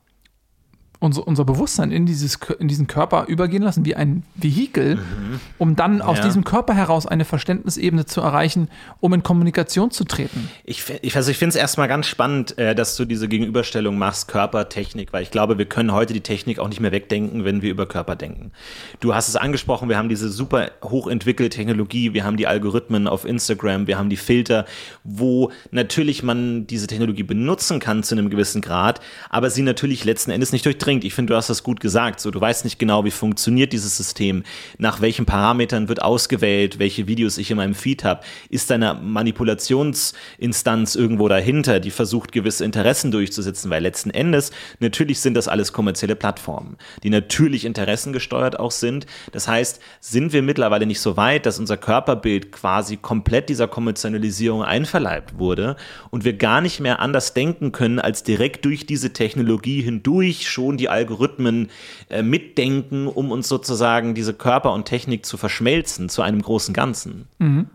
unser, 1.01 1.27
unser 1.27 1.45
Bewusstsein 1.45 1.91
in, 1.91 2.05
dieses, 2.05 2.37
in 2.59 2.67
diesen 2.67 2.85
Körper 2.85 3.25
übergehen 3.27 3.63
lassen, 3.63 3.85
wie 3.85 3.95
ein 3.95 4.21
Vehikel, 4.35 4.97
mhm. 4.97 5.39
um 5.57 5.75
dann 5.75 5.97
ja. 5.97 6.05
aus 6.05 6.21
diesem 6.21 6.43
Körper 6.43 6.75
heraus 6.75 7.07
eine 7.07 7.25
Verständnisebene 7.25 8.05
zu 8.05 8.21
erreichen, 8.21 8.69
um 8.99 9.11
in 9.15 9.23
Kommunikation 9.23 9.89
zu 9.89 10.03
treten. 10.03 10.47
Ich, 10.63 10.83
ich, 11.01 11.15
also 11.15 11.31
ich 11.31 11.39
finde 11.39 11.49
es 11.49 11.55
erstmal 11.55 11.87
ganz 11.87 12.05
spannend, 12.05 12.55
äh, 12.59 12.75
dass 12.75 12.95
du 12.97 13.05
diese 13.05 13.27
Gegenüberstellung 13.27 13.97
machst, 13.97 14.27
Körper, 14.27 14.69
Technik, 14.69 15.11
weil 15.11 15.23
ich 15.23 15.31
glaube, 15.31 15.57
wir 15.57 15.65
können 15.65 15.91
heute 15.91 16.13
die 16.13 16.21
Technik 16.21 16.59
auch 16.59 16.69
nicht 16.69 16.79
mehr 16.79 16.91
wegdenken, 16.91 17.45
wenn 17.45 17.63
wir 17.63 17.71
über 17.71 17.87
Körper 17.87 18.15
denken. 18.15 18.51
Du 18.99 19.15
hast 19.15 19.27
es 19.27 19.35
angesprochen, 19.35 19.89
wir 19.89 19.97
haben 19.97 20.07
diese 20.07 20.29
super 20.29 20.69
hochentwickelte 20.83 21.57
Technologie, 21.57 22.13
wir 22.13 22.23
haben 22.23 22.37
die 22.37 22.45
Algorithmen 22.45 23.07
auf 23.07 23.25
Instagram, 23.25 23.87
wir 23.87 23.97
haben 23.97 24.11
die 24.11 24.17
Filter, 24.17 24.65
wo 25.03 25.51
natürlich 25.71 26.21
man 26.21 26.67
diese 26.67 26.85
Technologie 26.85 27.23
benutzen 27.23 27.79
kann 27.79 28.03
zu 28.03 28.13
einem 28.13 28.29
gewissen 28.29 28.61
Grad, 28.61 29.01
aber 29.31 29.49
sie 29.49 29.63
natürlich 29.63 30.05
letzten 30.05 30.29
Endes 30.29 30.51
nicht 30.51 30.63
durchdringt 30.63 30.90
bringt. 30.91 31.05
Ich 31.05 31.13
finde, 31.13 31.31
du 31.31 31.37
hast 31.37 31.49
das 31.49 31.63
gut 31.63 31.79
gesagt. 31.79 32.19
So, 32.19 32.31
du 32.31 32.41
weißt 32.41 32.65
nicht 32.65 32.77
genau, 32.77 33.05
wie 33.05 33.11
funktioniert 33.11 33.71
dieses 33.71 33.95
System, 33.95 34.43
nach 34.77 34.99
welchen 34.99 35.25
Parametern 35.25 35.87
wird 35.87 36.01
ausgewählt, 36.01 36.79
welche 36.79 37.07
Videos 37.07 37.37
ich 37.37 37.49
in 37.49 37.55
meinem 37.55 37.75
Feed 37.75 38.03
habe. 38.03 38.19
Ist 38.49 38.69
da 38.69 38.75
eine 38.75 38.95
Manipulationsinstanz 38.95 40.95
irgendwo 40.95 41.29
dahinter, 41.29 41.79
die 41.79 41.91
versucht, 41.91 42.33
gewisse 42.33 42.65
Interessen 42.65 43.09
durchzusetzen? 43.09 43.71
Weil 43.71 43.83
letzten 43.83 44.09
Endes, 44.09 44.51
natürlich 44.79 45.21
sind 45.21 45.35
das 45.35 45.47
alles 45.47 45.71
kommerzielle 45.71 46.17
Plattformen, 46.17 46.75
die 47.03 47.09
natürlich 47.09 47.63
interessengesteuert 47.63 48.59
auch 48.59 48.71
sind. 48.71 49.05
Das 49.31 49.47
heißt, 49.47 49.79
sind 50.01 50.33
wir 50.33 50.41
mittlerweile 50.41 50.85
nicht 50.85 50.99
so 50.99 51.15
weit, 51.15 51.45
dass 51.45 51.57
unser 51.57 51.77
Körperbild 51.77 52.51
quasi 52.51 52.97
komplett 52.97 53.47
dieser 53.47 53.69
Kommerzialisierung 53.69 54.61
einverleibt 54.61 55.37
wurde 55.37 55.77
und 56.09 56.25
wir 56.25 56.33
gar 56.33 56.59
nicht 56.59 56.81
mehr 56.81 56.99
anders 56.99 57.33
denken 57.33 57.71
können, 57.71 57.99
als 57.99 58.23
direkt 58.23 58.65
durch 58.65 58.85
diese 58.85 59.13
Technologie 59.13 59.81
hindurch 59.81 60.49
schon 60.49 60.80
die 60.81 60.89
Algorithmen 60.89 61.69
äh, 62.09 62.23
mitdenken, 62.23 63.07
um 63.07 63.31
uns 63.31 63.47
sozusagen 63.47 64.15
diese 64.15 64.33
Körper 64.33 64.73
und 64.73 64.85
Technik 64.85 65.25
zu 65.25 65.37
verschmelzen 65.37 66.09
zu 66.09 66.23
einem 66.23 66.41
großen 66.41 66.73
Ganzen. 66.73 67.27
Mhm. 67.37 67.67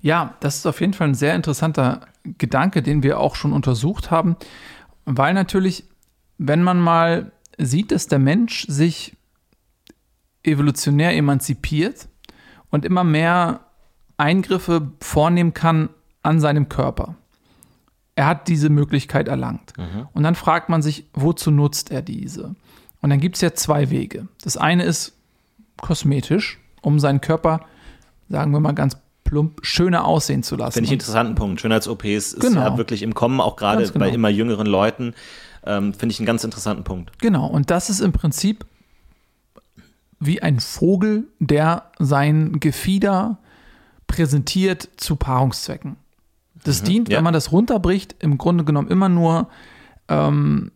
Ja, 0.00 0.34
das 0.40 0.56
ist 0.56 0.66
auf 0.66 0.80
jeden 0.80 0.92
Fall 0.92 1.08
ein 1.08 1.14
sehr 1.14 1.34
interessanter 1.34 2.02
Gedanke, 2.38 2.82
den 2.82 3.02
wir 3.02 3.18
auch 3.18 3.34
schon 3.34 3.52
untersucht 3.52 4.10
haben, 4.10 4.36
weil 5.04 5.34
natürlich, 5.34 5.84
wenn 6.38 6.62
man 6.62 6.78
mal 6.78 7.32
sieht, 7.58 7.90
dass 7.90 8.06
der 8.06 8.18
Mensch 8.18 8.66
sich 8.68 9.16
evolutionär 10.42 11.16
emanzipiert 11.16 12.08
und 12.70 12.84
immer 12.84 13.02
mehr 13.02 13.60
Eingriffe 14.16 14.92
vornehmen 15.00 15.54
kann 15.54 15.88
an 16.22 16.38
seinem 16.38 16.68
Körper 16.68 17.16
er 18.16 18.26
hat 18.26 18.48
diese 18.48 18.68
Möglichkeit 18.68 19.28
erlangt. 19.28 19.72
Mhm. 19.76 20.08
Und 20.12 20.22
dann 20.22 20.34
fragt 20.34 20.68
man 20.68 20.82
sich, 20.82 21.06
wozu 21.14 21.50
nutzt 21.50 21.90
er 21.90 22.02
diese? 22.02 22.54
Und 23.00 23.10
dann 23.10 23.20
gibt 23.20 23.36
es 23.36 23.42
ja 23.42 23.54
zwei 23.54 23.90
Wege. 23.90 24.28
Das 24.42 24.56
eine 24.56 24.84
ist 24.84 25.12
kosmetisch, 25.80 26.60
um 26.80 27.00
seinen 27.00 27.20
Körper, 27.20 27.60
sagen 28.28 28.52
wir 28.52 28.60
mal 28.60 28.72
ganz 28.72 28.96
plump, 29.24 29.60
schöner 29.62 30.04
aussehen 30.04 30.42
zu 30.42 30.56
lassen. 30.56 30.74
Finde 30.74 30.86
ich 30.86 30.90
einen 30.90 31.00
interessanten 31.00 31.34
Punkt. 31.34 31.60
Schönheits-OPs 31.60 32.04
ist 32.04 32.40
genau. 32.40 32.60
ja 32.60 32.78
wirklich 32.78 33.02
im 33.02 33.14
Kommen, 33.14 33.40
auch 33.40 33.56
gerade 33.56 33.82
genau. 33.84 33.98
bei 33.98 34.10
immer 34.10 34.28
jüngeren 34.28 34.66
Leuten. 34.66 35.14
Ähm, 35.66 35.94
Finde 35.94 36.12
ich 36.12 36.20
einen 36.20 36.26
ganz 36.26 36.44
interessanten 36.44 36.84
Punkt. 36.84 37.18
Genau, 37.18 37.46
und 37.46 37.70
das 37.70 37.90
ist 37.90 38.00
im 38.00 38.12
Prinzip 38.12 38.64
wie 40.20 40.42
ein 40.42 40.60
Vogel, 40.60 41.24
der 41.40 41.90
sein 41.98 42.60
Gefieder 42.60 43.38
präsentiert 44.06 44.88
zu 44.96 45.16
Paarungszwecken. 45.16 45.96
Das 46.64 46.82
mhm, 46.82 46.86
dient, 46.86 47.08
ja. 47.08 47.18
wenn 47.18 47.24
man 47.24 47.34
das 47.34 47.52
runterbricht, 47.52 48.16
im 48.18 48.36
Grunde 48.36 48.64
genommen 48.64 48.88
immer 48.88 49.08
nur 49.08 49.48
ähm, 50.08 50.72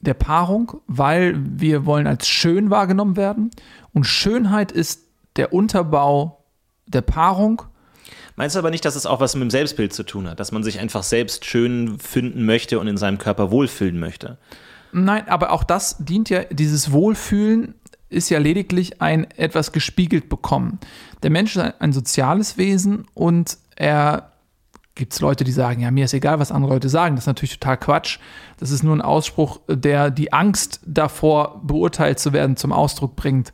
der 0.00 0.14
Paarung, 0.14 0.80
weil 0.86 1.34
wir 1.38 1.86
wollen 1.86 2.06
als 2.06 2.28
schön 2.28 2.70
wahrgenommen 2.70 3.16
werden. 3.16 3.50
Und 3.92 4.04
Schönheit 4.04 4.70
ist 4.70 5.04
der 5.36 5.52
Unterbau 5.52 6.44
der 6.86 7.02
Paarung. 7.02 7.62
Meinst 8.36 8.54
du 8.54 8.60
aber 8.60 8.70
nicht, 8.70 8.84
dass 8.84 8.94
es 8.94 9.06
auch 9.06 9.20
was 9.20 9.34
mit 9.34 9.42
dem 9.42 9.50
Selbstbild 9.50 9.92
zu 9.92 10.04
tun 10.04 10.28
hat, 10.28 10.38
dass 10.38 10.52
man 10.52 10.62
sich 10.62 10.78
einfach 10.78 11.02
selbst 11.02 11.44
schön 11.44 11.98
finden 11.98 12.44
möchte 12.44 12.78
und 12.78 12.86
in 12.86 12.96
seinem 12.96 13.18
Körper 13.18 13.50
wohlfühlen 13.50 13.98
möchte? 13.98 14.38
Nein, 14.92 15.28
aber 15.28 15.52
auch 15.52 15.64
das 15.64 15.96
dient 15.98 16.30
ja, 16.30 16.44
dieses 16.44 16.92
Wohlfühlen 16.92 17.74
ist 18.08 18.30
ja 18.30 18.38
lediglich 18.38 19.02
ein 19.02 19.30
etwas 19.32 19.72
gespiegelt 19.72 20.28
bekommen. 20.28 20.78
Der 21.22 21.30
Mensch 21.30 21.56
ist 21.56 21.74
ein 21.80 21.92
soziales 21.92 22.56
Wesen 22.56 23.06
und 23.12 23.58
er 23.76 24.32
gibt 24.98 25.14
es 25.14 25.20
Leute, 25.20 25.44
die 25.44 25.52
sagen, 25.52 25.80
ja, 25.80 25.90
mir 25.90 26.04
ist 26.04 26.12
egal, 26.12 26.38
was 26.38 26.52
andere 26.52 26.74
Leute 26.74 26.90
sagen. 26.90 27.16
Das 27.16 27.24
ist 27.24 27.28
natürlich 27.28 27.58
total 27.58 27.78
Quatsch. 27.78 28.18
Das 28.58 28.70
ist 28.70 28.82
nur 28.82 28.94
ein 28.94 29.00
Ausspruch, 29.00 29.60
der 29.68 30.10
die 30.10 30.32
Angst 30.32 30.80
davor, 30.84 31.62
beurteilt 31.64 32.18
zu 32.18 32.34
werden, 32.34 32.56
zum 32.56 32.72
Ausdruck 32.72 33.16
bringt 33.16 33.52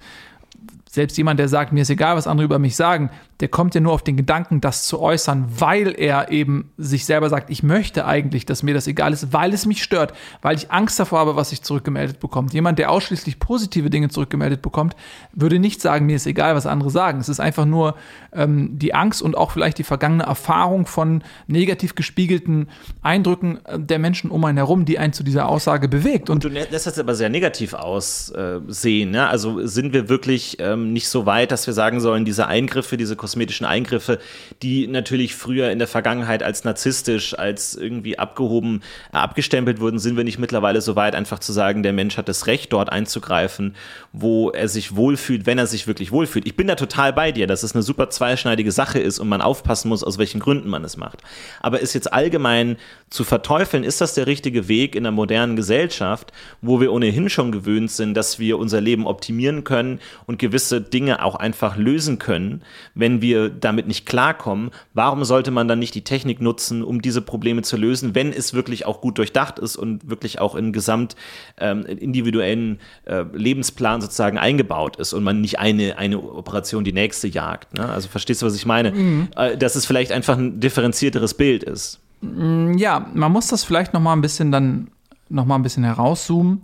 selbst 0.90 1.16
jemand, 1.18 1.40
der 1.40 1.48
sagt, 1.48 1.72
mir 1.72 1.82
ist 1.82 1.90
egal, 1.90 2.16
was 2.16 2.26
andere 2.26 2.44
über 2.44 2.58
mich 2.58 2.76
sagen, 2.76 3.10
der 3.40 3.48
kommt 3.48 3.74
ja 3.74 3.80
nur 3.80 3.92
auf 3.92 4.02
den 4.02 4.16
Gedanken, 4.16 4.60
das 4.60 4.86
zu 4.86 5.00
äußern, 5.00 5.46
weil 5.58 5.94
er 5.98 6.30
eben 6.30 6.70
sich 6.76 7.04
selber 7.04 7.28
sagt, 7.28 7.50
ich 7.50 7.62
möchte 7.62 8.06
eigentlich, 8.06 8.46
dass 8.46 8.62
mir 8.62 8.74
das 8.74 8.86
egal 8.86 9.12
ist, 9.12 9.32
weil 9.32 9.52
es 9.52 9.66
mich 9.66 9.82
stört, 9.82 10.12
weil 10.40 10.56
ich 10.56 10.70
Angst 10.70 11.00
davor 11.00 11.18
habe, 11.18 11.36
was 11.36 11.50
sich 11.50 11.62
zurückgemeldet 11.62 12.20
bekommt. 12.20 12.54
Jemand, 12.54 12.78
der 12.78 12.90
ausschließlich 12.90 13.40
positive 13.40 13.90
Dinge 13.90 14.08
zurückgemeldet 14.08 14.62
bekommt, 14.62 14.94
würde 15.32 15.58
nicht 15.58 15.80
sagen, 15.80 16.06
mir 16.06 16.16
ist 16.16 16.26
egal, 16.26 16.54
was 16.54 16.66
andere 16.66 16.90
sagen. 16.90 17.18
Es 17.18 17.28
ist 17.28 17.40
einfach 17.40 17.64
nur 17.64 17.96
ähm, 18.32 18.78
die 18.78 18.94
Angst 18.94 19.20
und 19.20 19.36
auch 19.36 19.50
vielleicht 19.50 19.78
die 19.78 19.84
vergangene 19.84 20.24
Erfahrung 20.24 20.86
von 20.86 21.22
negativ 21.46 21.94
gespiegelten 21.94 22.68
Eindrücken 23.02 23.64
äh, 23.64 23.78
der 23.80 23.98
Menschen 23.98 24.30
um 24.30 24.44
einen 24.44 24.58
herum, 24.58 24.84
die 24.84 24.98
einen 24.98 25.12
zu 25.12 25.24
dieser 25.24 25.48
Aussage 25.48 25.88
bewegt. 25.88 26.30
Und, 26.30 26.44
und 26.44 26.44
du 26.44 26.48
lässt 26.48 26.86
das 26.86 26.98
aber 26.98 27.14
sehr 27.14 27.30
negativ 27.30 27.74
aussehen. 27.74 29.10
Ne? 29.10 29.28
Also 29.28 29.66
sind 29.66 29.92
wir 29.92 30.08
wirklich 30.08 30.58
ähm, 30.60 30.92
nicht 30.92 31.08
so 31.08 31.26
weit, 31.26 31.50
dass 31.50 31.66
wir 31.66 31.74
sagen 31.74 32.00
sollen, 32.00 32.24
diese 32.24 32.46
Eingriffe, 32.46 32.96
diese 32.96 33.16
kosmetischen 33.24 33.64
Eingriffe, 33.64 34.18
die 34.62 34.86
natürlich 34.86 35.34
früher 35.34 35.70
in 35.70 35.78
der 35.78 35.88
Vergangenheit 35.88 36.42
als 36.42 36.62
narzisstisch, 36.64 37.38
als 37.38 37.74
irgendwie 37.74 38.18
abgehoben, 38.18 38.82
äh, 39.14 39.16
abgestempelt 39.16 39.80
wurden, 39.80 39.98
sind 39.98 40.18
wir 40.18 40.24
nicht 40.24 40.38
mittlerweile 40.38 40.82
so 40.82 40.94
weit, 40.94 41.14
einfach 41.14 41.38
zu 41.38 41.54
sagen, 41.54 41.82
der 41.82 41.94
Mensch 41.94 42.18
hat 42.18 42.28
das 42.28 42.46
Recht, 42.46 42.70
dort 42.74 42.92
einzugreifen, 42.92 43.76
wo 44.12 44.50
er 44.50 44.68
sich 44.68 44.94
wohlfühlt, 44.94 45.46
wenn 45.46 45.56
er 45.56 45.66
sich 45.66 45.86
wirklich 45.86 46.12
wohlfühlt. 46.12 46.46
Ich 46.46 46.54
bin 46.54 46.66
da 46.66 46.74
total 46.74 47.14
bei 47.14 47.32
dir, 47.32 47.46
dass 47.46 47.62
es 47.62 47.74
eine 47.74 47.82
super 47.82 48.10
zweischneidige 48.10 48.72
Sache 48.72 48.98
ist 48.98 49.18
und 49.18 49.28
man 49.28 49.40
aufpassen 49.40 49.88
muss, 49.88 50.04
aus 50.04 50.18
welchen 50.18 50.40
Gründen 50.40 50.68
man 50.68 50.84
es 50.84 50.98
macht. 50.98 51.22
Aber 51.62 51.80
ist 51.80 51.94
jetzt 51.94 52.12
allgemein 52.12 52.76
zu 53.14 53.24
verteufeln, 53.24 53.84
ist 53.84 54.02
das 54.02 54.12
der 54.12 54.26
richtige 54.26 54.68
Weg 54.68 54.94
in 54.94 55.04
der 55.04 55.12
modernen 55.12 55.56
Gesellschaft, 55.56 56.32
wo 56.60 56.80
wir 56.80 56.92
ohnehin 56.92 57.30
schon 57.30 57.52
gewöhnt 57.52 57.90
sind, 57.90 58.14
dass 58.14 58.38
wir 58.38 58.58
unser 58.58 58.82
Leben 58.82 59.06
optimieren 59.06 59.64
können 59.64 60.00
und 60.26 60.38
gewisse 60.38 60.82
Dinge 60.82 61.24
auch 61.24 61.36
einfach 61.36 61.78
lösen 61.78 62.18
können, 62.18 62.62
wenn 62.94 63.14
wenn 63.14 63.22
wir 63.22 63.48
damit 63.48 63.86
nicht 63.86 64.06
klarkommen, 64.06 64.70
warum 64.92 65.24
sollte 65.24 65.52
man 65.52 65.68
dann 65.68 65.78
nicht 65.78 65.94
die 65.94 66.02
Technik 66.02 66.40
nutzen, 66.40 66.82
um 66.82 67.00
diese 67.00 67.22
Probleme 67.22 67.62
zu 67.62 67.76
lösen, 67.76 68.14
wenn 68.16 68.32
es 68.32 68.54
wirklich 68.54 68.86
auch 68.86 69.00
gut 69.00 69.18
durchdacht 69.18 69.60
ist 69.60 69.76
und 69.76 70.10
wirklich 70.10 70.40
auch 70.40 70.56
in 70.56 70.72
gesamt 70.72 71.14
ähm, 71.58 71.86
individuellen 71.86 72.80
äh, 73.04 73.24
Lebensplan 73.32 74.00
sozusagen 74.00 74.36
eingebaut 74.36 74.96
ist 74.96 75.12
und 75.12 75.22
man 75.22 75.40
nicht 75.40 75.60
eine, 75.60 75.96
eine 75.96 76.20
Operation 76.20 76.82
die 76.82 76.92
nächste 76.92 77.28
jagt. 77.28 77.74
Ne? 77.74 77.88
Also 77.88 78.08
verstehst 78.08 78.42
du, 78.42 78.46
was 78.46 78.56
ich 78.56 78.66
meine? 78.66 78.90
Mhm. 78.90 79.28
Äh, 79.36 79.56
dass 79.56 79.76
es 79.76 79.86
vielleicht 79.86 80.10
einfach 80.10 80.36
ein 80.36 80.58
differenzierteres 80.58 81.34
Bild 81.34 81.62
ist. 81.62 82.00
Mm, 82.24 82.78
ja, 82.78 83.06
man 83.14 83.32
muss 83.32 83.48
das 83.48 83.64
vielleicht 83.64 83.92
noch 83.92 84.00
mal 84.00 84.12
ein 84.12 84.20
bisschen 84.20 84.50
dann 84.50 84.90
noch 85.28 85.44
mal 85.44 85.56
ein 85.56 85.62
bisschen 85.62 85.84
herauszoomen 85.84 86.62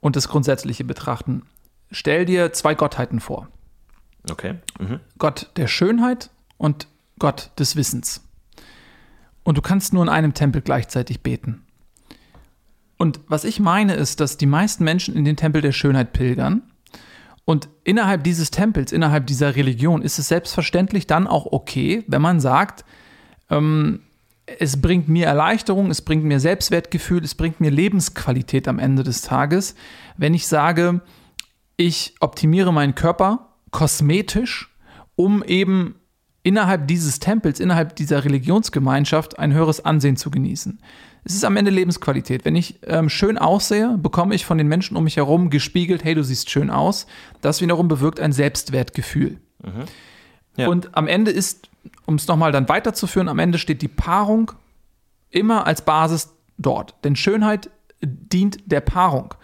und 0.00 0.16
das 0.16 0.28
Grundsätzliche 0.28 0.84
betrachten. 0.84 1.42
Stell 1.90 2.24
dir 2.24 2.52
zwei 2.52 2.74
Gottheiten 2.74 3.20
vor. 3.20 3.48
Okay. 4.30 4.54
Mhm. 4.78 5.00
Gott 5.18 5.50
der 5.56 5.66
Schönheit 5.66 6.30
und 6.56 6.86
Gott 7.18 7.50
des 7.58 7.76
Wissens. 7.76 8.22
Und 9.44 9.58
du 9.58 9.62
kannst 9.62 9.92
nur 9.92 10.02
in 10.02 10.08
einem 10.08 10.34
Tempel 10.34 10.62
gleichzeitig 10.62 11.22
beten. 11.22 11.64
Und 12.96 13.20
was 13.26 13.44
ich 13.44 13.58
meine 13.58 13.94
ist, 13.94 14.20
dass 14.20 14.36
die 14.36 14.46
meisten 14.46 14.84
Menschen 14.84 15.16
in 15.16 15.24
den 15.24 15.36
Tempel 15.36 15.60
der 15.60 15.72
Schönheit 15.72 16.12
pilgern. 16.12 16.62
Und 17.44 17.68
innerhalb 17.82 18.22
dieses 18.22 18.52
Tempels, 18.52 18.92
innerhalb 18.92 19.26
dieser 19.26 19.56
Religion 19.56 20.02
ist 20.02 20.20
es 20.20 20.28
selbstverständlich 20.28 21.08
dann 21.08 21.26
auch 21.26 21.46
okay, 21.50 22.04
wenn 22.06 22.22
man 22.22 22.38
sagt, 22.38 22.84
ähm, 23.50 24.02
es 24.58 24.80
bringt 24.80 25.08
mir 25.08 25.26
Erleichterung, 25.26 25.90
es 25.90 26.02
bringt 26.02 26.24
mir 26.24 26.40
Selbstwertgefühl, 26.40 27.24
es 27.24 27.34
bringt 27.34 27.60
mir 27.60 27.70
Lebensqualität 27.70 28.68
am 28.68 28.78
Ende 28.78 29.02
des 29.02 29.22
Tages, 29.22 29.74
wenn 30.16 30.34
ich 30.34 30.46
sage, 30.46 31.00
ich 31.76 32.14
optimiere 32.20 32.72
meinen 32.72 32.94
Körper 32.94 33.56
kosmetisch, 33.70 34.74
um 35.16 35.42
eben 35.42 35.96
innerhalb 36.42 36.88
dieses 36.88 37.18
Tempels, 37.20 37.60
innerhalb 37.60 37.96
dieser 37.96 38.24
Religionsgemeinschaft 38.24 39.38
ein 39.38 39.52
höheres 39.52 39.84
Ansehen 39.84 40.16
zu 40.16 40.30
genießen. 40.30 40.80
Es 41.24 41.34
ist 41.34 41.44
am 41.44 41.56
Ende 41.56 41.70
Lebensqualität. 41.70 42.44
Wenn 42.44 42.56
ich 42.56 42.80
ähm, 42.84 43.08
schön 43.08 43.38
aussehe, 43.38 43.96
bekomme 43.96 44.34
ich 44.34 44.44
von 44.44 44.58
den 44.58 44.66
Menschen 44.66 44.96
um 44.96 45.04
mich 45.04 45.16
herum 45.16 45.50
gespiegelt, 45.50 46.02
hey, 46.02 46.14
du 46.14 46.24
siehst 46.24 46.50
schön 46.50 46.68
aus. 46.68 47.06
Das 47.40 47.60
wiederum 47.60 47.86
bewirkt 47.86 48.18
ein 48.18 48.32
Selbstwertgefühl. 48.32 49.38
Mhm. 49.62 49.84
Ja. 50.56 50.68
Und 50.68 50.96
am 50.96 51.06
Ende 51.06 51.30
ist, 51.30 51.70
um 52.06 52.16
es 52.16 52.26
nochmal 52.28 52.52
dann 52.52 52.68
weiterzuführen, 52.68 53.28
am 53.28 53.38
Ende 53.38 53.58
steht 53.58 53.82
die 53.82 53.88
Paarung 53.88 54.52
immer 55.30 55.66
als 55.66 55.82
Basis 55.82 56.34
dort. 56.58 56.94
Denn 57.04 57.16
Schönheit 57.16 57.70
dient 58.02 58.70
der 58.70 58.80
Paarung. 58.80 59.34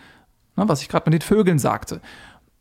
Na, 0.57 0.69
was 0.69 0.83
ich 0.83 0.89
gerade 0.89 1.09
mit 1.11 1.23
den 1.23 1.27
Vögeln 1.27 1.59
sagte. 1.59 2.01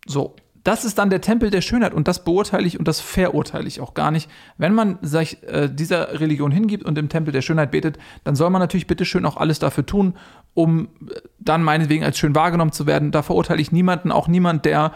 So, 0.05 0.35
das 0.67 0.83
ist 0.83 0.97
dann 0.97 1.09
der 1.09 1.21
Tempel 1.21 1.49
der 1.49 1.61
Schönheit 1.61 1.93
und 1.93 2.09
das 2.09 2.25
beurteile 2.25 2.67
ich 2.67 2.77
und 2.77 2.89
das 2.89 2.99
verurteile 2.99 3.67
ich 3.67 3.79
auch 3.79 3.93
gar 3.93 4.11
nicht. 4.11 4.29
Wenn 4.57 4.73
man 4.73 4.99
sich 5.01 5.41
äh, 5.43 5.69
dieser 5.71 6.19
Religion 6.19 6.51
hingibt 6.51 6.83
und 6.83 6.97
im 6.97 7.07
Tempel 7.07 7.31
der 7.31 7.41
Schönheit 7.41 7.71
betet, 7.71 7.97
dann 8.25 8.35
soll 8.35 8.49
man 8.49 8.59
natürlich 8.59 8.85
bitteschön 8.85 9.25
auch 9.25 9.37
alles 9.37 9.59
dafür 9.59 9.85
tun, 9.85 10.15
um 10.53 10.89
äh, 11.09 11.21
dann 11.39 11.63
meinetwegen 11.63 12.03
als 12.03 12.17
schön 12.17 12.35
wahrgenommen 12.35 12.73
zu 12.73 12.85
werden. 12.85 13.11
Da 13.11 13.21
verurteile 13.21 13.61
ich 13.61 13.71
niemanden, 13.71 14.11
auch 14.11 14.27
niemand, 14.27 14.65
der 14.65 14.91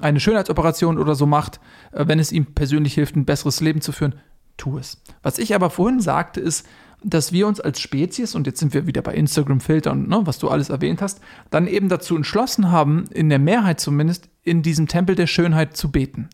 eine 0.00 0.20
Schönheitsoperation 0.20 0.96
oder 0.96 1.16
so 1.16 1.26
macht, 1.26 1.58
äh, 1.90 2.06
wenn 2.06 2.20
es 2.20 2.30
ihm 2.30 2.46
persönlich 2.54 2.94
hilft, 2.94 3.16
ein 3.16 3.24
besseres 3.24 3.60
Leben 3.60 3.80
zu 3.80 3.90
führen, 3.90 4.14
tu 4.56 4.78
es. 4.78 5.00
Was 5.22 5.38
ich 5.38 5.54
aber 5.54 5.70
vorhin 5.70 6.00
sagte, 6.00 6.40
ist, 6.40 6.66
dass 7.02 7.32
wir 7.32 7.46
uns 7.46 7.60
als 7.60 7.80
Spezies, 7.80 8.34
und 8.34 8.46
jetzt 8.46 8.58
sind 8.58 8.74
wir 8.74 8.86
wieder 8.86 9.02
bei 9.02 9.14
Instagram-Filter 9.14 9.92
und 9.92 10.08
ne, 10.08 10.22
was 10.24 10.38
du 10.38 10.48
alles 10.48 10.70
erwähnt 10.70 11.02
hast, 11.02 11.20
dann 11.50 11.66
eben 11.66 11.88
dazu 11.88 12.16
entschlossen 12.16 12.70
haben, 12.70 13.04
in 13.12 13.28
der 13.28 13.38
Mehrheit 13.38 13.80
zumindest, 13.80 14.28
in 14.42 14.62
diesem 14.62 14.88
Tempel 14.88 15.14
der 15.14 15.26
Schönheit 15.26 15.76
zu 15.76 15.90
beten. 15.90 16.28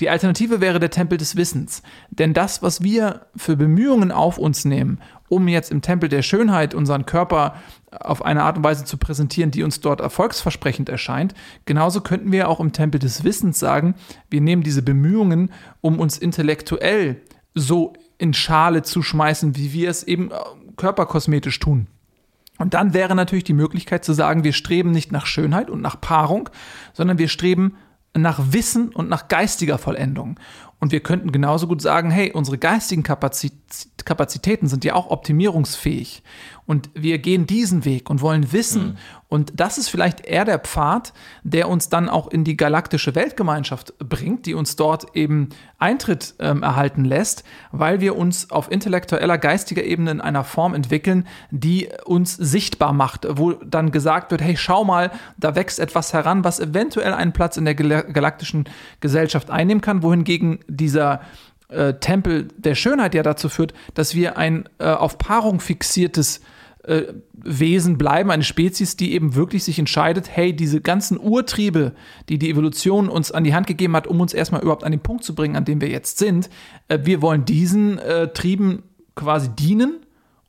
Die 0.00 0.10
Alternative 0.10 0.60
wäre 0.60 0.78
der 0.78 0.90
Tempel 0.90 1.18
des 1.18 1.36
Wissens. 1.36 1.82
Denn 2.10 2.34
das, 2.34 2.62
was 2.62 2.82
wir 2.82 3.26
für 3.34 3.56
Bemühungen 3.56 4.12
auf 4.12 4.38
uns 4.38 4.64
nehmen, 4.64 5.00
um 5.28 5.48
jetzt 5.48 5.70
im 5.70 5.82
Tempel 5.82 6.08
der 6.08 6.22
Schönheit 6.22 6.74
unseren 6.74 7.04
Körper 7.04 7.56
auf 7.90 8.24
eine 8.24 8.44
Art 8.44 8.58
und 8.58 8.64
Weise 8.64 8.84
zu 8.84 8.96
präsentieren, 8.96 9.50
die 9.50 9.62
uns 9.62 9.80
dort 9.80 10.00
erfolgsversprechend 10.00 10.88
erscheint, 10.88 11.34
genauso 11.64 12.00
könnten 12.00 12.32
wir 12.32 12.48
auch 12.48 12.60
im 12.60 12.72
Tempel 12.72 12.98
des 12.98 13.24
Wissens 13.24 13.58
sagen, 13.58 13.94
wir 14.30 14.40
nehmen 14.40 14.62
diese 14.62 14.82
Bemühungen, 14.82 15.50
um 15.80 15.98
uns 15.98 16.16
intellektuell 16.16 17.20
so 17.54 17.94
in 18.18 18.34
Schale 18.34 18.82
zu 18.82 19.02
schmeißen, 19.02 19.56
wie 19.56 19.72
wir 19.72 19.90
es 19.90 20.02
eben 20.02 20.30
äh, 20.30 20.34
körperkosmetisch 20.76 21.58
tun. 21.58 21.88
Und 22.58 22.74
dann 22.74 22.92
wäre 22.92 23.14
natürlich 23.14 23.44
die 23.44 23.52
Möglichkeit 23.52 24.04
zu 24.04 24.12
sagen, 24.12 24.42
wir 24.42 24.52
streben 24.52 24.90
nicht 24.90 25.12
nach 25.12 25.26
Schönheit 25.26 25.70
und 25.70 25.80
nach 25.80 26.00
Paarung, 26.00 26.50
sondern 26.92 27.18
wir 27.18 27.28
streben 27.28 27.76
nach 28.22 28.52
Wissen 28.52 28.88
und 28.90 29.08
nach 29.08 29.28
geistiger 29.28 29.78
Vollendung. 29.78 30.38
Und 30.80 30.92
wir 30.92 31.00
könnten 31.00 31.32
genauso 31.32 31.66
gut 31.66 31.82
sagen, 31.82 32.10
hey, 32.10 32.30
unsere 32.32 32.56
geistigen 32.56 33.02
Kapazitäten 33.02 34.68
sind 34.68 34.84
ja 34.84 34.94
auch 34.94 35.10
optimierungsfähig. 35.10 36.22
Und 36.66 36.90
wir 36.94 37.18
gehen 37.18 37.46
diesen 37.46 37.84
Weg 37.84 38.10
und 38.10 38.20
wollen 38.20 38.52
wissen. 38.52 38.90
Mhm. 38.90 38.96
Und 39.28 39.60
das 39.60 39.76
ist 39.76 39.90
vielleicht 39.90 40.24
eher 40.24 40.46
der 40.46 40.58
Pfad, 40.58 41.12
der 41.42 41.68
uns 41.68 41.90
dann 41.90 42.08
auch 42.08 42.28
in 42.28 42.44
die 42.44 42.56
galaktische 42.56 43.14
Weltgemeinschaft 43.14 43.92
bringt, 43.98 44.46
die 44.46 44.54
uns 44.54 44.74
dort 44.74 45.14
eben 45.14 45.50
Eintritt 45.78 46.34
ähm, 46.38 46.62
erhalten 46.62 47.04
lässt, 47.04 47.44
weil 47.70 48.00
wir 48.00 48.16
uns 48.16 48.50
auf 48.50 48.70
intellektueller, 48.70 49.36
geistiger 49.36 49.84
Ebene 49.84 50.12
in 50.12 50.20
einer 50.22 50.44
Form 50.44 50.74
entwickeln, 50.74 51.26
die 51.50 51.90
uns 52.06 52.36
sichtbar 52.36 52.94
macht, 52.94 53.26
wo 53.28 53.52
dann 53.52 53.92
gesagt 53.92 54.30
wird, 54.30 54.40
hey, 54.40 54.56
schau 54.56 54.84
mal, 54.84 55.10
da 55.36 55.54
wächst 55.54 55.78
etwas 55.78 56.14
heran, 56.14 56.42
was 56.42 56.58
eventuell 56.58 57.12
einen 57.12 57.34
Platz 57.34 57.58
in 57.58 57.66
der 57.66 57.74
galaktischen 57.74 58.64
Gesellschaft 59.00 59.50
einnehmen 59.50 59.82
kann, 59.82 60.02
wohingegen 60.02 60.60
dieser 60.68 61.20
äh, 61.68 61.94
Tempel 61.94 62.48
der 62.56 62.74
Schönheit 62.74 63.14
ja 63.14 63.22
dazu 63.22 63.50
führt, 63.50 63.74
dass 63.92 64.14
wir 64.14 64.38
ein 64.38 64.66
äh, 64.78 64.86
auf 64.86 65.18
Paarung 65.18 65.60
fixiertes 65.60 66.40
äh, 66.88 67.14
Wesen 67.32 67.98
bleiben, 67.98 68.30
eine 68.30 68.42
Spezies, 68.42 68.96
die 68.96 69.12
eben 69.12 69.34
wirklich 69.34 69.64
sich 69.64 69.78
entscheidet, 69.78 70.28
hey, 70.34 70.54
diese 70.54 70.80
ganzen 70.80 71.18
Urtriebe, 71.18 71.92
die 72.28 72.38
die 72.38 72.50
Evolution 72.50 73.08
uns 73.08 73.30
an 73.30 73.44
die 73.44 73.54
Hand 73.54 73.66
gegeben 73.66 73.94
hat, 73.94 74.06
um 74.06 74.20
uns 74.20 74.34
erstmal 74.34 74.62
überhaupt 74.62 74.84
an 74.84 74.92
den 74.92 75.00
Punkt 75.00 75.22
zu 75.22 75.34
bringen, 75.34 75.56
an 75.56 75.64
dem 75.64 75.80
wir 75.80 75.88
jetzt 75.88 76.18
sind, 76.18 76.50
äh, 76.88 76.98
wir 77.02 77.22
wollen 77.22 77.44
diesen 77.44 77.98
äh, 77.98 78.32
Trieben 78.32 78.82
quasi 79.14 79.50
dienen 79.50 79.98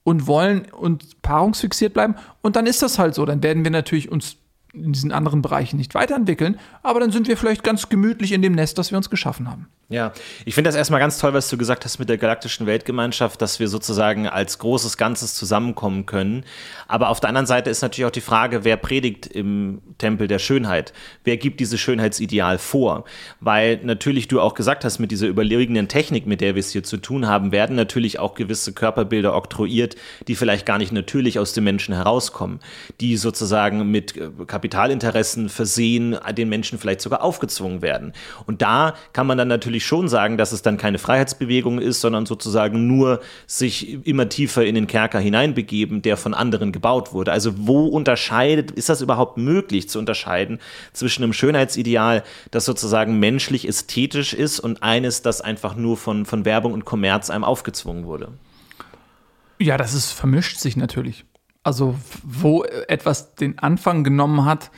und 0.03 0.27
wollen 0.27 0.65
und 0.71 1.21
paarungsfixiert 1.21 1.93
bleiben. 1.93 2.15
Und 2.41 2.55
dann 2.55 2.65
ist 2.65 2.81
das 2.81 2.97
halt 2.97 3.15
so. 3.15 3.25
Dann 3.25 3.43
werden 3.43 3.63
wir 3.63 3.71
natürlich 3.71 4.11
uns 4.11 4.37
in 4.73 4.93
diesen 4.93 5.11
anderen 5.11 5.41
Bereichen 5.41 5.77
nicht 5.77 5.95
weiterentwickeln, 5.95 6.59
aber 6.83 6.99
dann 6.99 7.11
sind 7.11 7.27
wir 7.27 7.37
vielleicht 7.37 7.63
ganz 7.63 7.89
gemütlich 7.89 8.31
in 8.31 8.41
dem 8.41 8.53
Nest, 8.53 8.77
das 8.77 8.91
wir 8.91 8.97
uns 8.97 9.09
geschaffen 9.09 9.49
haben. 9.49 9.67
Ja, 9.91 10.13
ich 10.45 10.53
finde 10.53 10.67
das 10.67 10.75
erstmal 10.75 10.99
ganz 10.99 11.17
toll, 11.17 11.33
was 11.33 11.49
du 11.49 11.57
gesagt 11.57 11.83
hast 11.83 11.97
mit 11.97 12.09
der 12.09 12.19
galaktischen 12.19 12.67
Weltgemeinschaft, 12.67 13.41
dass 13.41 13.59
wir 13.59 13.67
sozusagen 13.67 14.27
als 14.27 14.59
großes 14.59 14.97
Ganzes 14.97 15.33
zusammenkommen 15.33 16.05
können. 16.05 16.45
Aber 16.87 17.09
auf 17.09 17.19
der 17.19 17.29
anderen 17.29 17.47
Seite 17.47 17.71
ist 17.71 17.81
natürlich 17.81 18.05
auch 18.05 18.11
die 18.11 18.21
Frage, 18.21 18.63
wer 18.63 18.77
predigt 18.77 19.25
im 19.25 19.81
Tempel 19.97 20.27
der 20.27 20.37
Schönheit? 20.37 20.93
Wer 21.23 21.37
gibt 21.37 21.59
dieses 21.59 21.79
Schönheitsideal 21.79 22.59
vor? 22.59 23.05
Weil 23.39 23.79
natürlich 23.81 24.27
du 24.27 24.39
auch 24.39 24.53
gesagt 24.53 24.85
hast, 24.85 24.99
mit 24.99 25.09
dieser 25.09 25.25
überlegenen 25.25 25.87
Technik, 25.87 26.27
mit 26.27 26.41
der 26.41 26.53
wir 26.53 26.59
es 26.59 26.69
hier 26.69 26.83
zu 26.83 26.97
tun 26.97 27.25
haben, 27.25 27.51
werden 27.51 27.75
natürlich 27.75 28.19
auch 28.19 28.35
gewisse 28.35 28.73
Körperbilder 28.73 29.35
oktroyiert, 29.35 29.95
die 30.27 30.35
vielleicht 30.35 30.67
gar 30.67 30.77
nicht 30.77 30.91
natürlich 30.91 31.39
aus 31.39 31.53
dem 31.53 31.63
Menschen 31.63 31.95
herauskommen, 31.95 32.59
die 33.01 33.17
sozusagen 33.17 33.89
mit 33.89 34.15
äh, 34.15 34.29
Kapitalinteressen 34.45 35.49
versehen, 35.49 36.15
den 36.37 36.49
Menschen 36.49 36.77
vielleicht 36.77 37.01
sogar 37.01 37.23
aufgezwungen 37.23 37.81
werden. 37.81 38.13
Und 38.45 38.61
da 38.61 38.93
kann 39.13 39.25
man 39.25 39.39
dann 39.39 39.47
natürlich 39.47 39.78
natürlich 39.79 39.85
schon 39.85 40.09
sagen, 40.09 40.37
dass 40.37 40.51
es 40.51 40.61
dann 40.61 40.77
keine 40.77 40.97
Freiheitsbewegung 40.97 41.79
ist, 41.79 42.01
sondern 42.01 42.25
sozusagen 42.25 42.87
nur 42.87 43.21
sich 43.47 44.05
immer 44.05 44.27
tiefer 44.27 44.65
in 44.65 44.75
den 44.75 44.87
Kerker 44.87 45.19
hineinbegeben, 45.19 46.01
der 46.01 46.17
von 46.17 46.33
anderen 46.33 46.71
gebaut 46.71 47.13
wurde. 47.13 47.31
Also 47.31 47.53
wo 47.57 47.87
unterscheidet, 47.87 48.71
ist 48.71 48.89
das 48.89 49.01
überhaupt 49.01 49.37
möglich 49.37 49.89
zu 49.89 49.99
unterscheiden 49.99 50.59
zwischen 50.93 51.23
einem 51.23 51.33
Schönheitsideal, 51.33 52.23
das 52.51 52.65
sozusagen 52.65 53.19
menschlich 53.19 53.67
ästhetisch 53.67 54.33
ist 54.33 54.59
und 54.59 54.83
eines, 54.83 55.21
das 55.21 55.41
einfach 55.41 55.75
nur 55.75 55.97
von, 55.97 56.25
von 56.25 56.45
Werbung 56.45 56.73
und 56.73 56.85
Kommerz 56.85 57.29
einem 57.29 57.43
aufgezwungen 57.43 58.05
wurde? 58.05 58.29
Ja, 59.59 59.77
das 59.77 59.93
ist 59.93 60.11
vermischt 60.11 60.57
sich 60.57 60.77
natürlich. 60.77 61.25
Also 61.63 61.95
wo 62.23 62.63
etwas 62.63 63.35
den 63.35 63.59
Anfang 63.59 64.03
genommen 64.03 64.45
hat, 64.45 64.71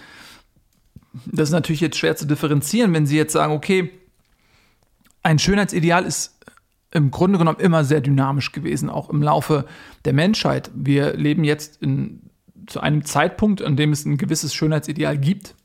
das 1.25 1.49
ist 1.49 1.53
natürlich 1.53 1.81
jetzt 1.81 1.97
schwer 1.97 2.15
zu 2.15 2.25
differenzieren, 2.25 2.93
wenn 2.93 3.05
Sie 3.05 3.17
jetzt 3.17 3.33
sagen, 3.33 3.53
okay, 3.53 3.91
ein 5.24 5.39
Schönheitsideal 5.39 6.05
ist 6.05 6.38
im 6.91 7.11
Grunde 7.11 7.38
genommen 7.38 7.59
immer 7.59 7.84
sehr 7.84 8.01
dynamisch 8.01 8.51
gewesen, 8.51 8.89
auch 8.89 9.09
im 9.09 9.24
Laufe 9.24 9.65
der 10.05 10.13
Menschheit. 10.13 10.69
Wir 10.76 11.13
leben 11.13 11.43
jetzt 11.43 11.82
in, 11.82 12.30
zu 12.67 12.82
einem 12.82 13.05
Zeitpunkt, 13.05 13.61
an 13.61 13.78
dem 13.78 13.91
es 13.91 14.05
ein 14.05 14.17
gewisses 14.17 14.53
Schönheitsideal 14.53 15.17
gibt. 15.17 15.55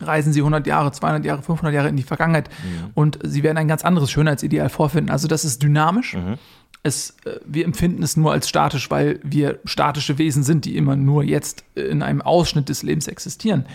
Reisen 0.00 0.32
Sie 0.32 0.40
100 0.40 0.66
Jahre, 0.66 0.90
200 0.90 1.24
Jahre, 1.24 1.42
500 1.42 1.72
Jahre 1.72 1.88
in 1.88 1.96
die 1.96 2.02
Vergangenheit 2.02 2.48
mhm. 2.48 2.90
und 2.94 3.18
Sie 3.22 3.44
werden 3.44 3.58
ein 3.58 3.68
ganz 3.68 3.84
anderes 3.84 4.10
Schönheitsideal 4.10 4.68
vorfinden. 4.68 5.10
Also 5.10 5.28
das 5.28 5.44
ist 5.44 5.62
dynamisch. 5.62 6.14
Mhm. 6.14 6.34
Es, 6.82 7.16
äh, 7.24 7.38
wir 7.46 7.64
empfinden 7.64 8.02
es 8.02 8.16
nur 8.16 8.32
als 8.32 8.48
statisch, 8.48 8.90
weil 8.90 9.20
wir 9.22 9.60
statische 9.64 10.18
Wesen 10.18 10.42
sind, 10.42 10.64
die 10.64 10.76
immer 10.76 10.96
nur 10.96 11.22
jetzt 11.22 11.64
in 11.76 12.02
einem 12.02 12.20
Ausschnitt 12.20 12.68
des 12.68 12.82
Lebens 12.82 13.06
existieren. 13.06 13.66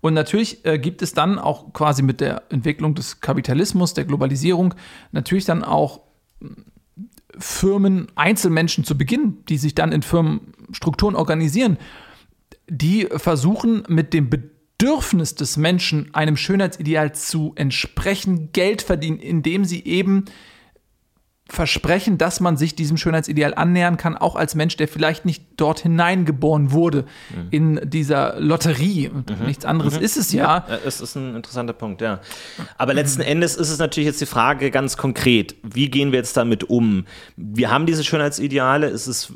Und 0.00 0.14
natürlich 0.14 0.64
äh, 0.64 0.78
gibt 0.78 1.02
es 1.02 1.12
dann 1.12 1.38
auch 1.38 1.72
quasi 1.72 2.02
mit 2.02 2.20
der 2.20 2.44
Entwicklung 2.50 2.94
des 2.94 3.20
Kapitalismus, 3.20 3.94
der 3.94 4.04
Globalisierung, 4.04 4.74
natürlich 5.12 5.44
dann 5.44 5.62
auch 5.62 6.00
hm, 6.40 6.64
Firmen, 7.38 8.08
Einzelmenschen 8.16 8.84
zu 8.84 8.96
Beginn, 8.96 9.44
die 9.48 9.58
sich 9.58 9.74
dann 9.74 9.92
in 9.92 10.02
Firmenstrukturen 10.02 11.14
organisieren, 11.14 11.78
die 12.68 13.06
versuchen 13.06 13.84
mit 13.88 14.14
dem 14.14 14.30
Bedürfnis 14.30 15.34
des 15.34 15.56
Menschen, 15.56 16.14
einem 16.14 16.36
Schönheitsideal 16.36 17.14
zu 17.14 17.52
entsprechen, 17.56 18.50
Geld 18.52 18.82
verdienen, 18.82 19.18
indem 19.18 19.64
sie 19.64 19.84
eben 19.84 20.24
versprechen, 21.52 22.16
dass 22.16 22.40
man 22.40 22.56
sich 22.56 22.74
diesem 22.74 22.96
Schönheitsideal 22.96 23.54
annähern 23.54 23.96
kann, 23.96 24.16
auch 24.16 24.36
als 24.36 24.54
Mensch, 24.54 24.76
der 24.76 24.88
vielleicht 24.88 25.24
nicht 25.24 25.44
dort 25.56 25.80
hineingeboren 25.80 26.72
wurde 26.72 27.04
mhm. 27.30 27.46
in 27.50 27.80
dieser 27.84 28.38
Lotterie. 28.40 29.10
Mhm. 29.10 29.46
nichts 29.46 29.64
anderes 29.64 29.96
mhm. 29.96 30.04
ist 30.04 30.16
es 30.16 30.32
ja. 30.32 30.64
ja. 30.68 30.78
Es 30.84 31.00
ist 31.00 31.16
ein 31.16 31.34
interessanter 31.36 31.72
Punkt, 31.72 32.00
ja. 32.00 32.20
Aber 32.78 32.94
letzten 32.94 33.22
Endes 33.22 33.56
ist 33.56 33.70
es 33.70 33.78
natürlich 33.78 34.06
jetzt 34.06 34.20
die 34.20 34.26
Frage 34.26 34.70
ganz 34.70 34.96
konkret, 34.96 35.56
wie 35.62 35.90
gehen 35.90 36.12
wir 36.12 36.18
jetzt 36.18 36.36
damit 36.36 36.64
um? 36.64 37.04
Wir 37.36 37.70
haben 37.70 37.86
diese 37.86 38.04
Schönheitsideale, 38.04 38.86
es 38.86 39.08
ist, 39.08 39.32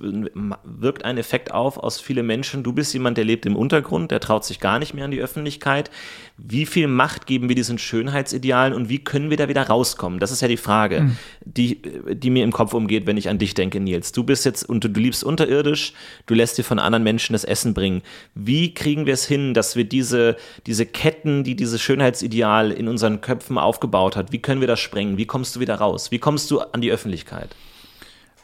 wirkt 0.64 1.04
ein 1.04 1.18
Effekt 1.18 1.52
auf 1.52 1.78
aus 1.78 2.00
viele 2.00 2.22
Menschen. 2.22 2.62
Du 2.62 2.72
bist 2.72 2.92
jemand, 2.94 3.18
der 3.18 3.24
lebt 3.24 3.46
im 3.46 3.56
Untergrund, 3.56 4.10
der 4.10 4.20
traut 4.20 4.44
sich 4.44 4.60
gar 4.60 4.78
nicht 4.78 4.94
mehr 4.94 5.04
an 5.04 5.10
die 5.10 5.20
Öffentlichkeit. 5.20 5.90
Wie 6.36 6.66
viel 6.66 6.88
Macht 6.88 7.26
geben 7.26 7.48
wir 7.48 7.56
diesen 7.56 7.78
Schönheitsidealen 7.78 8.72
und 8.74 8.88
wie 8.88 9.02
können 9.02 9.30
wir 9.30 9.36
da 9.36 9.48
wieder 9.48 9.62
rauskommen? 9.62 10.20
Das 10.20 10.30
ist 10.30 10.42
ja 10.42 10.48
die 10.48 10.56
Frage, 10.56 11.00
mhm. 11.02 11.16
die 11.44 11.80
die 12.08 12.30
mir 12.30 12.44
im 12.44 12.52
Kopf 12.52 12.74
umgeht, 12.74 13.06
wenn 13.06 13.16
ich 13.16 13.28
an 13.28 13.38
dich 13.38 13.54
denke, 13.54 13.80
Nils. 13.80 14.12
Du 14.12 14.24
bist 14.24 14.44
jetzt 14.44 14.68
und 14.68 14.84
du, 14.84 14.88
du 14.88 15.00
liebst 15.00 15.24
unterirdisch, 15.24 15.92
du 16.26 16.34
lässt 16.34 16.58
dir 16.58 16.64
von 16.64 16.78
anderen 16.78 17.04
Menschen 17.04 17.32
das 17.32 17.44
Essen 17.44 17.74
bringen. 17.74 18.02
Wie 18.34 18.74
kriegen 18.74 19.06
wir 19.06 19.14
es 19.14 19.26
hin, 19.26 19.54
dass 19.54 19.76
wir 19.76 19.84
diese, 19.84 20.36
diese 20.66 20.86
Ketten, 20.86 21.44
die 21.44 21.56
dieses 21.56 21.80
Schönheitsideal 21.80 22.70
in 22.70 22.88
unseren 22.88 23.20
Köpfen 23.20 23.58
aufgebaut 23.58 24.16
hat, 24.16 24.32
wie 24.32 24.40
können 24.40 24.60
wir 24.60 24.68
das 24.68 24.80
sprengen? 24.80 25.16
Wie 25.16 25.26
kommst 25.26 25.56
du 25.56 25.60
wieder 25.60 25.76
raus? 25.76 26.10
Wie 26.10 26.18
kommst 26.18 26.50
du 26.50 26.60
an 26.60 26.80
die 26.80 26.90
Öffentlichkeit? 26.90 27.54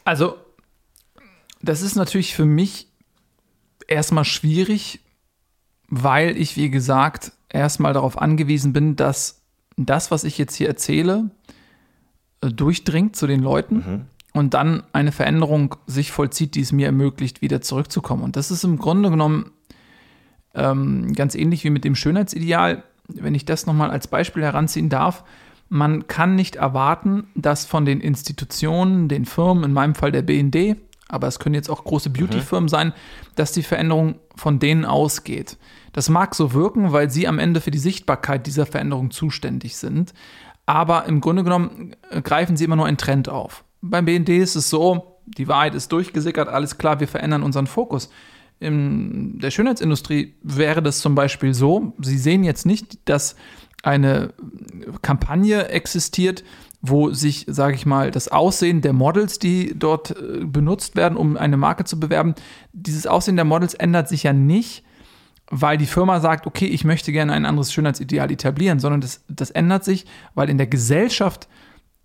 Also, 0.03 0.35
das 1.61 1.81
ist 1.81 1.95
natürlich 1.95 2.35
für 2.35 2.45
mich 2.45 2.87
erstmal 3.87 4.25
schwierig, 4.25 4.99
weil 5.87 6.37
ich, 6.37 6.57
wie 6.57 6.69
gesagt, 6.69 7.33
erstmal 7.49 7.93
darauf 7.93 8.17
angewiesen 8.17 8.73
bin, 8.73 8.95
dass 8.95 9.41
das, 9.77 10.11
was 10.11 10.23
ich 10.23 10.37
jetzt 10.37 10.55
hier 10.55 10.67
erzähle, 10.67 11.29
äh, 11.47 11.53
durchdringt 12.41 13.15
zu 13.15 13.27
den 13.27 13.41
Leuten 13.41 13.75
mhm. 13.75 14.01
und 14.33 14.53
dann 14.53 14.83
eine 14.93 15.11
Veränderung 15.11 15.75
sich 15.85 16.11
vollzieht, 16.11 16.55
die 16.55 16.61
es 16.61 16.71
mir 16.71 16.87
ermöglicht, 16.87 17.41
wieder 17.41 17.61
zurückzukommen. 17.61 18.23
Und 18.23 18.35
das 18.35 18.51
ist 18.51 18.63
im 18.63 18.77
Grunde 18.77 19.09
genommen 19.09 19.51
ähm, 20.55 21.13
ganz 21.13 21.35
ähnlich 21.35 21.63
wie 21.63 21.69
mit 21.69 21.83
dem 21.83 21.95
Schönheitsideal. 21.95 22.83
Wenn 23.07 23.35
ich 23.35 23.45
das 23.45 23.65
nochmal 23.65 23.91
als 23.91 24.07
Beispiel 24.07 24.43
heranziehen 24.43 24.89
darf, 24.89 25.23
man 25.69 26.07
kann 26.07 26.35
nicht 26.35 26.57
erwarten, 26.57 27.27
dass 27.35 27.65
von 27.65 27.85
den 27.85 28.01
Institutionen, 28.01 29.07
den 29.07 29.25
Firmen, 29.25 29.63
in 29.63 29.73
meinem 29.73 29.95
Fall 29.95 30.11
der 30.11 30.21
BND, 30.21 30.75
aber 31.07 31.27
es 31.27 31.39
können 31.39 31.55
jetzt 31.55 31.69
auch 31.69 31.83
große 31.83 32.09
Beauty-Firmen 32.09 32.65
mhm. 32.65 32.69
sein, 32.69 32.93
dass 33.35 33.51
die 33.51 33.63
Veränderung 33.63 34.15
von 34.35 34.59
denen 34.59 34.85
ausgeht. 34.85 35.57
Das 35.93 36.09
mag 36.09 36.35
so 36.35 36.53
wirken, 36.53 36.93
weil 36.93 37.09
sie 37.09 37.27
am 37.27 37.37
Ende 37.37 37.61
für 37.61 37.71
die 37.71 37.77
Sichtbarkeit 37.77 38.47
dieser 38.47 38.65
Veränderung 38.65 39.11
zuständig 39.11 39.77
sind 39.77 40.13
aber 40.65 41.05
im 41.05 41.21
Grunde 41.21 41.43
genommen 41.43 41.95
äh, 42.09 42.21
greifen 42.21 42.57
sie 42.57 42.65
immer 42.65 42.75
nur 42.75 42.85
einen 42.85 42.97
Trend 42.97 43.29
auf. 43.29 43.63
Beim 43.81 44.05
BND 44.05 44.29
ist 44.29 44.55
es 44.55 44.69
so, 44.69 45.19
die 45.25 45.47
Wahrheit 45.47 45.75
ist 45.75 45.91
durchgesickert, 45.91 46.47
alles 46.47 46.77
klar, 46.77 46.99
wir 46.99 47.07
verändern 47.07 47.43
unseren 47.43 47.67
Fokus. 47.67 48.09
In 48.59 49.39
der 49.39 49.49
Schönheitsindustrie 49.49 50.35
wäre 50.43 50.83
das 50.83 50.99
zum 50.99 51.15
Beispiel 51.15 51.53
so, 51.53 51.93
Sie 51.99 52.17
sehen 52.17 52.43
jetzt 52.43 52.65
nicht, 52.65 53.09
dass 53.09 53.35
eine 53.81 54.33
Kampagne 55.01 55.69
existiert, 55.69 56.43
wo 56.81 57.11
sich, 57.11 57.45
sage 57.47 57.75
ich 57.75 57.85
mal, 57.85 58.11
das 58.11 58.27
Aussehen 58.27 58.81
der 58.81 58.93
Models, 58.93 59.39
die 59.39 59.73
dort 59.77 60.11
äh, 60.11 60.43
benutzt 60.43 60.95
werden, 60.95 61.17
um 61.17 61.37
eine 61.37 61.57
Marke 61.57 61.83
zu 61.83 61.99
bewerben, 61.99 62.35
dieses 62.73 63.07
Aussehen 63.07 63.35
der 63.35 63.45
Models 63.45 63.73
ändert 63.73 64.09
sich 64.09 64.23
ja 64.23 64.33
nicht, 64.33 64.83
weil 65.51 65.77
die 65.77 65.85
Firma 65.85 66.19
sagt, 66.21 66.47
okay, 66.47 66.65
ich 66.65 66.85
möchte 66.85 67.11
gerne 67.11 67.33
ein 67.33 67.45
anderes 67.45 67.71
Schönheitsideal 67.73 68.31
etablieren, 68.31 68.79
sondern 68.79 69.01
das, 69.01 69.23
das 69.27 69.51
ändert 69.51 69.83
sich, 69.83 70.05
weil 70.33 70.49
in 70.49 70.57
der 70.57 70.67
Gesellschaft 70.67 71.47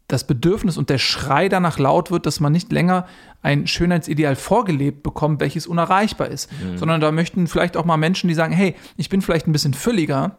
das 0.08 0.26
Bedürfnis 0.26 0.76
und 0.76 0.90
der 0.90 0.98
Schrei 0.98 1.48
danach 1.48 1.78
laut 1.78 2.10
wird, 2.10 2.26
dass 2.26 2.40
man 2.40 2.52
nicht 2.52 2.70
länger 2.70 3.06
ein 3.42 3.66
Schönheitsideal 3.66 4.36
vorgelebt 4.36 5.02
bekommt, 5.02 5.40
welches 5.40 5.66
unerreichbar 5.66 6.28
ist, 6.28 6.50
mhm. 6.52 6.76
sondern 6.76 7.00
da 7.00 7.10
möchten 7.12 7.46
vielleicht 7.46 7.76
auch 7.76 7.84
mal 7.84 7.96
Menschen, 7.96 8.28
die 8.28 8.34
sagen, 8.34 8.52
hey, 8.52 8.74
ich 8.96 9.08
bin 9.08 9.22
vielleicht 9.22 9.46
ein 9.46 9.52
bisschen 9.52 9.74
fülliger, 9.74 10.36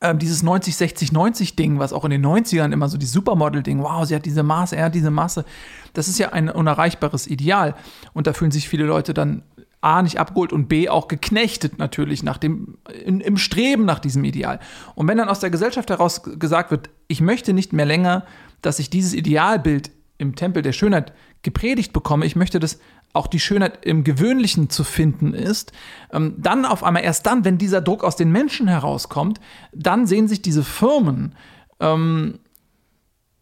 ähm, 0.00 0.18
dieses 0.18 0.42
90, 0.42 0.76
60, 0.76 1.12
90 1.12 1.56
Ding, 1.56 1.78
was 1.78 1.92
auch 1.92 2.04
in 2.04 2.10
den 2.10 2.26
90ern 2.26 2.72
immer 2.72 2.88
so 2.88 2.98
die 2.98 3.06
Supermodel-Ding, 3.06 3.82
wow, 3.82 4.04
sie 4.04 4.14
hat 4.14 4.26
diese 4.26 4.42
Maße, 4.42 4.76
er 4.76 4.86
hat 4.86 4.94
diese 4.94 5.10
Maße, 5.10 5.44
das 5.92 6.08
ist 6.08 6.18
ja 6.18 6.30
ein 6.30 6.48
unerreichbares 6.48 7.28
Ideal 7.28 7.74
und 8.12 8.26
da 8.26 8.32
fühlen 8.32 8.50
sich 8.50 8.68
viele 8.68 8.84
Leute 8.84 9.14
dann 9.14 9.42
A 9.82 10.00
nicht 10.00 10.18
abgeholt 10.18 10.52
und 10.52 10.68
B 10.68 10.88
auch 10.88 11.08
geknechtet 11.08 11.78
natürlich 11.78 12.22
nach 12.22 12.38
dem, 12.38 12.78
in, 13.04 13.20
im 13.20 13.36
Streben 13.36 13.84
nach 13.84 13.98
diesem 13.98 14.24
Ideal. 14.24 14.60
Und 14.94 15.08
wenn 15.08 15.18
dann 15.18 15.28
aus 15.28 15.40
der 15.40 15.50
Gesellschaft 15.50 15.90
heraus 15.90 16.22
gesagt 16.22 16.70
wird, 16.70 16.88
ich 17.08 17.20
möchte 17.20 17.52
nicht 17.52 17.72
mehr 17.72 17.84
länger, 17.84 18.24
dass 18.62 18.78
ich 18.78 18.90
dieses 18.90 19.12
Idealbild 19.12 19.90
im 20.18 20.36
Tempel 20.36 20.62
der 20.62 20.72
Schönheit 20.72 21.12
gepredigt 21.42 21.92
bekomme, 21.92 22.24
ich 22.24 22.36
möchte, 22.36 22.60
dass 22.60 22.78
auch 23.12 23.26
die 23.26 23.40
Schönheit 23.40 23.84
im 23.84 24.04
Gewöhnlichen 24.04 24.70
zu 24.70 24.84
finden 24.84 25.34
ist, 25.34 25.72
ähm, 26.12 26.36
dann 26.38 26.64
auf 26.64 26.84
einmal 26.84 27.02
erst 27.02 27.26
dann, 27.26 27.44
wenn 27.44 27.58
dieser 27.58 27.80
Druck 27.80 28.04
aus 28.04 28.16
den 28.16 28.30
Menschen 28.30 28.68
herauskommt, 28.68 29.40
dann 29.72 30.06
sehen 30.06 30.28
sich 30.28 30.42
diese 30.42 30.62
Firmen 30.62 31.34
ähm, 31.80 32.38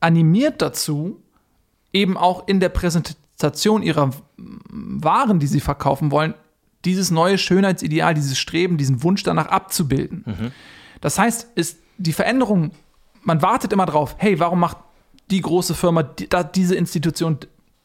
animiert 0.01 0.62
dazu, 0.62 1.22
eben 1.93 2.16
auch 2.16 2.49
in 2.49 2.61
der 2.61 2.70
Präsentation 2.70 3.19
Station 3.41 3.82
ihrer 3.82 4.11
Waren, 4.36 5.38
die 5.38 5.47
sie 5.47 5.61
verkaufen 5.61 6.11
wollen, 6.11 6.34
dieses 6.84 7.11
neue 7.11 7.38
Schönheitsideal, 7.38 8.12
dieses 8.14 8.38
Streben, 8.38 8.76
diesen 8.76 9.03
Wunsch 9.03 9.22
danach 9.22 9.47
abzubilden. 9.47 10.24
Mhm. 10.26 10.53
Das 11.01 11.18
heißt, 11.18 11.49
ist 11.55 11.78
die 11.97 12.12
Veränderung, 12.12 12.72
man 13.22 13.41
wartet 13.41 13.72
immer 13.72 13.86
drauf, 13.86 14.16
hey, 14.18 14.38
warum 14.38 14.61
macht 14.61 14.76
die 15.30 15.41
große 15.41 15.74
Firma, 15.74 16.03
die, 16.03 16.28
diese 16.55 16.74
Institution, 16.74 17.38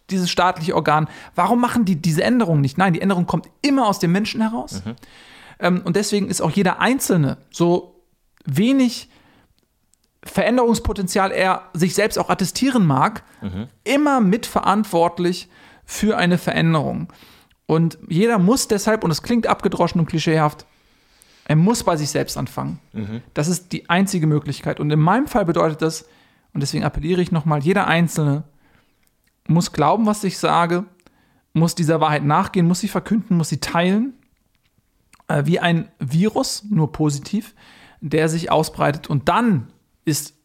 dieses 0.10 0.30
staatliche 0.30 0.76
Organ, 0.76 1.08
warum 1.36 1.62
machen 1.62 1.86
die 1.86 1.96
diese 1.96 2.24
Änderung 2.24 2.60
nicht? 2.60 2.78
Nein, 2.78 2.94
die 2.94 3.02
Änderung 3.02 3.26
kommt 3.26 3.50
immer 3.62 3.88
aus 3.88 4.00
dem 4.00 4.12
Menschen 4.12 4.42
heraus. 4.42 4.84
Mhm. 4.86 4.96
Ähm, 5.60 5.82
und 5.86 5.96
deswegen 5.96 6.28
ist 6.28 6.42
auch 6.42 6.52
jeder 6.52 6.80
Einzelne 6.80 7.38
so 7.50 8.02
wenig 8.46 9.10
Veränderungspotenzial 10.26 11.32
er 11.32 11.70
sich 11.74 11.94
selbst 11.96 12.18
auch 12.18 12.30
attestieren 12.30 12.86
mag, 12.86 13.24
immer 13.84 14.22
mitverantwortlich 14.22 15.50
für 15.86 16.18
eine 16.18 16.38
Veränderung. 16.38 17.14
Und 17.68 17.98
jeder 18.10 18.40
muss 18.40 18.68
deshalb, 18.68 19.04
und 19.04 19.12
es 19.12 19.22
klingt 19.24 19.48
abgedroschen 19.48 20.00
und 20.02 20.08
klischeehaft, 20.08 20.66
er 21.48 21.56
muss 21.56 21.84
bei 21.84 21.96
sich 21.96 22.10
selbst 22.10 22.38
anfangen. 22.38 22.80
Das 23.36 23.48
ist 23.48 23.72
die 23.72 23.90
einzige 23.90 24.26
Möglichkeit. 24.26 24.80
Und 24.80 24.90
in 24.92 25.00
meinem 25.00 25.28
Fall 25.28 25.46
bedeutet 25.46 25.82
das, 25.82 26.06
und 26.54 26.62
deswegen 26.62 26.84
appelliere 26.84 27.22
ich 27.22 27.32
nochmal, 27.32 27.62
jeder 27.62 27.86
Einzelne 27.88 28.44
muss 29.48 29.74
glauben, 29.74 30.06
was 30.06 30.24
ich 30.24 30.38
sage, 30.40 30.86
muss 31.54 31.76
dieser 31.76 32.02
Wahrheit 32.02 32.24
nachgehen, 32.24 32.68
muss 32.68 32.80
sie 32.80 32.88
verkünden, 32.88 33.38
muss 33.38 33.50
sie 33.50 33.60
teilen, 33.60 34.14
äh, 35.28 35.44
wie 35.46 35.60
ein 35.60 35.90
Virus, 36.00 36.64
nur 36.70 36.92
positiv, 36.92 37.54
der 38.02 38.28
sich 38.28 38.52
ausbreitet. 38.52 39.08
Und 39.08 39.30
dann 39.30 39.68
ist 40.06 40.36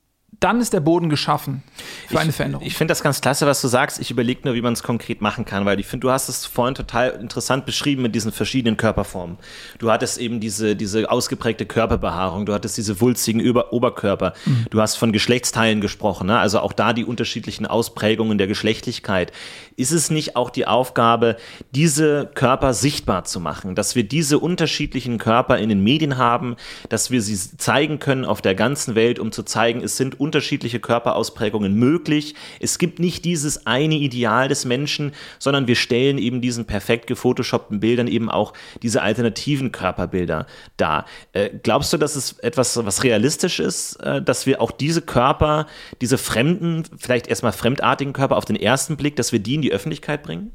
dann 0.41 0.61
ist 0.61 0.73
der 0.73 0.81
Boden 0.81 1.11
geschaffen 1.11 1.63
für 2.09 2.19
eine 2.19 2.33
Veränderung. 2.33 2.67
Ich 2.67 2.75
finde 2.75 2.93
das 2.93 3.03
ganz 3.03 3.21
klasse, 3.21 3.47
was 3.47 3.61
du 3.61 3.69
sagst. 3.69 4.01
Ich 4.01 4.11
überlege 4.11 4.41
nur, 4.45 4.55
wie 4.55 4.63
man 4.63 4.73
es 4.73 4.83
konkret 4.83 5.21
machen 5.21 5.45
kann, 5.45 5.67
weil 5.67 5.79
ich 5.79 5.87
finde, 5.87 6.07
du 6.07 6.11
hast 6.11 6.29
es 6.29 6.47
vorhin 6.47 6.75
total 6.75 7.11
interessant 7.11 7.67
beschrieben 7.67 8.03
mit 8.03 8.15
diesen 8.15 8.33
verschiedenen 8.33 8.79
Körperformen. 8.79 9.37
Du 9.79 9.91
hattest 9.91 10.19
eben 10.19 10.41
diese, 10.41 10.77
diese 10.77 11.11
ausgeprägte 11.11 11.67
Körperbehaarung, 11.67 12.47
du 12.47 12.55
hattest 12.55 12.79
diese 12.79 13.01
wulstigen 13.01 13.41
Über 13.41 13.73
Oberkörper, 13.73 14.33
mhm. 14.47 14.67
du 14.71 14.81
hast 14.81 14.97
von 14.97 15.13
Geschlechtsteilen 15.13 15.81
gesprochen, 15.81 16.29
ne? 16.29 16.39
also 16.39 16.61
auch 16.61 16.73
da 16.73 16.95
die 16.95 17.05
unterschiedlichen 17.05 17.67
Ausprägungen 17.67 18.39
der 18.39 18.47
Geschlechtlichkeit. 18.47 19.33
Ist 19.81 19.93
es 19.93 20.11
nicht 20.11 20.37
auch 20.37 20.51
die 20.51 20.67
Aufgabe, 20.67 21.37
diese 21.71 22.31
Körper 22.35 22.75
sichtbar 22.75 23.25
zu 23.25 23.41
machen, 23.41 23.75
dass 23.75 23.97
wir 23.97 24.05
diese 24.05 24.39
unterschiedlichen 24.39 25.17
Körper 25.17 25.57
in 25.57 25.71
den 25.71 25.83
Medien 25.83 26.19
haben, 26.19 26.57
dass 26.91 27.11
wir 27.11 27.23
sie 27.23 27.57
zeigen 27.57 27.99
können 27.99 28.27
auf 28.27 28.43
der 28.43 28.55
ganzen 28.55 28.95
Welt, 28.95 29.19
um 29.19 29.33
zu 29.33 29.43
zeigen, 29.43 29.83
es 29.83 29.97
sind 29.97 30.21
unterschiedliche 30.21 30.81
Körperausprägungen 30.81 31.75
möglich. 31.75 32.35
Es 32.61 32.79
gibt 32.79 32.99
nicht 32.99 33.25
dieses 33.25 33.67
eine 33.67 33.95
Ideal 33.95 34.49
des 34.49 34.67
Menschen, 34.67 35.13
sondern 35.39 35.67
wir 35.67 35.77
stellen 35.77 36.19
eben 36.19 36.43
diesen 36.43 36.67
perfekt 36.67 37.07
gefotoshoppten 37.07 37.81
Bildern 37.81 38.07
eben 38.07 38.31
auch 38.31 38.53
diese 38.83 39.01
alternativen 39.01 39.73
Körperbilder 39.73 40.47
dar. 40.77 41.07
Äh, 41.33 41.49
glaubst 41.63 41.91
du, 41.95 41.97
dass 41.97 42.17
es 42.17 42.39
etwas, 42.41 42.85
was 42.85 43.03
realistisch 43.03 43.61
ist, 43.61 43.95
äh, 44.03 44.21
dass 44.21 44.45
wir 44.45 44.61
auch 44.61 44.73
diese 44.73 45.01
Körper, 45.01 45.67
diese 46.03 46.19
fremden, 46.19 46.83
vielleicht 46.99 47.29
erstmal 47.29 47.53
fremdartigen 47.53 48.13
Körper 48.13 48.37
auf 48.37 48.45
den 48.45 48.57
ersten 48.57 48.99
Blick, 48.99 49.17
dass 49.17 49.33
wir 49.33 49.39
die 49.39 49.55
in 49.55 49.63
die 49.63 49.70
Öffentlichkeit 49.71 50.23
bringen? 50.23 50.53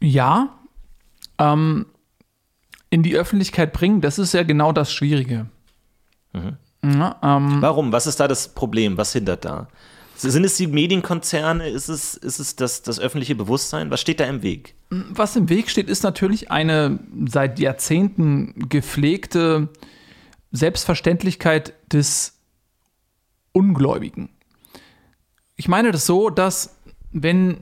Ja, 0.00 0.58
ähm, 1.38 1.86
in 2.90 3.02
die 3.02 3.16
Öffentlichkeit 3.16 3.72
bringen, 3.72 4.00
das 4.00 4.18
ist 4.18 4.34
ja 4.34 4.42
genau 4.42 4.72
das 4.72 4.92
Schwierige. 4.92 5.46
Mhm. 6.32 6.56
Ja, 6.84 7.18
ähm, 7.22 7.60
Warum? 7.60 7.92
Was 7.92 8.06
ist 8.06 8.20
da 8.20 8.28
das 8.28 8.48
Problem? 8.48 8.96
Was 8.96 9.12
hindert 9.12 9.44
da? 9.44 9.68
Sind 10.16 10.44
es 10.44 10.56
die 10.56 10.66
Medienkonzerne? 10.66 11.68
Ist 11.68 11.88
es, 11.88 12.14
ist 12.14 12.38
es 12.38 12.56
das, 12.56 12.82
das 12.82 12.98
öffentliche 12.98 13.34
Bewusstsein? 13.34 13.90
Was 13.90 14.00
steht 14.00 14.20
da 14.20 14.24
im 14.24 14.42
Weg? 14.42 14.74
Was 14.88 15.36
im 15.36 15.48
Weg 15.50 15.68
steht, 15.68 15.90
ist 15.90 16.04
natürlich 16.04 16.50
eine 16.50 17.00
seit 17.28 17.58
Jahrzehnten 17.58 18.68
gepflegte 18.68 19.68
Selbstverständlichkeit 20.52 21.74
des 21.92 22.38
Ungläubigen. 23.52 24.30
Ich 25.56 25.68
meine 25.68 25.92
das 25.92 26.06
so, 26.06 26.30
dass 26.30 26.75
wenn, 27.22 27.58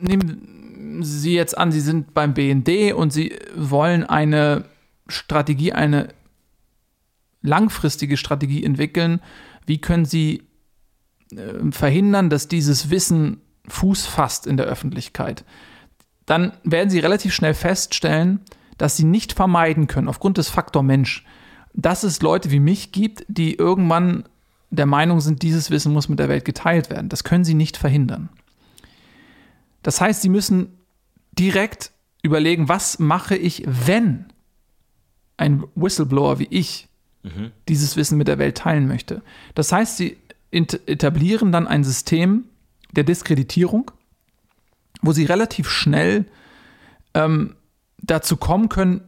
nehmen 0.00 1.02
Sie 1.02 1.34
jetzt 1.34 1.58
an, 1.58 1.72
Sie 1.72 1.80
sind 1.80 2.14
beim 2.14 2.34
BND 2.34 2.94
und 2.94 3.12
Sie 3.12 3.36
wollen 3.54 4.04
eine 4.04 4.64
Strategie, 5.08 5.72
eine 5.72 6.08
langfristige 7.42 8.16
Strategie 8.16 8.64
entwickeln. 8.64 9.20
Wie 9.66 9.80
können 9.80 10.04
Sie 10.04 10.44
äh, 11.32 11.70
verhindern, 11.70 12.30
dass 12.30 12.48
dieses 12.48 12.90
Wissen 12.90 13.40
Fuß 13.68 14.06
fasst 14.06 14.46
in 14.46 14.56
der 14.56 14.66
Öffentlichkeit? 14.66 15.44
Dann 16.24 16.52
werden 16.64 16.90
Sie 16.90 16.98
relativ 16.98 17.34
schnell 17.34 17.54
feststellen, 17.54 18.40
dass 18.78 18.96
Sie 18.96 19.04
nicht 19.04 19.32
vermeiden 19.32 19.86
können, 19.86 20.08
aufgrund 20.08 20.38
des 20.38 20.48
Faktor 20.48 20.82
Mensch, 20.82 21.24
dass 21.72 22.04
es 22.04 22.22
Leute 22.22 22.50
wie 22.50 22.60
mich 22.60 22.92
gibt, 22.92 23.24
die 23.28 23.54
irgendwann 23.54 24.24
der 24.70 24.86
Meinung 24.86 25.20
sind, 25.20 25.42
dieses 25.42 25.70
Wissen 25.70 25.92
muss 25.92 26.08
mit 26.08 26.18
der 26.18 26.28
Welt 26.28 26.44
geteilt 26.44 26.90
werden. 26.90 27.08
Das 27.08 27.24
können 27.24 27.44
Sie 27.44 27.54
nicht 27.54 27.76
verhindern. 27.76 28.28
Das 29.86 30.00
heißt, 30.00 30.20
Sie 30.20 30.28
müssen 30.28 30.80
direkt 31.38 31.92
überlegen, 32.20 32.68
was 32.68 32.98
mache 32.98 33.36
ich, 33.36 33.62
wenn 33.66 34.24
ein 35.36 35.62
Whistleblower 35.76 36.40
wie 36.40 36.48
ich 36.50 36.88
mhm. 37.22 37.52
dieses 37.68 37.94
Wissen 37.94 38.18
mit 38.18 38.26
der 38.26 38.40
Welt 38.40 38.56
teilen 38.56 38.88
möchte. 38.88 39.22
Das 39.54 39.70
heißt, 39.70 39.96
sie 39.96 40.16
etablieren 40.50 41.52
dann 41.52 41.68
ein 41.68 41.84
System 41.84 42.46
der 42.90 43.04
Diskreditierung, 43.04 43.92
wo 45.02 45.12
sie 45.12 45.24
relativ 45.24 45.70
schnell 45.70 46.24
ähm, 47.14 47.54
dazu 47.98 48.36
kommen 48.36 48.68
können, 48.68 49.02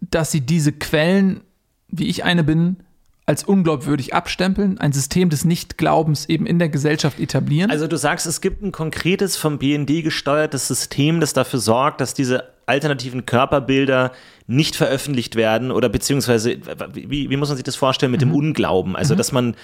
dass 0.00 0.32
sie 0.32 0.40
diese 0.40 0.72
Quellen, 0.72 1.42
wie 1.86 2.08
ich 2.08 2.24
eine 2.24 2.42
bin, 2.42 2.78
als 3.26 3.42
unglaubwürdig 3.42 4.14
abstempeln, 4.14 4.78
ein 4.78 4.92
System 4.92 5.30
des 5.30 5.44
Nichtglaubens 5.44 6.26
eben 6.28 6.46
in 6.46 6.58
der 6.58 6.68
Gesellschaft 6.68 7.18
etablieren. 7.18 7.70
Also 7.70 7.86
du 7.86 7.96
sagst, 7.96 8.26
es 8.26 8.40
gibt 8.40 8.62
ein 8.62 8.70
konkretes 8.70 9.36
vom 9.36 9.58
BND 9.58 10.02
gesteuertes 10.02 10.68
System, 10.68 11.20
das 11.20 11.32
dafür 11.32 11.58
sorgt, 11.58 12.00
dass 12.02 12.12
diese 12.12 12.52
alternativen 12.66 13.24
Körperbilder 13.24 14.12
nicht 14.46 14.76
veröffentlicht 14.76 15.36
werden 15.36 15.70
oder 15.70 15.88
beziehungsweise, 15.88 16.58
wie, 16.92 17.30
wie 17.30 17.36
muss 17.36 17.48
man 17.48 17.56
sich 17.56 17.64
das 17.64 17.76
vorstellen 17.76 18.12
mit 18.12 18.20
mhm. 18.20 18.30
dem 18.30 18.34
Unglauben? 18.34 18.94
Also, 18.94 19.14
mhm. 19.14 19.18
dass 19.18 19.32
man 19.32 19.56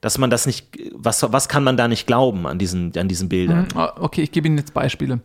dass 0.00 0.18
man 0.18 0.28
das 0.28 0.44
nicht, 0.44 0.76
was, 0.92 1.22
was 1.32 1.48
kann 1.48 1.64
man 1.64 1.76
da 1.76 1.88
nicht 1.88 2.06
glauben 2.06 2.46
an 2.46 2.58
diesen, 2.58 2.92
an 2.98 3.08
diesen 3.08 3.28
Bildern? 3.28 3.68
Mhm. 3.74 3.80
Okay, 3.96 4.22
ich 4.22 4.32
gebe 4.32 4.46
Ihnen 4.48 4.58
jetzt 4.58 4.74
Beispiele. 4.74 5.20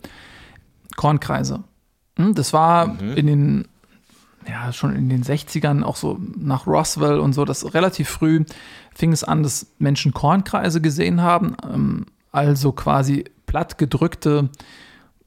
Kornkreise. 0.95 1.63
Hm, 2.17 2.33
das 2.35 2.53
war 2.53 2.87
mhm. 2.87 3.13
in 3.13 3.27
den, 3.27 3.67
ja, 4.49 4.73
schon 4.73 4.95
in 4.95 5.09
den 5.09 5.23
60ern, 5.23 5.83
auch 5.83 5.95
so 5.95 6.19
nach 6.37 6.67
Roswell 6.67 7.19
und 7.19 7.33
so, 7.33 7.45
das 7.45 7.73
relativ 7.73 8.09
früh 8.09 8.43
fing 8.93 9.11
es 9.11 9.23
an, 9.23 9.43
dass 9.43 9.67
Menschen 9.77 10.13
Kornkreise 10.13 10.81
gesehen 10.81 11.21
haben, 11.21 11.55
ähm, 11.63 12.05
also 12.31 12.71
quasi 12.71 13.25
plattgedrückte 13.45 14.49